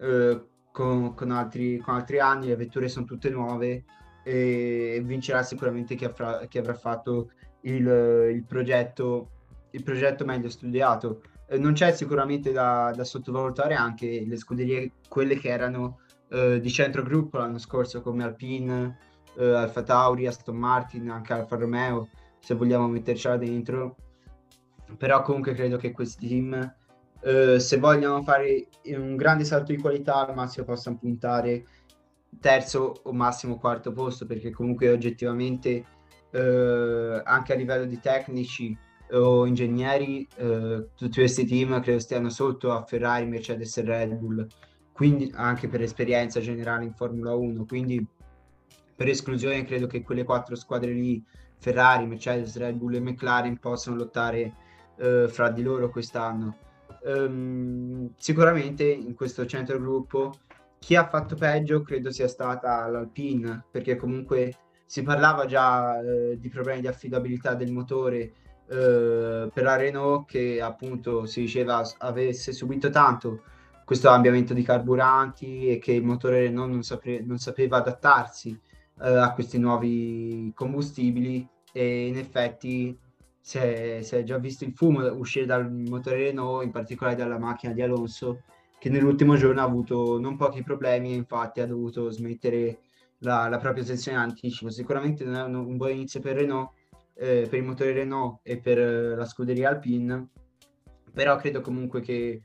Eh, 0.00 0.46
con, 0.74 1.14
con, 1.14 1.30
altri, 1.30 1.78
con 1.78 1.94
altri 1.94 2.18
anni, 2.18 2.48
le 2.48 2.56
vetture 2.56 2.88
sono 2.88 3.06
tutte 3.06 3.30
nuove 3.30 3.84
e 4.24 5.00
vincerà 5.04 5.44
sicuramente 5.44 5.94
chi, 5.94 6.04
avrà, 6.04 6.46
chi 6.48 6.58
avrà 6.58 6.74
fatto 6.74 7.30
il, 7.60 7.86
il, 8.32 8.44
progetto, 8.44 9.30
il 9.70 9.84
progetto 9.84 10.24
meglio 10.24 10.48
studiato. 10.48 11.22
Eh, 11.46 11.58
non 11.58 11.72
c'è 11.74 11.92
sicuramente 11.92 12.52
da, 12.52 12.92
da, 12.94 13.04
sottovalutare 13.04 13.74
anche 13.74 14.24
le 14.26 14.36
scuderie, 14.36 14.92
quelle 15.08 15.36
che 15.36 15.48
erano 15.48 16.00
eh, 16.30 16.60
di 16.60 16.70
centro 16.70 17.02
gruppo 17.02 17.38
l'anno 17.38 17.58
scorso, 17.58 18.00
come 18.00 18.24
Alpine, 18.24 18.98
eh, 19.36 19.54
Alfa 19.54 19.82
Tauri, 19.82 20.26
Aston 20.26 20.56
Martin, 20.56 21.10
anche 21.10 21.32
Alfa 21.32 21.56
Romeo, 21.56 22.08
se 22.38 22.54
vogliamo 22.54 22.88
mettercela 22.88 23.36
dentro. 23.36 23.96
Però 24.96 25.22
comunque 25.22 25.54
credo 25.54 25.76
che 25.76 25.92
questi 25.92 26.28
team, 26.28 26.74
eh, 27.20 27.58
se 27.58 27.78
vogliono 27.78 28.22
fare 28.22 28.68
un 28.86 29.16
grande 29.16 29.44
salto 29.44 29.72
di 29.72 29.78
qualità, 29.78 30.26
al 30.26 30.34
massimo 30.34 30.66
possano 30.66 30.98
puntare 30.98 31.64
terzo 32.40 32.94
o 33.02 33.12
massimo 33.12 33.58
quarto 33.58 33.92
posto 33.92 34.26
perché 34.26 34.50
comunque 34.50 34.90
oggettivamente 34.90 35.84
eh, 36.30 37.22
anche 37.24 37.52
a 37.52 37.56
livello 37.56 37.84
di 37.84 38.00
tecnici 38.00 38.76
o 39.14 39.46
ingegneri 39.46 40.26
eh, 40.36 40.86
tutti 40.96 41.18
questi 41.18 41.44
team 41.44 41.80
credo 41.80 41.98
stiano 41.98 42.28
sotto 42.28 42.72
a 42.72 42.84
Ferrari, 42.84 43.26
Mercedes 43.26 43.76
e 43.78 43.82
Red 43.82 44.14
Bull 44.14 44.46
quindi 44.92 45.30
anche 45.34 45.68
per 45.68 45.82
esperienza 45.82 46.40
generale 46.40 46.84
in 46.84 46.94
Formula 46.94 47.34
1 47.34 47.64
quindi 47.64 48.06
per 48.96 49.08
esclusione 49.08 49.64
credo 49.64 49.86
che 49.86 50.02
quelle 50.02 50.24
quattro 50.24 50.54
squadre 50.54 50.92
lì 50.92 51.22
Ferrari, 51.58 52.06
Mercedes, 52.06 52.56
Red 52.58 52.76
Bull 52.76 52.94
e 52.94 53.00
McLaren 53.00 53.58
possano 53.58 53.96
lottare 53.96 54.52
eh, 54.96 55.28
fra 55.28 55.50
di 55.50 55.62
loro 55.62 55.88
quest'anno. 55.88 56.58
Um, 57.04 58.12
sicuramente 58.16 58.84
in 58.84 59.14
questo 59.14 59.44
centro 59.44 59.78
gruppo 59.78 60.32
chi 60.78 60.96
ha 60.96 61.06
fatto 61.06 61.34
peggio 61.36 61.82
credo 61.82 62.10
sia 62.10 62.28
stata 62.28 62.86
l'Alpine, 62.86 63.64
perché 63.70 63.96
comunque 63.96 64.56
si 64.84 65.02
parlava 65.02 65.46
già 65.46 66.00
eh, 66.00 66.38
di 66.38 66.48
problemi 66.50 66.82
di 66.82 66.86
affidabilità 66.86 67.54
del 67.54 67.72
motore 67.72 68.32
eh, 68.68 69.50
per 69.52 69.62
la 69.62 69.76
Renault 69.76 70.26
che 70.26 70.60
appunto 70.60 71.26
si 71.26 71.40
diceva 71.42 71.82
avesse 71.98 72.52
subito 72.52 72.90
tanto 72.90 73.42
questo 73.84 74.08
cambiamento 74.08 74.54
di 74.54 74.62
carburanti 74.62 75.68
e 75.68 75.78
che 75.78 75.92
il 75.92 76.04
motore 76.04 76.40
Renault 76.40 76.70
non, 76.70 76.82
sapre- 76.82 77.22
non 77.22 77.38
sapeva 77.38 77.78
adattarsi 77.78 78.58
eh, 79.02 79.08
a 79.08 79.32
questi 79.32 79.58
nuovi 79.58 80.50
combustibili 80.54 81.46
e 81.72 82.06
in 82.06 82.16
effetti 82.16 82.98
si 83.38 83.58
è, 83.58 83.98
si 84.02 84.16
è 84.16 84.22
già 84.22 84.38
visto 84.38 84.64
il 84.64 84.72
fumo 84.72 85.04
uscire 85.12 85.44
dal 85.44 85.70
motore 85.70 86.16
Renault, 86.16 86.64
in 86.64 86.70
particolare 86.70 87.16
dalla 87.16 87.38
macchina 87.38 87.74
di 87.74 87.82
Alonso 87.82 88.42
che 88.78 88.88
nell'ultimo 88.88 89.36
giorno 89.36 89.60
ha 89.60 89.64
avuto 89.64 90.18
non 90.18 90.36
pochi 90.36 90.62
problemi 90.62 91.12
e 91.12 91.16
infatti 91.16 91.60
ha 91.60 91.66
dovuto 91.66 92.10
smettere 92.10 92.80
la, 93.18 93.48
la 93.48 93.58
propria 93.58 93.84
sezione 93.84 94.18
anticipo. 94.18 94.70
Sicuramente 94.70 95.24
non 95.24 95.34
è 95.34 95.42
un, 95.42 95.54
un 95.54 95.76
buon 95.76 95.90
inizio 95.90 96.20
per 96.20 96.36
Renault, 96.36 96.70
eh, 97.14 97.46
per 97.48 97.58
il 97.58 97.64
motore 97.64 97.92
Renault 97.92 98.40
e 98.42 98.58
per 98.58 98.78
eh, 98.78 99.14
la 99.14 99.24
scuderia 99.24 99.70
Alpine, 99.70 100.28
però 101.12 101.36
credo 101.36 101.60
comunque 101.60 102.00
che 102.00 102.42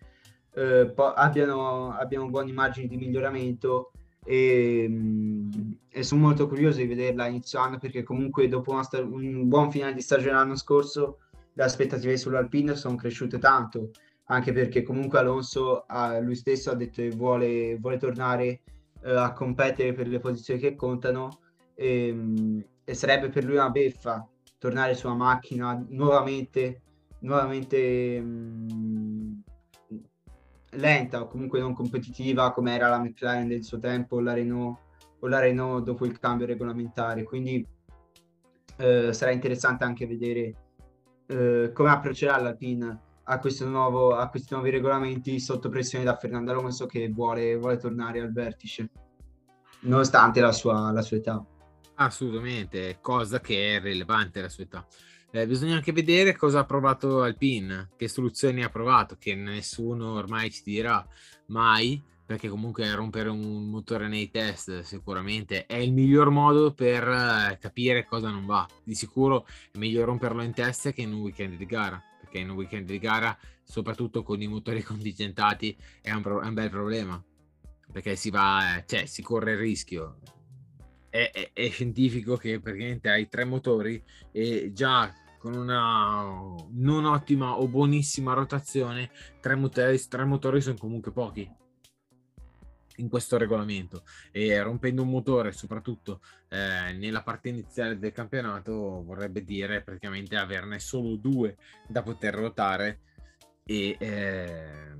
eh, 0.53 0.91
po- 0.93 1.13
abbiano, 1.13 1.91
abbiano 1.91 2.29
buone 2.29 2.49
immagini 2.49 2.87
di 2.87 2.97
miglioramento 2.97 3.91
e, 4.23 4.85
mm, 4.87 5.49
e, 5.89 6.03
sono 6.03 6.21
molto 6.21 6.47
curioso 6.47 6.77
di 6.77 6.87
vederla 6.87 7.27
inizio 7.27 7.59
anno 7.59 7.77
perché 7.77 8.03
comunque 8.03 8.47
dopo 8.47 8.81
sta- 8.83 9.01
un 9.01 9.47
buon 9.47 9.71
finale 9.71 9.93
di 9.93 10.01
stagione 10.01 10.33
l'anno 10.33 10.55
scorso 10.55 11.19
le 11.53 11.63
aspettative 11.63 12.17
sull'Alpine 12.17 12.75
sono 12.75 12.95
cresciute 12.95 13.37
tanto 13.39 13.91
anche 14.31 14.51
perché 14.51 14.83
comunque 14.83 15.19
Alonso 15.19 15.85
ha, 15.87 16.19
lui 16.19 16.35
stesso 16.35 16.71
ha 16.71 16.75
detto 16.75 17.01
che 17.01 17.09
vuole, 17.09 17.77
vuole 17.77 17.97
tornare 17.97 18.61
eh, 19.03 19.11
a 19.11 19.33
competere 19.33 19.93
per 19.93 20.07
le 20.07 20.19
posizioni 20.19 20.59
che 20.59 20.75
contano 20.75 21.39
e, 21.73 22.07
ehm, 22.07 22.63
e, 22.83 22.93
sarebbe 22.93 23.29
per 23.29 23.43
lui 23.43 23.55
una 23.55 23.69
beffa 23.69 24.27
tornare 24.59 24.93
su 24.93 25.07
una 25.07 25.15
macchina 25.15 25.83
nuovamente, 25.89 26.81
nuovamente 27.21 28.21
mh, 28.21 29.41
lenta 30.71 31.21
o 31.21 31.27
comunque 31.27 31.59
non 31.59 31.73
competitiva 31.73 32.51
come 32.51 32.75
era 32.75 32.89
la 32.89 32.99
McLaren 32.99 33.47
del 33.47 33.63
suo 33.63 33.79
tempo 33.79 34.17
o 34.17 34.19
la 34.19 34.33
Renault, 34.33 34.77
o 35.19 35.27
la 35.27 35.39
Renault 35.39 35.83
dopo 35.83 36.05
il 36.05 36.19
cambio 36.19 36.45
regolamentare. 36.45 37.23
Quindi 37.23 37.65
eh, 38.77 39.11
sarà 39.13 39.31
interessante 39.31 39.83
anche 39.83 40.05
vedere 40.05 40.53
eh, 41.25 41.71
come 41.73 41.89
approccerà 41.89 42.39
l'Alpine 42.39 42.99
a, 43.23 43.41
nuovo, 43.65 44.15
a, 44.15 44.27
questi 44.29 44.53
nuovi 44.53 44.71
regolamenti 44.71 45.39
sotto 45.39 45.69
pressione 45.69 46.03
da 46.03 46.15
Fernando 46.15 46.51
Alonso 46.51 46.85
che 46.85 47.09
vuole, 47.09 47.55
vuole 47.57 47.77
tornare 47.77 48.19
al 48.19 48.31
vertice, 48.31 48.89
nonostante 49.81 50.41
la 50.41 50.51
sua, 50.51 50.91
la 50.91 51.01
sua, 51.01 51.17
età. 51.17 51.45
Assolutamente, 52.01 52.99
cosa 53.01 53.41
che 53.41 53.75
è 53.75 53.81
rilevante 53.81 54.41
la 54.41 54.47
sua 54.47 54.63
età. 54.63 54.87
Eh, 55.31 55.45
bisogna 55.45 55.75
anche 55.75 55.91
vedere 55.91 56.35
cosa 56.35 56.59
ha 56.59 56.65
provato 56.65 57.21
Alpine, 57.21 57.89
che 57.97 58.07
soluzioni 58.07 58.63
ha 58.63 58.69
provato, 58.69 59.17
che 59.19 59.35
nessuno 59.35 60.13
ormai 60.13 60.49
ci 60.49 60.61
dirà 60.63 61.05
mai, 61.47 62.01
perché 62.25 62.47
comunque 62.47 62.89
rompere 62.95 63.27
un 63.27 63.69
motore 63.69 64.07
nei 64.07 64.31
test 64.31 64.81
sicuramente 64.81 65.65
è 65.65 65.75
il 65.75 65.91
miglior 65.91 66.29
modo 66.29 66.73
per 66.73 67.05
eh, 67.05 67.57
capire 67.59 68.05
cosa 68.05 68.29
non 68.29 68.45
va. 68.45 68.65
Di 68.81 68.95
sicuro 68.95 69.45
è 69.71 69.77
meglio 69.77 70.05
romperlo 70.05 70.41
in 70.41 70.53
test 70.53 70.93
che 70.93 71.01
in 71.01 71.11
un 71.11 71.19
weekend 71.19 71.57
di 71.57 71.65
gara 71.65 72.01
perché 72.19 72.39
in 72.39 72.51
un 72.51 72.55
weekend 72.55 72.85
di 72.85 72.99
gara, 72.99 73.37
soprattutto 73.63 74.23
con 74.23 74.41
i 74.41 74.47
motori 74.47 74.81
contingentati, 74.83 75.75
è 76.01 76.11
un, 76.11 76.21
pro- 76.21 76.41
è 76.41 76.47
un 76.47 76.53
bel 76.53 76.69
problema, 76.69 77.21
perché 77.91 78.15
si 78.15 78.29
va, 78.29 78.81
cioè 78.85 79.05
si 79.05 79.21
corre 79.21 79.53
il 79.53 79.57
rischio. 79.57 80.19
È, 81.09 81.51
è, 81.53 81.69
scientifico 81.69 82.37
che 82.37 82.59
praticamente 82.59 83.09
hai 83.09 83.27
tre 83.27 83.43
motori 83.43 84.01
e 84.31 84.71
già 84.73 85.11
con 85.39 85.55
una 85.55 86.21
non 86.71 87.05
ottima 87.05 87.57
o 87.57 87.67
buonissima 87.67 88.33
rotazione, 88.33 89.09
tre 89.41 89.55
motori, 89.55 89.99
tre 90.07 90.23
motori 90.25 90.61
sono 90.61 90.77
comunque 90.77 91.11
pochi 91.11 91.49
in 92.97 93.09
questo 93.09 93.37
regolamento 93.37 94.03
e 94.31 94.61
rompendo 94.61 95.01
un 95.01 95.09
motore 95.09 95.51
soprattutto 95.51 96.21
eh, 96.49 96.91
nella 96.93 97.23
parte 97.23 97.49
iniziale 97.49 97.97
del 97.97 98.11
campionato 98.11 99.01
vorrebbe 99.03 99.43
dire 99.43 99.81
praticamente 99.81 100.35
averne 100.35 100.79
solo 100.79 101.15
due 101.15 101.55
da 101.87 102.03
poter 102.03 102.35
ruotare 102.35 102.99
e 103.63 103.95
eh, 103.99 104.93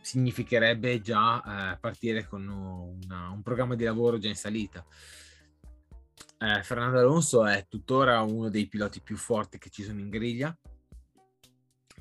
significherebbe 0.00 1.00
già 1.00 1.72
eh, 1.72 1.78
partire 1.78 2.26
con 2.26 2.46
una, 2.48 3.30
un 3.30 3.42
programma 3.42 3.76
di 3.76 3.84
lavoro 3.84 4.18
già 4.18 4.28
in 4.28 4.34
salita. 4.34 4.84
Eh, 6.38 6.62
Fernando 6.62 6.98
Alonso 6.98 7.46
è 7.46 7.66
tuttora 7.68 8.20
uno 8.22 8.48
dei 8.48 8.66
piloti 8.66 9.00
più 9.00 9.16
forti 9.16 9.58
che 9.58 9.70
ci 9.70 9.82
sono 9.82 10.00
in 10.00 10.10
griglia 10.10 10.56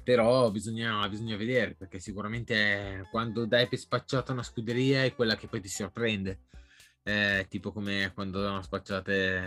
però 0.03 0.49
bisogna, 0.49 1.07
bisogna, 1.07 1.38
vedere 1.38 1.76
perché 1.76 1.99
sicuramente 1.99 3.07
quando 3.11 3.45
dai 3.45 3.67
per 3.67 3.80
spacciata 3.80 4.32
una 4.32 4.43
scuderia 4.43 5.03
è 5.03 5.13
quella 5.13 5.36
che 5.36 5.47
poi 5.47 5.61
ti 5.61 5.69
sorprende. 5.69 6.41
Eh, 7.03 7.47
tipo 7.49 7.72
come 7.72 8.11
quando 8.13 8.47
hanno 8.47 8.61
spacciate 8.61 9.38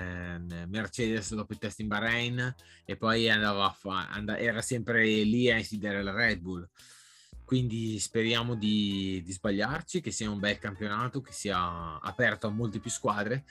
eh, 0.50 0.66
Mercedes 0.66 1.34
dopo 1.34 1.52
il 1.52 1.58
test 1.58 1.78
in 1.80 1.86
Bahrain 1.86 2.54
e 2.84 2.96
poi 2.96 3.30
andava 3.30 3.66
a 3.66 3.70
fa- 3.70 4.08
and- 4.10 4.30
era 4.30 4.60
sempre 4.60 5.04
lì 5.22 5.48
a 5.50 5.56
insidiare 5.56 6.02
la 6.02 6.12
Red 6.12 6.40
Bull. 6.40 6.68
Quindi 7.44 7.98
speriamo 7.98 8.54
di, 8.54 9.22
di 9.24 9.32
sbagliarci 9.32 10.00
che 10.00 10.10
sia 10.10 10.30
un 10.30 10.38
bel 10.40 10.58
campionato 10.58 11.20
che 11.20 11.32
sia 11.32 12.00
aperto 12.00 12.46
a 12.46 12.50
molte 12.50 12.80
più 12.80 12.90
squadre 12.90 13.44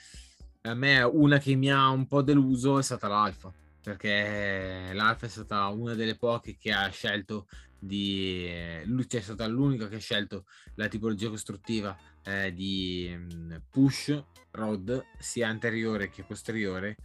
a 0.66 0.74
me 0.74 1.02
una 1.02 1.38
che 1.38 1.54
mi 1.54 1.70
ha 1.70 1.88
un 1.90 2.06
po' 2.06 2.22
deluso 2.22 2.78
è 2.78 2.82
stata 2.82 3.06
l'Alfa 3.06 3.52
perché 3.82 4.90
l'Alfa 4.94 5.26
è 5.26 5.28
stata 5.28 5.66
una 5.68 5.94
delle 5.94 6.16
poche 6.16 6.56
che 6.58 6.72
ha 6.72 6.88
scelto 6.88 7.46
di 7.78 8.48
lui 8.84 9.06
cioè 9.06 9.20
è 9.20 9.22
stata 9.22 9.46
l'unica 9.46 9.88
che 9.88 9.96
ha 9.96 10.00
scelto 10.00 10.46
la 10.76 10.88
tipologia 10.88 11.28
costruttiva 11.28 11.94
eh, 12.22 12.54
di 12.54 13.14
mm, 13.14 13.54
push 13.68 14.24
rod 14.52 15.04
sia 15.18 15.48
anteriore 15.48 16.08
che 16.08 16.24
posteriore 16.24 16.96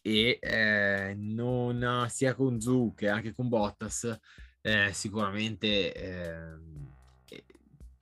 e 0.00 0.38
eh, 0.40 1.14
non 1.14 2.06
sia 2.08 2.34
con 2.34 2.58
Zu 2.58 2.94
che 2.96 3.10
anche 3.10 3.34
con 3.34 3.48
Bottas 3.48 4.18
eh, 4.62 4.90
sicuramente 4.94 5.92
eh, 5.92 6.56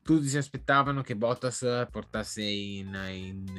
tutti 0.03 0.29
si 0.29 0.37
aspettavano 0.37 1.03
che 1.03 1.17
Bottas 1.17 1.87
portasse 1.91 2.43
in, 2.43 2.95
in, 3.11 3.57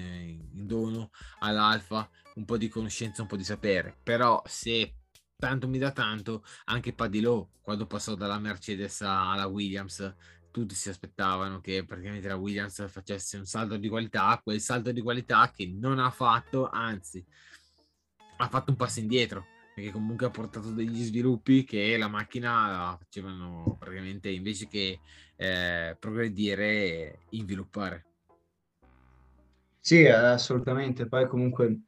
in 0.52 0.68
dono 0.68 1.12
all'Alfa 1.40 2.10
un 2.36 2.46
po' 2.46 2.58
di 2.58 2.68
conoscenza, 2.68 3.22
un 3.22 3.28
po' 3.28 3.38
di 3.38 3.44
sapere, 3.44 3.96
però 4.04 4.42
se 4.46 4.96
tanto 5.36 5.68
mi 5.68 5.78
dà 5.78 5.92
tanto, 5.92 6.44
anche 6.66 6.94
Padilò 6.94 7.48
quando 7.62 7.86
passò 7.86 8.16
dalla 8.16 8.40
Mercedes 8.40 9.02
alla 9.02 9.48
Williams 9.48 10.16
tutti 10.52 10.76
si 10.76 10.90
aspettavano 10.90 11.60
che 11.62 11.84
praticamente 11.84 12.28
la 12.28 12.36
Williams 12.36 12.88
facesse 12.90 13.38
un 13.38 13.46
salto 13.46 13.76
di 13.76 13.90
qualità, 13.90 14.40
quel 14.44 14.62
salto 14.62 14.92
di 14.92 15.02
qualità 15.02 15.52
che 15.52 15.66
non 15.66 15.98
ha 15.98 16.12
fatto, 16.12 16.70
anzi 16.70 17.26
ha 18.38 18.48
fatto 18.48 18.72
un 18.72 18.78
passo 18.78 19.00
indietro 19.00 19.46
perché 19.74 19.92
comunque 19.92 20.28
ha 20.28 20.30
portato 20.30 20.70
degli 20.70 21.04
sviluppi 21.04 21.64
che 21.64 21.98
la 21.98 22.08
macchina 22.08 22.96
facevano 23.00 23.76
praticamente 23.80 24.30
invece 24.30 24.68
che 24.68 25.00
eh, 25.44 25.98
progredire 26.00 27.20
inviluppare. 27.32 28.06
Sì, 29.78 30.06
assolutamente. 30.08 31.08
Poi 31.08 31.28
comunque 31.28 31.82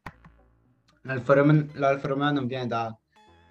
l'Alfa 1.04 2.08
Romeo 2.08 2.32
non 2.32 2.48
viene 2.48 2.68
da, 2.68 2.94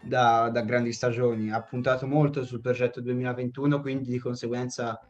da, 0.02 0.50
da, 0.50 0.60
grandi 0.60 0.92
stagioni, 0.92 1.50
ha 1.50 1.62
puntato 1.62 2.06
molto 2.06 2.44
sul 2.44 2.60
progetto 2.60 3.00
2021, 3.00 3.80
quindi 3.80 4.10
di 4.10 4.18
conseguenza 4.18 5.00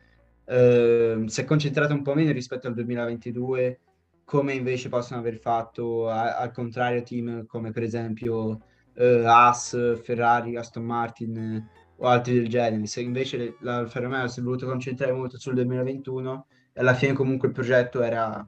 eh, 0.45 1.24
si 1.26 1.40
è 1.40 1.45
concentrato 1.45 1.92
un 1.92 2.03
po' 2.03 2.14
meno 2.14 2.30
rispetto 2.30 2.68
al 2.68 2.74
2022, 2.74 3.80
come 4.22 4.53
invece 4.53 4.88
possono 4.88 5.18
aver 5.18 5.38
fatto 5.38 6.09
a, 6.09 6.36
al 6.36 6.53
contrario 6.53 7.03
team 7.03 7.47
come 7.47 7.72
per 7.72 7.82
esempio 7.82 8.61
eh, 8.95 9.24
Haas, 9.24 10.01
Ferrari, 10.03 10.57
Aston 10.57 10.84
Martin 10.84 11.36
eh, 11.36 11.68
o 11.97 12.07
altri 12.07 12.34
del 12.34 12.49
genere. 12.49 12.86
Se 12.86 13.01
invece 13.01 13.57
l'Alfa 13.61 14.01
Romeo 14.01 14.26
si 14.28 14.40
è 14.40 14.42
voluto 14.42 14.66
concentrare 14.66 15.12
molto 15.12 15.38
sul 15.38 15.55
2021 15.55 16.47
e 16.72 16.80
alla 16.80 16.95
fine 16.95 17.12
comunque 17.12 17.49
il 17.49 17.55
progetto 17.55 18.03
era, 18.03 18.47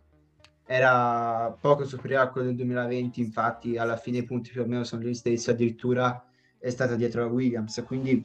era 0.67 1.57
poco 1.61 1.85
superiore 1.85 2.25
a 2.25 2.31
quello 2.31 2.49
del 2.49 2.57
2020, 2.57 3.21
infatti 3.21 3.77
alla 3.77 3.97
fine 3.97 4.19
i 4.19 4.25
punti 4.25 4.51
più 4.51 4.63
o 4.63 4.67
meno 4.67 4.85
sono 4.85 5.03
gli 5.03 5.15
stessi, 5.15 5.51
addirittura 5.51 6.25
è 6.59 6.71
stata 6.71 6.97
dietro 6.97 7.21
la 7.21 7.31
Williams, 7.31 7.83
quindi 7.87 8.25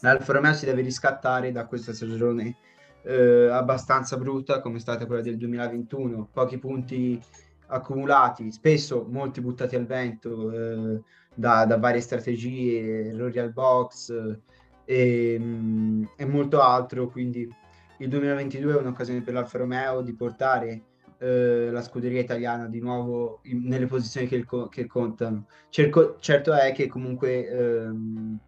l'Alfa 0.00 0.32
Romeo 0.32 0.52
si 0.52 0.66
deve 0.66 0.82
riscattare 0.82 1.50
da 1.50 1.66
questa 1.66 1.92
stagione 1.92 2.56
eh, 3.02 3.48
abbastanza 3.50 4.16
brutta 4.16 4.60
come 4.60 4.76
è 4.76 4.80
stata 4.80 5.06
quella 5.06 5.22
del 5.22 5.36
2021, 5.36 6.28
pochi 6.32 6.58
punti 6.58 7.20
accumulati, 7.68 8.50
spesso 8.50 9.06
molti 9.08 9.40
buttati 9.40 9.76
al 9.76 9.86
vento 9.86 10.52
eh, 10.52 11.02
da, 11.38 11.64
da, 11.64 11.78
varie 11.78 12.00
strategie, 12.00 13.10
errori 13.10 13.38
al 13.38 13.52
box 13.52 14.12
e, 14.84 15.38
mh, 15.38 16.10
e, 16.16 16.26
molto 16.26 16.60
altro. 16.60 17.08
Quindi 17.08 17.48
il 17.98 18.08
2022 18.08 18.72
è 18.72 18.76
un'occasione 18.78 19.22
per 19.22 19.34
l'Alfa 19.34 19.58
Romeo 19.58 20.02
di 20.02 20.14
portare 20.14 20.82
eh, 21.18 21.68
la 21.70 21.80
scuderia 21.80 22.20
italiana 22.20 22.66
di 22.66 22.80
nuovo 22.80 23.38
in, 23.44 23.62
nelle 23.68 23.86
posizioni 23.86 24.26
che, 24.26 24.34
il, 24.34 24.68
che 24.68 24.86
contano. 24.86 25.46
Cerco, 25.68 26.16
certo 26.18 26.52
è 26.52 26.72
che 26.72 26.88
comunque 26.88 27.48
ehm, 27.48 28.38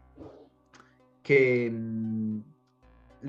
che 1.21 1.71
mh, 1.71 2.43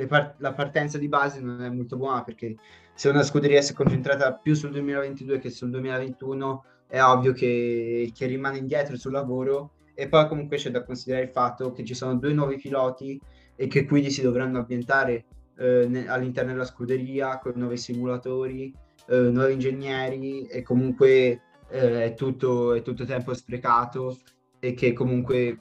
par- 0.07 0.35
la 0.37 0.53
partenza 0.53 0.97
di 0.97 1.07
base 1.07 1.39
non 1.39 1.61
è 1.61 1.69
molto 1.69 1.97
buona 1.97 2.23
perché 2.23 2.55
se 2.95 3.09
una 3.09 3.23
scuderia 3.23 3.61
si 3.61 3.73
è 3.73 3.75
concentrata 3.75 4.33
più 4.33 4.55
sul 4.55 4.71
2022 4.71 5.37
che 5.37 5.51
sul 5.51 5.69
2021 5.69 6.63
è 6.91 7.01
ovvio 7.01 7.31
che, 7.31 8.11
che 8.13 8.25
rimane 8.25 8.57
indietro 8.57 8.97
sul 8.97 9.13
lavoro 9.13 9.75
e 9.93 10.09
poi 10.09 10.27
comunque 10.27 10.57
c'è 10.57 10.71
da 10.71 10.83
considerare 10.83 11.23
il 11.25 11.31
fatto 11.31 11.71
che 11.71 11.85
ci 11.85 11.93
sono 11.93 12.15
due 12.15 12.33
nuovi 12.33 12.57
piloti 12.57 13.17
e 13.55 13.67
che 13.67 13.85
quindi 13.85 14.11
si 14.11 14.21
dovranno 14.21 14.59
ambientare 14.59 15.23
eh, 15.57 16.05
all'interno 16.07 16.51
della 16.51 16.65
scuderia 16.65 17.39
con 17.39 17.53
nuovi 17.55 17.77
simulatori, 17.77 18.73
eh, 19.07 19.17
nuovi 19.17 19.53
ingegneri 19.53 20.47
e 20.47 20.63
comunque 20.63 21.41
eh, 21.69 22.03
è, 22.03 22.13
tutto, 22.13 22.73
è 22.73 22.81
tutto 22.81 23.05
tempo 23.05 23.33
sprecato 23.33 24.17
e 24.59 24.73
che 24.73 24.91
comunque 24.91 25.59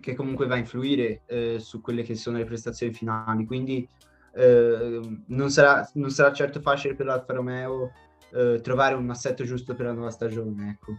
che 0.00 0.14
comunque 0.14 0.46
va 0.46 0.54
a 0.54 0.58
influire 0.58 1.20
eh, 1.26 1.58
su 1.58 1.82
quelle 1.82 2.02
che 2.02 2.14
sono 2.14 2.38
le 2.38 2.44
prestazioni 2.44 2.94
finali. 2.94 3.44
Quindi 3.44 3.86
eh, 4.34 5.00
non, 5.26 5.50
sarà, 5.50 5.86
non, 5.92 6.08
sarà, 6.08 6.32
certo 6.32 6.62
facile 6.62 6.94
per 6.94 7.04
l'Alfa 7.04 7.34
Romeo 7.34 7.92
eh, 8.32 8.60
trovare 8.62 8.94
un 8.94 9.08
assetto 9.10 9.44
giusto 9.44 9.74
per 9.74 9.86
la 9.86 9.92
nuova 9.92 10.10
stagione. 10.10 10.70
Ecco. 10.70 10.98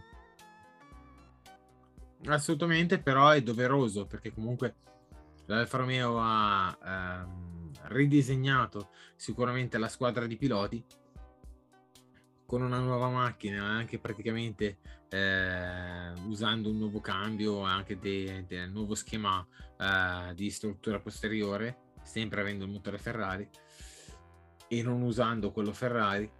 Assolutamente, 2.26 2.98
però 2.98 3.30
è 3.30 3.42
doveroso 3.42 4.06
perché 4.06 4.32
comunque 4.32 4.74
l'Alfa 5.46 5.78
Romeo 5.78 6.18
ha 6.18 6.78
ehm, 6.82 7.70
ridisegnato 7.88 8.88
sicuramente 9.16 9.76
la 9.76 9.88
squadra 9.88 10.26
di 10.26 10.36
piloti 10.36 10.82
con 12.46 12.62
una 12.62 12.78
nuova 12.78 13.08
macchina, 13.08 13.64
anche 13.64 13.98
praticamente 13.98 14.78
eh, 15.08 16.12
usando 16.26 16.70
un 16.70 16.78
nuovo 16.78 17.00
cambio, 17.00 17.62
anche 17.62 17.98
del 17.98 18.70
nuovo 18.70 18.94
schema 18.94 19.46
eh, 19.78 20.34
di 20.34 20.50
struttura 20.50 21.00
posteriore, 21.00 21.78
sempre 22.02 22.40
avendo 22.40 22.64
il 22.64 22.70
motore 22.70 22.98
Ferrari 22.98 23.48
e 24.68 24.82
non 24.82 25.02
usando 25.02 25.52
quello 25.52 25.72
Ferrari. 25.72 26.30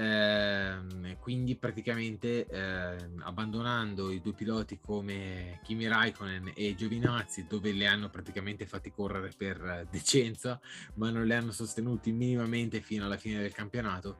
Eh, 0.00 1.16
quindi 1.18 1.56
praticamente 1.56 2.46
eh, 2.46 2.96
abbandonando 3.22 4.12
i 4.12 4.20
due 4.20 4.32
piloti 4.32 4.78
come 4.78 5.58
Kimi 5.64 5.88
Raikkonen 5.88 6.52
e 6.54 6.76
Giovinazzi 6.76 7.48
dove 7.48 7.72
le 7.72 7.88
hanno 7.88 8.08
praticamente 8.08 8.64
fatti 8.64 8.92
correre 8.92 9.32
per 9.36 9.88
decenza 9.90 10.60
ma 10.94 11.10
non 11.10 11.26
le 11.26 11.34
hanno 11.34 11.50
sostenuti 11.50 12.12
minimamente 12.12 12.80
fino 12.80 13.06
alla 13.06 13.16
fine 13.16 13.40
del 13.40 13.52
campionato 13.52 14.18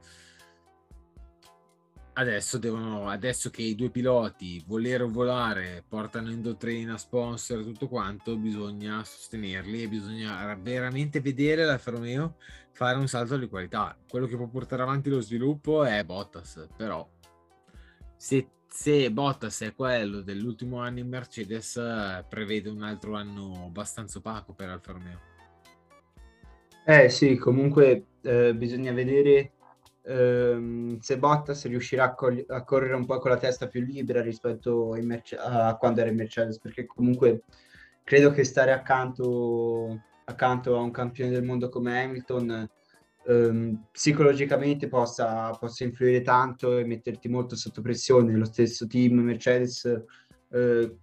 adesso 2.19 2.57
devono 2.57 3.07
adesso 3.07 3.49
che 3.49 3.61
i 3.61 3.75
due 3.75 3.89
piloti 3.89 4.61
volere 4.67 5.03
o 5.03 5.09
volare 5.09 5.83
portano 5.87 6.29
in 6.29 6.41
dottrina 6.41 6.97
sponsor 6.97 7.63
tutto 7.63 7.87
quanto 7.87 8.35
bisogna 8.35 9.01
sostenerli 9.05 9.83
e 9.83 9.87
bisogna 9.87 10.53
veramente 10.61 11.21
vedere 11.21 11.63
l'Alfa 11.63 11.91
Romeo 11.91 12.35
fare 12.71 12.97
un 12.97 13.07
salto 13.07 13.37
di 13.37 13.47
qualità. 13.47 13.97
Quello 14.07 14.25
che 14.25 14.35
può 14.35 14.47
portare 14.47 14.81
avanti 14.81 15.09
lo 15.09 15.21
sviluppo 15.21 15.85
è 15.85 16.03
Bottas 16.03 16.67
però 16.75 17.07
se, 18.17 18.47
se 18.67 19.09
Bottas 19.11 19.61
è 19.61 19.73
quello 19.73 20.19
dell'ultimo 20.19 20.79
anno 20.79 20.99
in 20.99 21.07
Mercedes 21.07 21.81
prevede 22.27 22.67
un 22.67 22.83
altro 22.83 23.15
anno 23.15 23.63
abbastanza 23.67 24.17
opaco 24.17 24.53
per 24.53 24.67
Alfa 24.67 24.91
Romeo. 24.91 25.19
Eh 26.85 27.07
sì 27.07 27.37
comunque 27.37 28.07
eh, 28.23 28.53
bisogna 28.53 28.91
vedere 28.91 29.53
ehm, 30.09 30.97
se 30.99 31.17
Bottas 31.19 31.65
riuscirà 31.67 32.05
a, 32.05 32.13
col- 32.15 32.45
a, 32.47 32.63
correre 32.63 32.95
un 32.95 33.05
po' 33.05 33.19
con 33.19 33.31
la 33.31 33.37
testa 33.37 33.67
più 33.67 33.81
libera 33.81 34.21
rispetto 34.21 34.97
Merce- 35.01 35.37
a 35.37 35.75
quando 35.77 36.01
era 36.01 36.09
in 36.09 36.15
Mercedes, 36.15 36.59
perché 36.59 36.85
comunque 36.85 37.43
credo 38.03 38.31
che 38.31 38.43
stare 38.43 38.71
accanto, 38.71 40.01
accanto 40.25 40.75
a 40.75 40.81
un 40.81 40.91
campione 40.91 41.31
del 41.31 41.43
mondo 41.43 41.69
come 41.69 42.01
Hamilton 42.01 42.69
ehm, 43.27 43.85
psicologicamente 43.91 44.87
possa, 44.87 45.51
possa, 45.51 45.83
influire 45.83 46.21
tanto 46.21 46.77
e 46.77 46.85
metterti 46.85 47.29
molto 47.29 47.55
sotto 47.55 47.81
pressione. 47.81 48.35
Lo 48.35 48.45
stesso 48.45 48.87
team 48.87 49.19
Mercedes 49.19 49.85
eh, 50.51 50.97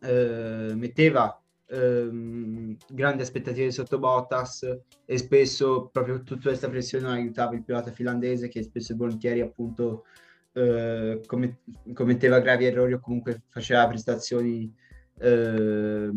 eh, 0.00 0.72
metteva 0.74 1.40
ehm, 1.68 2.76
grandi 2.88 3.22
aspettative 3.22 3.70
sotto 3.70 3.98
Bottas 3.98 4.68
e 5.04 5.18
spesso 5.18 5.88
proprio 5.92 6.22
tutta 6.22 6.48
questa 6.48 6.68
pressione 6.68 7.08
aiutava 7.08 7.54
il 7.54 7.64
pilota 7.64 7.90
finlandese 7.90 8.48
che 8.48 8.62
spesso 8.62 8.92
e 8.92 8.96
volentieri 8.96 9.40
appunto 9.40 10.04
eh, 10.52 11.20
commetteva 11.26 12.40
gravi 12.40 12.64
errori 12.64 12.94
o 12.94 13.00
comunque 13.00 13.42
faceva 13.48 13.86
prestazioni 13.86 14.72
eh, 15.18 16.10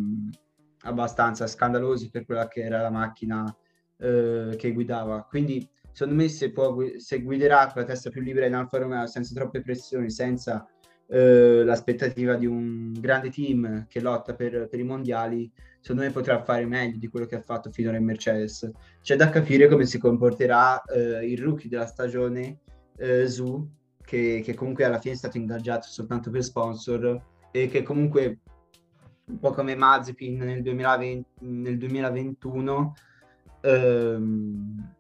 abbastanza 0.84 1.48
scandalosi 1.48 2.10
per 2.10 2.26
quella 2.26 2.48
che 2.48 2.62
era 2.62 2.82
la 2.82 2.90
macchina 2.90 3.54
eh, 3.98 4.56
che 4.58 4.72
guidava. 4.72 5.24
Quindi 5.24 5.68
secondo 5.92 6.22
me 6.22 6.30
se, 6.30 6.52
può, 6.52 6.78
se 6.98 7.22
guiderà 7.22 7.70
con 7.72 7.82
la 7.82 7.88
testa 7.88 8.10
più 8.10 8.22
libera 8.22 8.46
in 8.46 8.54
Alfa 8.56 8.78
Romeo 8.78 9.06
senza 9.08 9.34
troppe 9.34 9.62
pressioni, 9.62 10.10
senza 10.10 10.66
eh, 11.12 11.64
l'aspettativa 11.64 12.36
di 12.36 12.46
un 12.46 12.94
grande 12.94 13.32
team 13.32 13.88
che 13.88 14.00
lotta 14.00 14.36
per, 14.36 14.68
per, 14.70 14.80
i 14.80 14.84
mondiali, 14.84 15.52
secondo 15.80 16.04
me 16.04 16.12
potrà 16.12 16.44
fare 16.44 16.66
meglio 16.66 16.98
di 16.98 17.08
quello 17.08 17.26
che 17.26 17.36
ha 17.36 17.42
fatto 17.42 17.72
finora 17.72 17.98
in 17.98 18.06
Mercedes. 18.06 18.70
C'è 19.02 19.16
da 19.16 19.30
capire 19.30 19.68
come 19.68 19.86
si 19.86 19.98
comporterà 19.98 20.82
eh, 20.84 21.26
il 21.26 21.42
rookie 21.42 21.70
della 21.70 21.88
stagione, 21.88 22.60
eh, 22.98 23.28
Zu, 23.28 23.68
che, 24.04 24.42
che, 24.44 24.54
comunque 24.54 24.84
alla 24.84 25.00
fine 25.00 25.16
è 25.16 25.18
stato 25.18 25.38
ingaggiato 25.38 25.88
soltanto 25.88 26.30
per 26.30 26.44
sponsor 26.44 27.20
e 27.52 27.68
che 27.68 27.82
comunque 27.82 28.40
un 29.26 29.40
po' 29.40 29.52
come 29.52 29.76
Mazepin 29.76 30.38
nel, 30.38 30.62
2020, 30.62 31.30
nel 31.42 31.78
2021 31.78 32.94
ehm, 33.62 34.96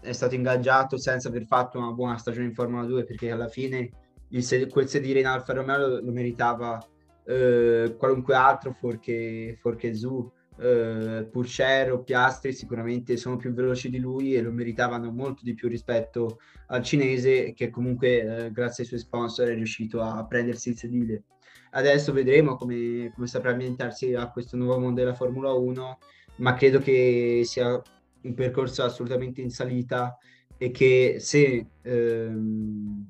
è 0.00 0.12
stato 0.12 0.34
ingaggiato 0.34 0.98
senza 0.98 1.28
aver 1.28 1.46
fatto 1.46 1.78
una 1.78 1.92
buona 1.92 2.16
stagione 2.18 2.46
in 2.46 2.54
Formula 2.54 2.84
2 2.84 3.04
perché 3.04 3.30
alla 3.30 3.48
fine 3.48 3.90
il 4.30 4.68
quel 4.70 4.88
sedile 4.88 5.20
in 5.20 5.26
Alfa 5.26 5.52
Romeo 5.52 5.78
lo, 5.78 6.00
lo 6.00 6.12
meritava 6.12 6.78
eh, 7.24 7.94
qualunque 7.98 8.34
altro 8.34 8.72
fuorché, 8.72 9.56
fuorché 9.60 9.94
Zu. 9.94 10.32
Uh, 10.58 11.30
Purcero, 11.30 12.02
Piastri 12.02 12.52
sicuramente 12.52 13.16
sono 13.16 13.36
più 13.36 13.52
veloci 13.52 13.88
di 13.88 14.00
lui 14.00 14.34
e 14.34 14.42
lo 14.42 14.50
meritavano 14.50 15.12
molto 15.12 15.42
di 15.44 15.54
più 15.54 15.68
rispetto 15.68 16.40
al 16.66 16.82
cinese 16.82 17.52
che 17.52 17.70
comunque 17.70 18.46
uh, 18.46 18.50
grazie 18.50 18.82
ai 18.82 18.88
suoi 18.88 18.98
sponsor 18.98 19.46
è 19.50 19.54
riuscito 19.54 20.00
a 20.00 20.26
prendersi 20.26 20.70
il 20.70 20.76
sedile. 20.76 21.22
Adesso 21.70 22.12
vedremo 22.12 22.56
come, 22.56 23.12
come 23.14 23.28
saprà 23.28 23.52
ambientarsi 23.52 24.14
a 24.14 24.30
questo 24.30 24.56
nuovo 24.56 24.80
mondo 24.80 25.00
della 25.00 25.14
Formula 25.14 25.52
1, 25.52 25.98
ma 26.38 26.54
credo 26.54 26.80
che 26.80 27.42
sia 27.44 27.80
un 28.22 28.34
percorso 28.34 28.82
assolutamente 28.82 29.40
in 29.40 29.50
salita 29.50 30.16
e 30.56 30.70
che 30.72 31.16
se, 31.20 31.66
ehm, 31.82 33.06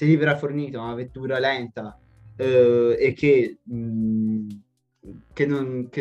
se 0.00 0.06
gli 0.06 0.16
verrà 0.16 0.34
fornita 0.34 0.80
una 0.80 0.94
vettura 0.94 1.38
lenta 1.38 2.00
eh, 2.34 2.96
e 2.98 3.12
che 3.12 3.58
mh, 3.62 4.46
che 5.34 5.44
non, 5.44 5.88
che, 5.90 6.00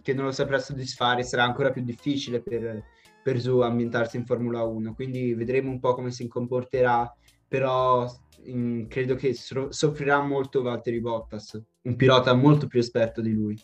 che 0.00 0.14
non, 0.14 0.24
lo 0.24 0.32
saprà 0.32 0.58
soddisfare, 0.58 1.22
sarà 1.22 1.44
ancora 1.44 1.70
più 1.70 1.82
difficile 1.82 2.40
per, 2.40 2.82
per 3.22 3.38
Zu 3.38 3.60
ambientarsi 3.60 4.16
in 4.16 4.24
Formula 4.24 4.62
1. 4.62 4.94
Quindi 4.94 5.34
vedremo 5.34 5.70
un 5.70 5.78
po' 5.78 5.94
come 5.94 6.10
si 6.10 6.26
comporterà, 6.26 7.14
però 7.46 8.10
in, 8.44 8.86
credo 8.88 9.14
che 9.14 9.34
so, 9.34 9.70
soffrirà 9.72 10.22
molto 10.22 10.62
Valtteri 10.62 11.00
Bottas, 11.00 11.62
un 11.82 11.96
pilota 11.96 12.32
molto 12.32 12.66
più 12.66 12.80
esperto 12.80 13.20
di 13.20 13.32
lui. 13.32 13.60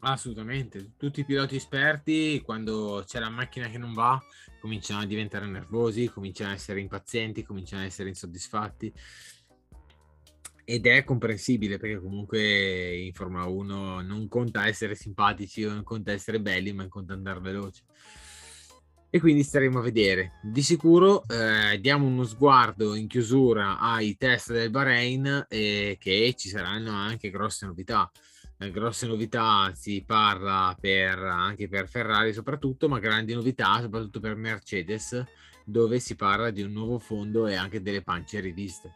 Assolutamente, 0.00 0.92
tutti 0.96 1.20
i 1.20 1.24
piloti 1.24 1.56
esperti 1.56 2.40
quando 2.44 3.02
c'è 3.04 3.18
la 3.18 3.30
macchina 3.30 3.68
che 3.68 3.78
non 3.78 3.92
va 3.92 4.20
cominciano 4.60 5.00
a 5.00 5.06
diventare 5.06 5.46
nervosi, 5.46 6.08
cominciano 6.08 6.50
a 6.50 6.54
essere 6.54 6.80
impazienti, 6.80 7.42
cominciano 7.42 7.82
a 7.82 7.86
essere 7.86 8.08
insoddisfatti 8.08 8.92
ed 10.64 10.86
è 10.86 11.02
comprensibile 11.02 11.78
perché 11.78 11.98
comunque 11.98 12.94
in 12.94 13.14
Formula 13.14 13.46
1 13.46 14.02
non 14.02 14.28
conta 14.28 14.66
essere 14.66 14.94
simpatici 14.94 15.64
o 15.64 15.72
non 15.72 15.82
conta 15.82 16.12
essere 16.12 16.40
belli, 16.40 16.74
ma 16.74 16.86
conta 16.88 17.14
andare 17.14 17.40
veloce. 17.40 17.84
E 19.08 19.18
quindi 19.18 19.42
staremo 19.42 19.78
a 19.78 19.82
vedere. 19.82 20.32
Di 20.42 20.60
sicuro 20.60 21.24
eh, 21.26 21.80
diamo 21.80 22.06
uno 22.06 22.24
sguardo 22.24 22.94
in 22.94 23.06
chiusura 23.06 23.78
ai 23.78 24.18
test 24.18 24.52
del 24.52 24.68
Bahrain 24.68 25.46
e 25.48 25.96
che 25.98 26.34
ci 26.36 26.50
saranno 26.50 26.92
anche 26.92 27.30
grosse 27.30 27.64
novità. 27.64 28.10
Eh, 28.60 28.70
grosse 28.72 29.06
novità 29.06 29.70
si 29.74 30.02
parla 30.04 30.76
per, 30.80 31.16
anche 31.18 31.68
per 31.68 31.88
Ferrari 31.88 32.32
soprattutto, 32.32 32.88
ma 32.88 32.98
grandi 32.98 33.32
novità 33.32 33.80
soprattutto 33.80 34.18
per 34.18 34.34
Mercedes, 34.34 35.24
dove 35.64 36.00
si 36.00 36.16
parla 36.16 36.50
di 36.50 36.62
un 36.62 36.72
nuovo 36.72 36.98
fondo 36.98 37.46
e 37.46 37.54
anche 37.54 37.80
delle 37.80 38.02
pance 38.02 38.40
riviste. 38.40 38.94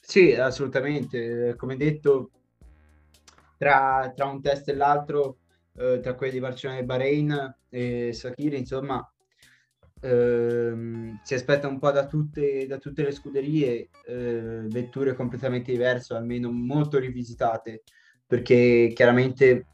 Sì, 0.00 0.32
assolutamente. 0.32 1.54
Come 1.56 1.76
detto, 1.76 2.30
tra, 3.58 4.10
tra 4.14 4.26
un 4.26 4.40
test 4.40 4.68
e 4.68 4.74
l'altro, 4.74 5.38
eh, 5.76 6.00
tra 6.00 6.14
quelli 6.14 6.34
di 6.34 6.40
Barcellona 6.40 6.78
e 6.80 6.84
Bahrain 6.84 7.56
e 7.68 8.12
Sakiri, 8.14 8.56
insomma, 8.56 9.06
ehm, 10.00 11.20
si 11.22 11.34
aspetta 11.34 11.68
un 11.68 11.78
po' 11.78 11.90
da 11.90 12.06
tutte, 12.06 12.66
da 12.66 12.78
tutte 12.78 13.02
le 13.02 13.12
scuderie 13.12 13.88
eh, 14.06 14.62
vetture 14.66 15.14
completamente 15.14 15.72
diverse, 15.72 16.14
almeno 16.14 16.50
molto 16.50 16.98
rivisitate, 16.98 17.82
perché 18.26 18.92
chiaramente 18.94 19.66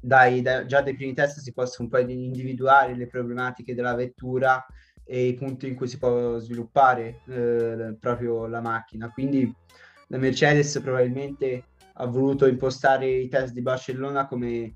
dai, 0.00 0.42
da, 0.42 0.66
già 0.66 0.82
dai 0.82 0.94
primi 0.94 1.14
test 1.14 1.40
si 1.40 1.52
possono 1.52 1.88
un 1.88 1.90
po' 1.90 2.10
individuare 2.10 2.94
le 2.94 3.06
problematiche 3.06 3.74
della 3.74 3.94
vettura 3.94 4.64
e 5.04 5.26
i 5.26 5.34
punti 5.34 5.68
in 5.68 5.76
cui 5.76 5.88
si 5.88 5.98
può 5.98 6.38
sviluppare 6.38 7.20
eh, 7.28 7.96
proprio 7.98 8.46
la 8.46 8.60
macchina. 8.60 9.10
Quindi 9.10 9.52
la 10.08 10.18
Mercedes 10.18 10.80
probabilmente 10.80 11.64
ha 11.94 12.06
voluto 12.06 12.46
impostare 12.46 13.08
i 13.08 13.28
test 13.28 13.52
di 13.52 13.62
Barcellona 13.62 14.26
come, 14.26 14.74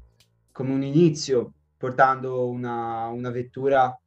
come 0.53 0.72
un 0.72 0.82
inizio, 0.82 1.53
portando 1.76 2.49
una, 2.49 3.07
una, 3.09 3.30
vettura 3.30 3.99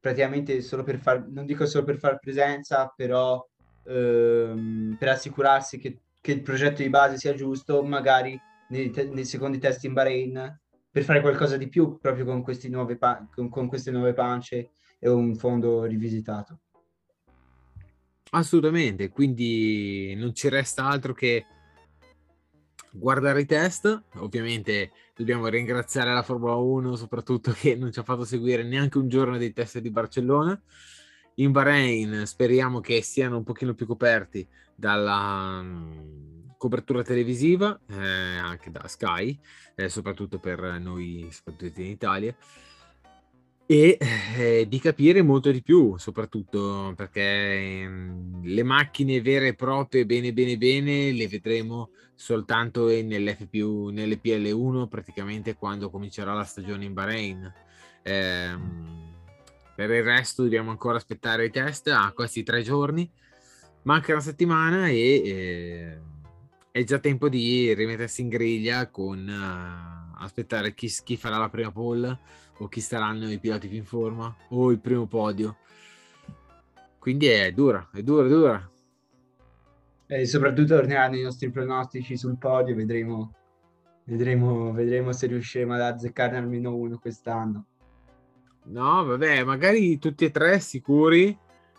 praticamente 0.00 0.62
solo 0.62 0.82
per 0.82 0.98
far, 0.98 1.28
non 1.28 1.44
dico 1.44 1.66
solo 1.66 1.84
per 1.84 1.98
far 1.98 2.18
presenza, 2.18 2.92
però 2.94 3.46
ehm, 3.84 4.96
per 4.98 5.08
assicurarsi 5.08 5.78
che, 5.78 6.00
che, 6.20 6.32
il 6.32 6.42
progetto 6.42 6.82
di 6.82 6.88
base 6.88 7.18
sia 7.18 7.34
giusto, 7.34 7.82
magari 7.82 8.38
nei, 8.68 8.90
te- 8.90 9.10
nei 9.10 9.24
secondi 9.24 9.58
test 9.58 9.84
in 9.84 9.92
Bahrain, 9.92 10.60
per 10.90 11.04
fare 11.04 11.20
qualcosa 11.20 11.56
di 11.56 11.68
più 11.68 11.98
proprio 11.98 12.24
con, 12.24 12.42
pa- 12.98 13.26
con, 13.30 13.48
con 13.48 13.68
queste 13.68 13.90
nuove 13.90 14.12
pance 14.12 14.70
è 14.98 15.08
un 15.08 15.36
fondo 15.36 15.84
rivisitato. 15.84 16.60
Assolutamente, 18.32 19.08
quindi 19.08 20.14
non 20.16 20.34
ci 20.34 20.48
resta 20.48 20.84
altro 20.84 21.12
che 21.12 21.46
guardare 22.92 23.42
i 23.42 23.46
test. 23.46 24.02
Ovviamente 24.16 24.92
dobbiamo 25.14 25.48
ringraziare 25.48 26.12
la 26.12 26.22
Formula 26.22 26.54
1, 26.54 26.96
soprattutto 26.96 27.52
che 27.52 27.74
non 27.76 27.92
ci 27.92 27.98
ha 27.98 28.02
fatto 28.02 28.24
seguire 28.24 28.62
neanche 28.62 28.98
un 28.98 29.08
giorno 29.08 29.38
dei 29.38 29.52
test 29.52 29.78
di 29.78 29.90
Barcellona. 29.90 30.60
In 31.36 31.52
Bahrain 31.52 32.26
speriamo 32.26 32.80
che 32.80 33.02
siano 33.02 33.36
un 33.38 33.44
pochino 33.44 33.74
più 33.74 33.86
coperti 33.86 34.46
dalla 34.74 35.58
um, 35.60 36.54
copertura 36.58 37.02
televisiva, 37.02 37.80
eh, 37.88 38.36
anche 38.38 38.70
da 38.70 38.86
Sky, 38.86 39.38
eh, 39.74 39.88
soprattutto 39.88 40.38
per 40.38 40.78
noi, 40.78 41.28
soprattutto 41.30 41.80
in 41.80 41.86
Italia 41.86 42.36
e 43.70 43.98
eh, 44.36 44.66
di 44.68 44.80
capire 44.80 45.22
molto 45.22 45.52
di 45.52 45.62
più, 45.62 45.96
soprattutto 45.96 46.92
perché 46.96 47.20
eh, 47.22 47.90
le 48.42 48.62
macchine 48.64 49.20
vere 49.20 49.46
e 49.46 49.54
proprie, 49.54 50.04
bene 50.06 50.32
bene 50.32 50.58
bene, 50.58 51.12
le 51.12 51.28
vedremo 51.28 51.90
soltanto 52.16 52.86
nell'FP, 52.86 53.54
nell'PL1, 53.92 54.88
praticamente 54.88 55.54
quando 55.54 55.88
comincerà 55.88 56.34
la 56.34 56.42
stagione 56.42 56.84
in 56.84 56.94
Bahrain. 56.94 57.52
Eh, 58.02 58.58
per 59.76 59.90
il 59.90 60.02
resto 60.02 60.42
dobbiamo 60.42 60.70
ancora 60.70 60.96
aspettare 60.96 61.44
i 61.44 61.50
test 61.52 61.86
a 61.86 62.10
questi 62.12 62.42
tre 62.42 62.62
giorni. 62.62 63.08
Manca 63.82 64.10
una 64.10 64.20
settimana 64.20 64.88
e 64.88 65.22
eh, 65.24 66.00
è 66.72 66.82
già 66.82 66.98
tempo 66.98 67.28
di 67.28 67.72
rimettersi 67.72 68.22
in 68.22 68.30
griglia 68.30 68.90
con 68.90 69.28
uh, 69.28 70.20
aspettare 70.20 70.74
chi, 70.74 70.92
chi 71.04 71.16
farà 71.16 71.38
la 71.38 71.48
prima 71.48 71.70
pole 71.70 72.48
o 72.60 72.68
chi 72.68 72.80
saranno 72.80 73.30
i 73.30 73.38
piloti 73.38 73.68
più 73.68 73.78
in 73.78 73.84
forma 73.84 74.34
o 74.50 74.70
il 74.70 74.80
primo 74.80 75.06
podio. 75.06 75.56
Quindi 76.98 77.26
è 77.26 77.50
dura, 77.52 77.88
è 77.92 78.02
dura, 78.02 78.26
è 78.26 78.28
dura. 78.28 78.70
E 80.06 80.26
soprattutto 80.26 80.74
torneranno 80.74 81.16
i 81.16 81.22
nostri 81.22 81.50
pronostici 81.50 82.16
sul 82.16 82.36
podio, 82.36 82.74
vedremo, 82.74 83.32
vedremo, 84.04 84.72
vedremo 84.72 85.12
se 85.12 85.26
riusciremo 85.26 85.74
ad 85.74 85.80
azzeccarne 85.80 86.36
almeno 86.36 86.74
uno 86.74 86.98
quest'anno. 86.98 87.64
No, 88.64 89.04
vabbè, 89.04 89.44
magari 89.44 89.98
tutti 89.98 90.26
e 90.26 90.30
tre 90.30 90.60
sicuri, 90.60 91.36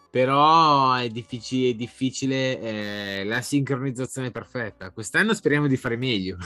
però 0.09 0.93
è 0.95 1.09
difficile, 1.09 1.69
è 1.69 1.73
difficile 1.75 2.59
eh, 2.59 3.23
la 3.25 3.41
sincronizzazione 3.41 4.31
perfetta. 4.31 4.89
Quest'anno 4.89 5.33
speriamo 5.33 5.67
di 5.67 5.77
fare 5.77 5.97
meglio. 5.97 6.37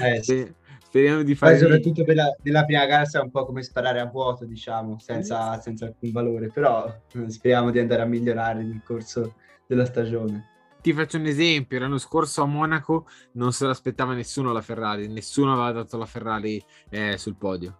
Eh, 0.00 0.22
sì. 0.22 0.54
Speriamo 0.90 1.22
di 1.22 1.36
fare. 1.36 1.52
Poi 1.52 1.60
soprattutto 1.60 2.02
per 2.02 2.16
la, 2.16 2.36
nella 2.42 2.64
prima 2.64 2.84
gara 2.84 3.04
è 3.08 3.18
un 3.20 3.30
po' 3.30 3.46
come 3.46 3.62
sparare 3.62 4.00
a 4.00 4.06
vuoto, 4.06 4.44
diciamo, 4.44 4.98
senza, 4.98 5.60
senza 5.60 5.86
alcun 5.86 6.10
valore, 6.10 6.48
però 6.48 6.92
eh, 7.14 7.30
speriamo 7.30 7.70
di 7.70 7.78
andare 7.78 8.02
a 8.02 8.06
migliorare 8.06 8.64
nel 8.64 8.82
corso 8.84 9.36
della 9.68 9.84
stagione. 9.84 10.48
Ti 10.82 10.92
faccio 10.92 11.16
un 11.16 11.26
esempio: 11.26 11.78
l'anno 11.78 11.98
scorso 11.98 12.42
a 12.42 12.46
Monaco 12.46 13.06
non 13.34 13.52
se 13.52 13.66
l'aspettava 13.66 14.14
nessuno 14.14 14.52
la 14.52 14.62
Ferrari, 14.62 15.06
nessuno 15.06 15.52
aveva 15.52 15.70
dato 15.70 15.96
la 15.96 16.06
Ferrari 16.06 16.60
eh, 16.88 17.16
sul 17.18 17.36
podio. 17.36 17.78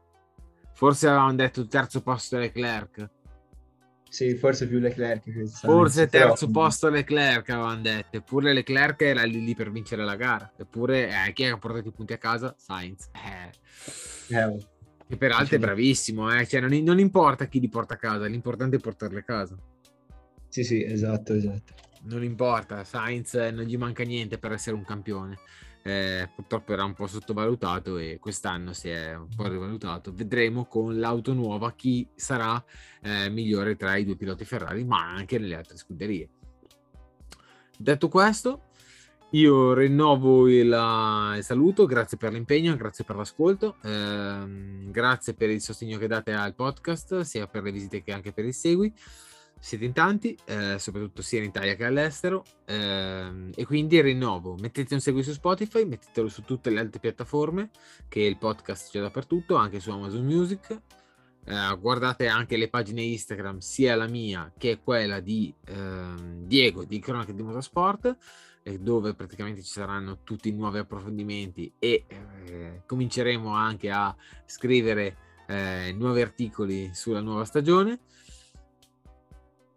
Forse 0.73 1.09
avevano 1.09 1.35
detto 1.35 1.67
terzo 1.67 2.03
posto 2.03 2.39
Leclerc 2.39 3.11
sì, 4.11 4.35
forse 4.35 4.67
più 4.67 4.81
Leclerc. 4.81 5.47
Forse 5.47 6.09
terzo 6.09 6.49
però... 6.49 6.65
posto 6.65 6.89
Leclerc 6.89 7.49
avevano 7.51 7.81
detto. 7.81 8.17
Eppure 8.17 8.53
Leclerc 8.53 9.01
era 9.03 9.23
lì, 9.23 9.45
lì 9.45 9.55
per 9.55 9.71
vincere 9.71 10.05
la 10.05 10.17
gara. 10.17 10.53
Eppure 10.57 11.09
eh, 11.09 11.33
chi 11.33 11.45
ha 11.45 11.57
portato 11.57 11.87
i 11.87 11.93
punti 11.93 12.13
a 12.13 12.19
casa? 12.19 12.53
Sainz. 12.59 13.09
Eh. 13.15 14.37
Eh. 14.37 14.67
Che 15.07 15.17
peraltro 15.17 15.55
è 15.55 15.59
bravissimo, 15.61 16.37
eh? 16.37 16.45
cioè, 16.45 16.61
non, 16.61 16.77
non, 16.83 16.99
importa 16.99 17.47
chi 17.47 17.61
li 17.61 17.69
porta 17.69 17.95
a 17.95 17.99
casa, 17.99 18.27
l'importante 18.27 18.77
è 18.77 18.81
portarli 18.81 19.19
a 19.19 19.23
casa. 19.23 19.57
Sì, 20.49 20.65
sì, 20.65 20.85
esatto, 20.85 21.33
esatto. 21.33 21.75
Non 22.03 22.25
importa, 22.25 22.83
Sainz 22.83 23.35
eh, 23.35 23.53
non 23.53 23.65
gli 23.65 23.77
manca 23.77 24.03
niente 24.03 24.39
per 24.39 24.53
essere 24.53 24.75
un 24.75 24.85
campione 24.85 25.39
eh, 25.83 26.29
purtroppo 26.35 26.73
era 26.73 26.85
un 26.85 26.95
po' 26.95 27.07
sottovalutato 27.07 27.97
e 27.99 28.19
quest'anno 28.21 28.73
si 28.73 28.89
è 28.89 29.15
un 29.15 29.29
po' 29.35 29.49
rivalutato. 29.49 30.13
Vedremo 30.13 30.67
con 30.67 30.99
l'auto 30.99 31.33
nuova 31.33 31.73
chi 31.73 32.07
sarà 32.15 32.63
eh, 33.01 33.31
migliore 33.31 33.77
tra 33.77 33.97
i 33.97 34.05
due 34.05 34.17
piloti 34.17 34.45
Ferrari, 34.45 34.85
ma 34.85 35.13
anche 35.13 35.39
nelle 35.39 35.57
altre 35.57 35.77
scuderie. 35.77 36.29
Detto 37.79 38.09
questo, 38.09 38.65
io 39.31 39.73
rinnovo 39.75 40.49
il, 40.49 40.67
il 41.37 41.45
saluto, 41.45 41.87
grazie 41.87 42.19
per 42.19 42.33
l'impegno, 42.33 42.77
grazie 42.77 43.05
per 43.05 43.17
l'ascolto, 43.17 43.77
ehm, 43.83 44.91
grazie 44.91 45.35
per 45.35 45.51
il 45.51 45.61
sostegno 45.61 45.99
che 45.99 46.09
date 46.09 46.33
al 46.33 46.55
podcast, 46.55 47.21
sia 47.21 47.47
per 47.47 47.63
le 47.63 47.71
visite 47.71 48.03
che 48.03 48.13
anche 48.13 48.33
per 48.33 48.45
il 48.45 48.55
segui. 48.55 48.93
Siete 49.61 49.85
in 49.85 49.93
tanti, 49.93 50.37
eh, 50.47 50.79
soprattutto 50.79 51.21
sia 51.21 51.39
in 51.39 51.45
Italia 51.45 51.75
che 51.75 51.85
all'estero, 51.85 52.45
ehm, 52.65 53.51
e 53.55 53.67
quindi 53.67 54.01
rinnovo, 54.01 54.57
mettete 54.59 54.95
un 54.95 55.01
segui 55.01 55.23
su 55.23 55.33
Spotify, 55.33 55.85
mettetelo 55.85 56.29
su 56.29 56.43
tutte 56.43 56.71
le 56.71 56.81
altre 56.81 56.99
piattaforme, 56.99 57.71
che 58.09 58.21
il 58.21 58.39
podcast 58.39 58.91
c'è 58.91 59.01
dappertutto, 59.01 59.57
anche 59.57 59.79
su 59.79 59.91
Amazon 59.91 60.25
Music, 60.25 60.81
eh, 61.45 61.79
guardate 61.79 62.27
anche 62.27 62.57
le 62.57 62.69
pagine 62.69 63.03
Instagram, 63.03 63.59
sia 63.59 63.95
la 63.97 64.09
mia 64.09 64.51
che 64.57 64.81
quella 64.83 65.21
di 65.21 65.53
ehm, 65.67 66.47
Diego 66.47 66.85
di 66.85 66.99
Cronache 66.99 67.35
di 67.35 67.43
Motorsport, 67.43 68.17
eh, 68.63 68.79
dove 68.79 69.15
praticamente 69.15 69.63
ci 69.63 69.71
saranno 69.71 70.21
tutti 70.23 70.49
i 70.49 70.53
nuovi 70.53 70.79
approfondimenti 70.79 71.73
e 71.79 72.05
eh, 72.07 72.83
cominceremo 72.87 73.51
anche 73.53 73.91
a 73.91 74.15
scrivere 74.47 75.17
eh, 75.47 75.95
nuovi 75.97 76.23
articoli 76.23 76.91
sulla 76.95 77.21
nuova 77.21 77.45
stagione 77.45 78.01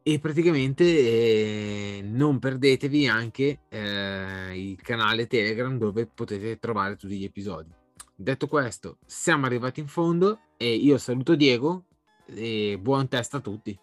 e 0.03 0.19
praticamente 0.19 0.83
eh, 0.83 2.01
non 2.03 2.37
perdetevi 2.37 3.07
anche 3.07 3.61
eh, 3.69 4.59
il 4.59 4.81
canale 4.81 5.27
Telegram 5.27 5.77
dove 5.77 6.05
potete 6.05 6.59
trovare 6.59 6.97
tutti 6.97 7.17
gli 7.17 7.23
episodi. 7.23 7.71
Detto 8.13 8.47
questo, 8.47 8.97
siamo 9.05 9.45
arrivati 9.45 9.79
in 9.79 9.87
fondo 9.87 10.41
e 10.57 10.75
io 10.75 10.97
saluto 10.97 11.35
Diego 11.35 11.85
e 12.25 12.77
buon 12.79 13.07
test 13.07 13.33
a 13.35 13.39
tutti. 13.39 13.79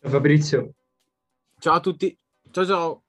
Ciao 0.00 0.10
Fabrizio. 0.10 0.74
Ciao 1.58 1.74
a 1.74 1.80
tutti. 1.80 2.16
Ciao 2.50 2.66
ciao. 2.66 3.04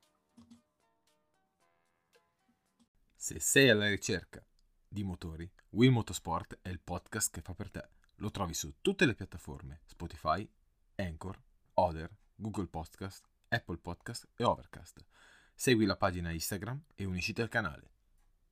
Se 3.16 3.40
sei 3.40 3.70
alla 3.70 3.90
ricerca 3.90 4.46
di 4.88 5.04
motori, 5.04 5.50
Will 5.72 5.92
Motorsport 5.92 6.60
è 6.62 6.70
il 6.70 6.80
podcast 6.82 7.32
che 7.32 7.42
fa 7.42 7.54
per 7.54 7.72
te. 7.72 7.88
Lo 8.18 8.32
trovi 8.32 8.54
su 8.54 8.76
tutte 8.82 9.06
le 9.06 9.16
piattaforme 9.16 9.82
Spotify, 9.86 10.48
Anchor, 11.04 11.38
Other, 11.74 12.10
Google 12.34 12.68
Podcast, 12.68 13.26
Apple 13.50 13.78
Podcast 13.78 14.26
e 14.38 14.44
Overcast. 14.44 15.06
Segui 15.54 15.86
la 15.86 15.98
pagina 15.98 16.32
Instagram 16.32 16.82
e 16.96 17.06
unisciti 17.06 17.42
al 17.42 17.50
canale. 17.50 17.93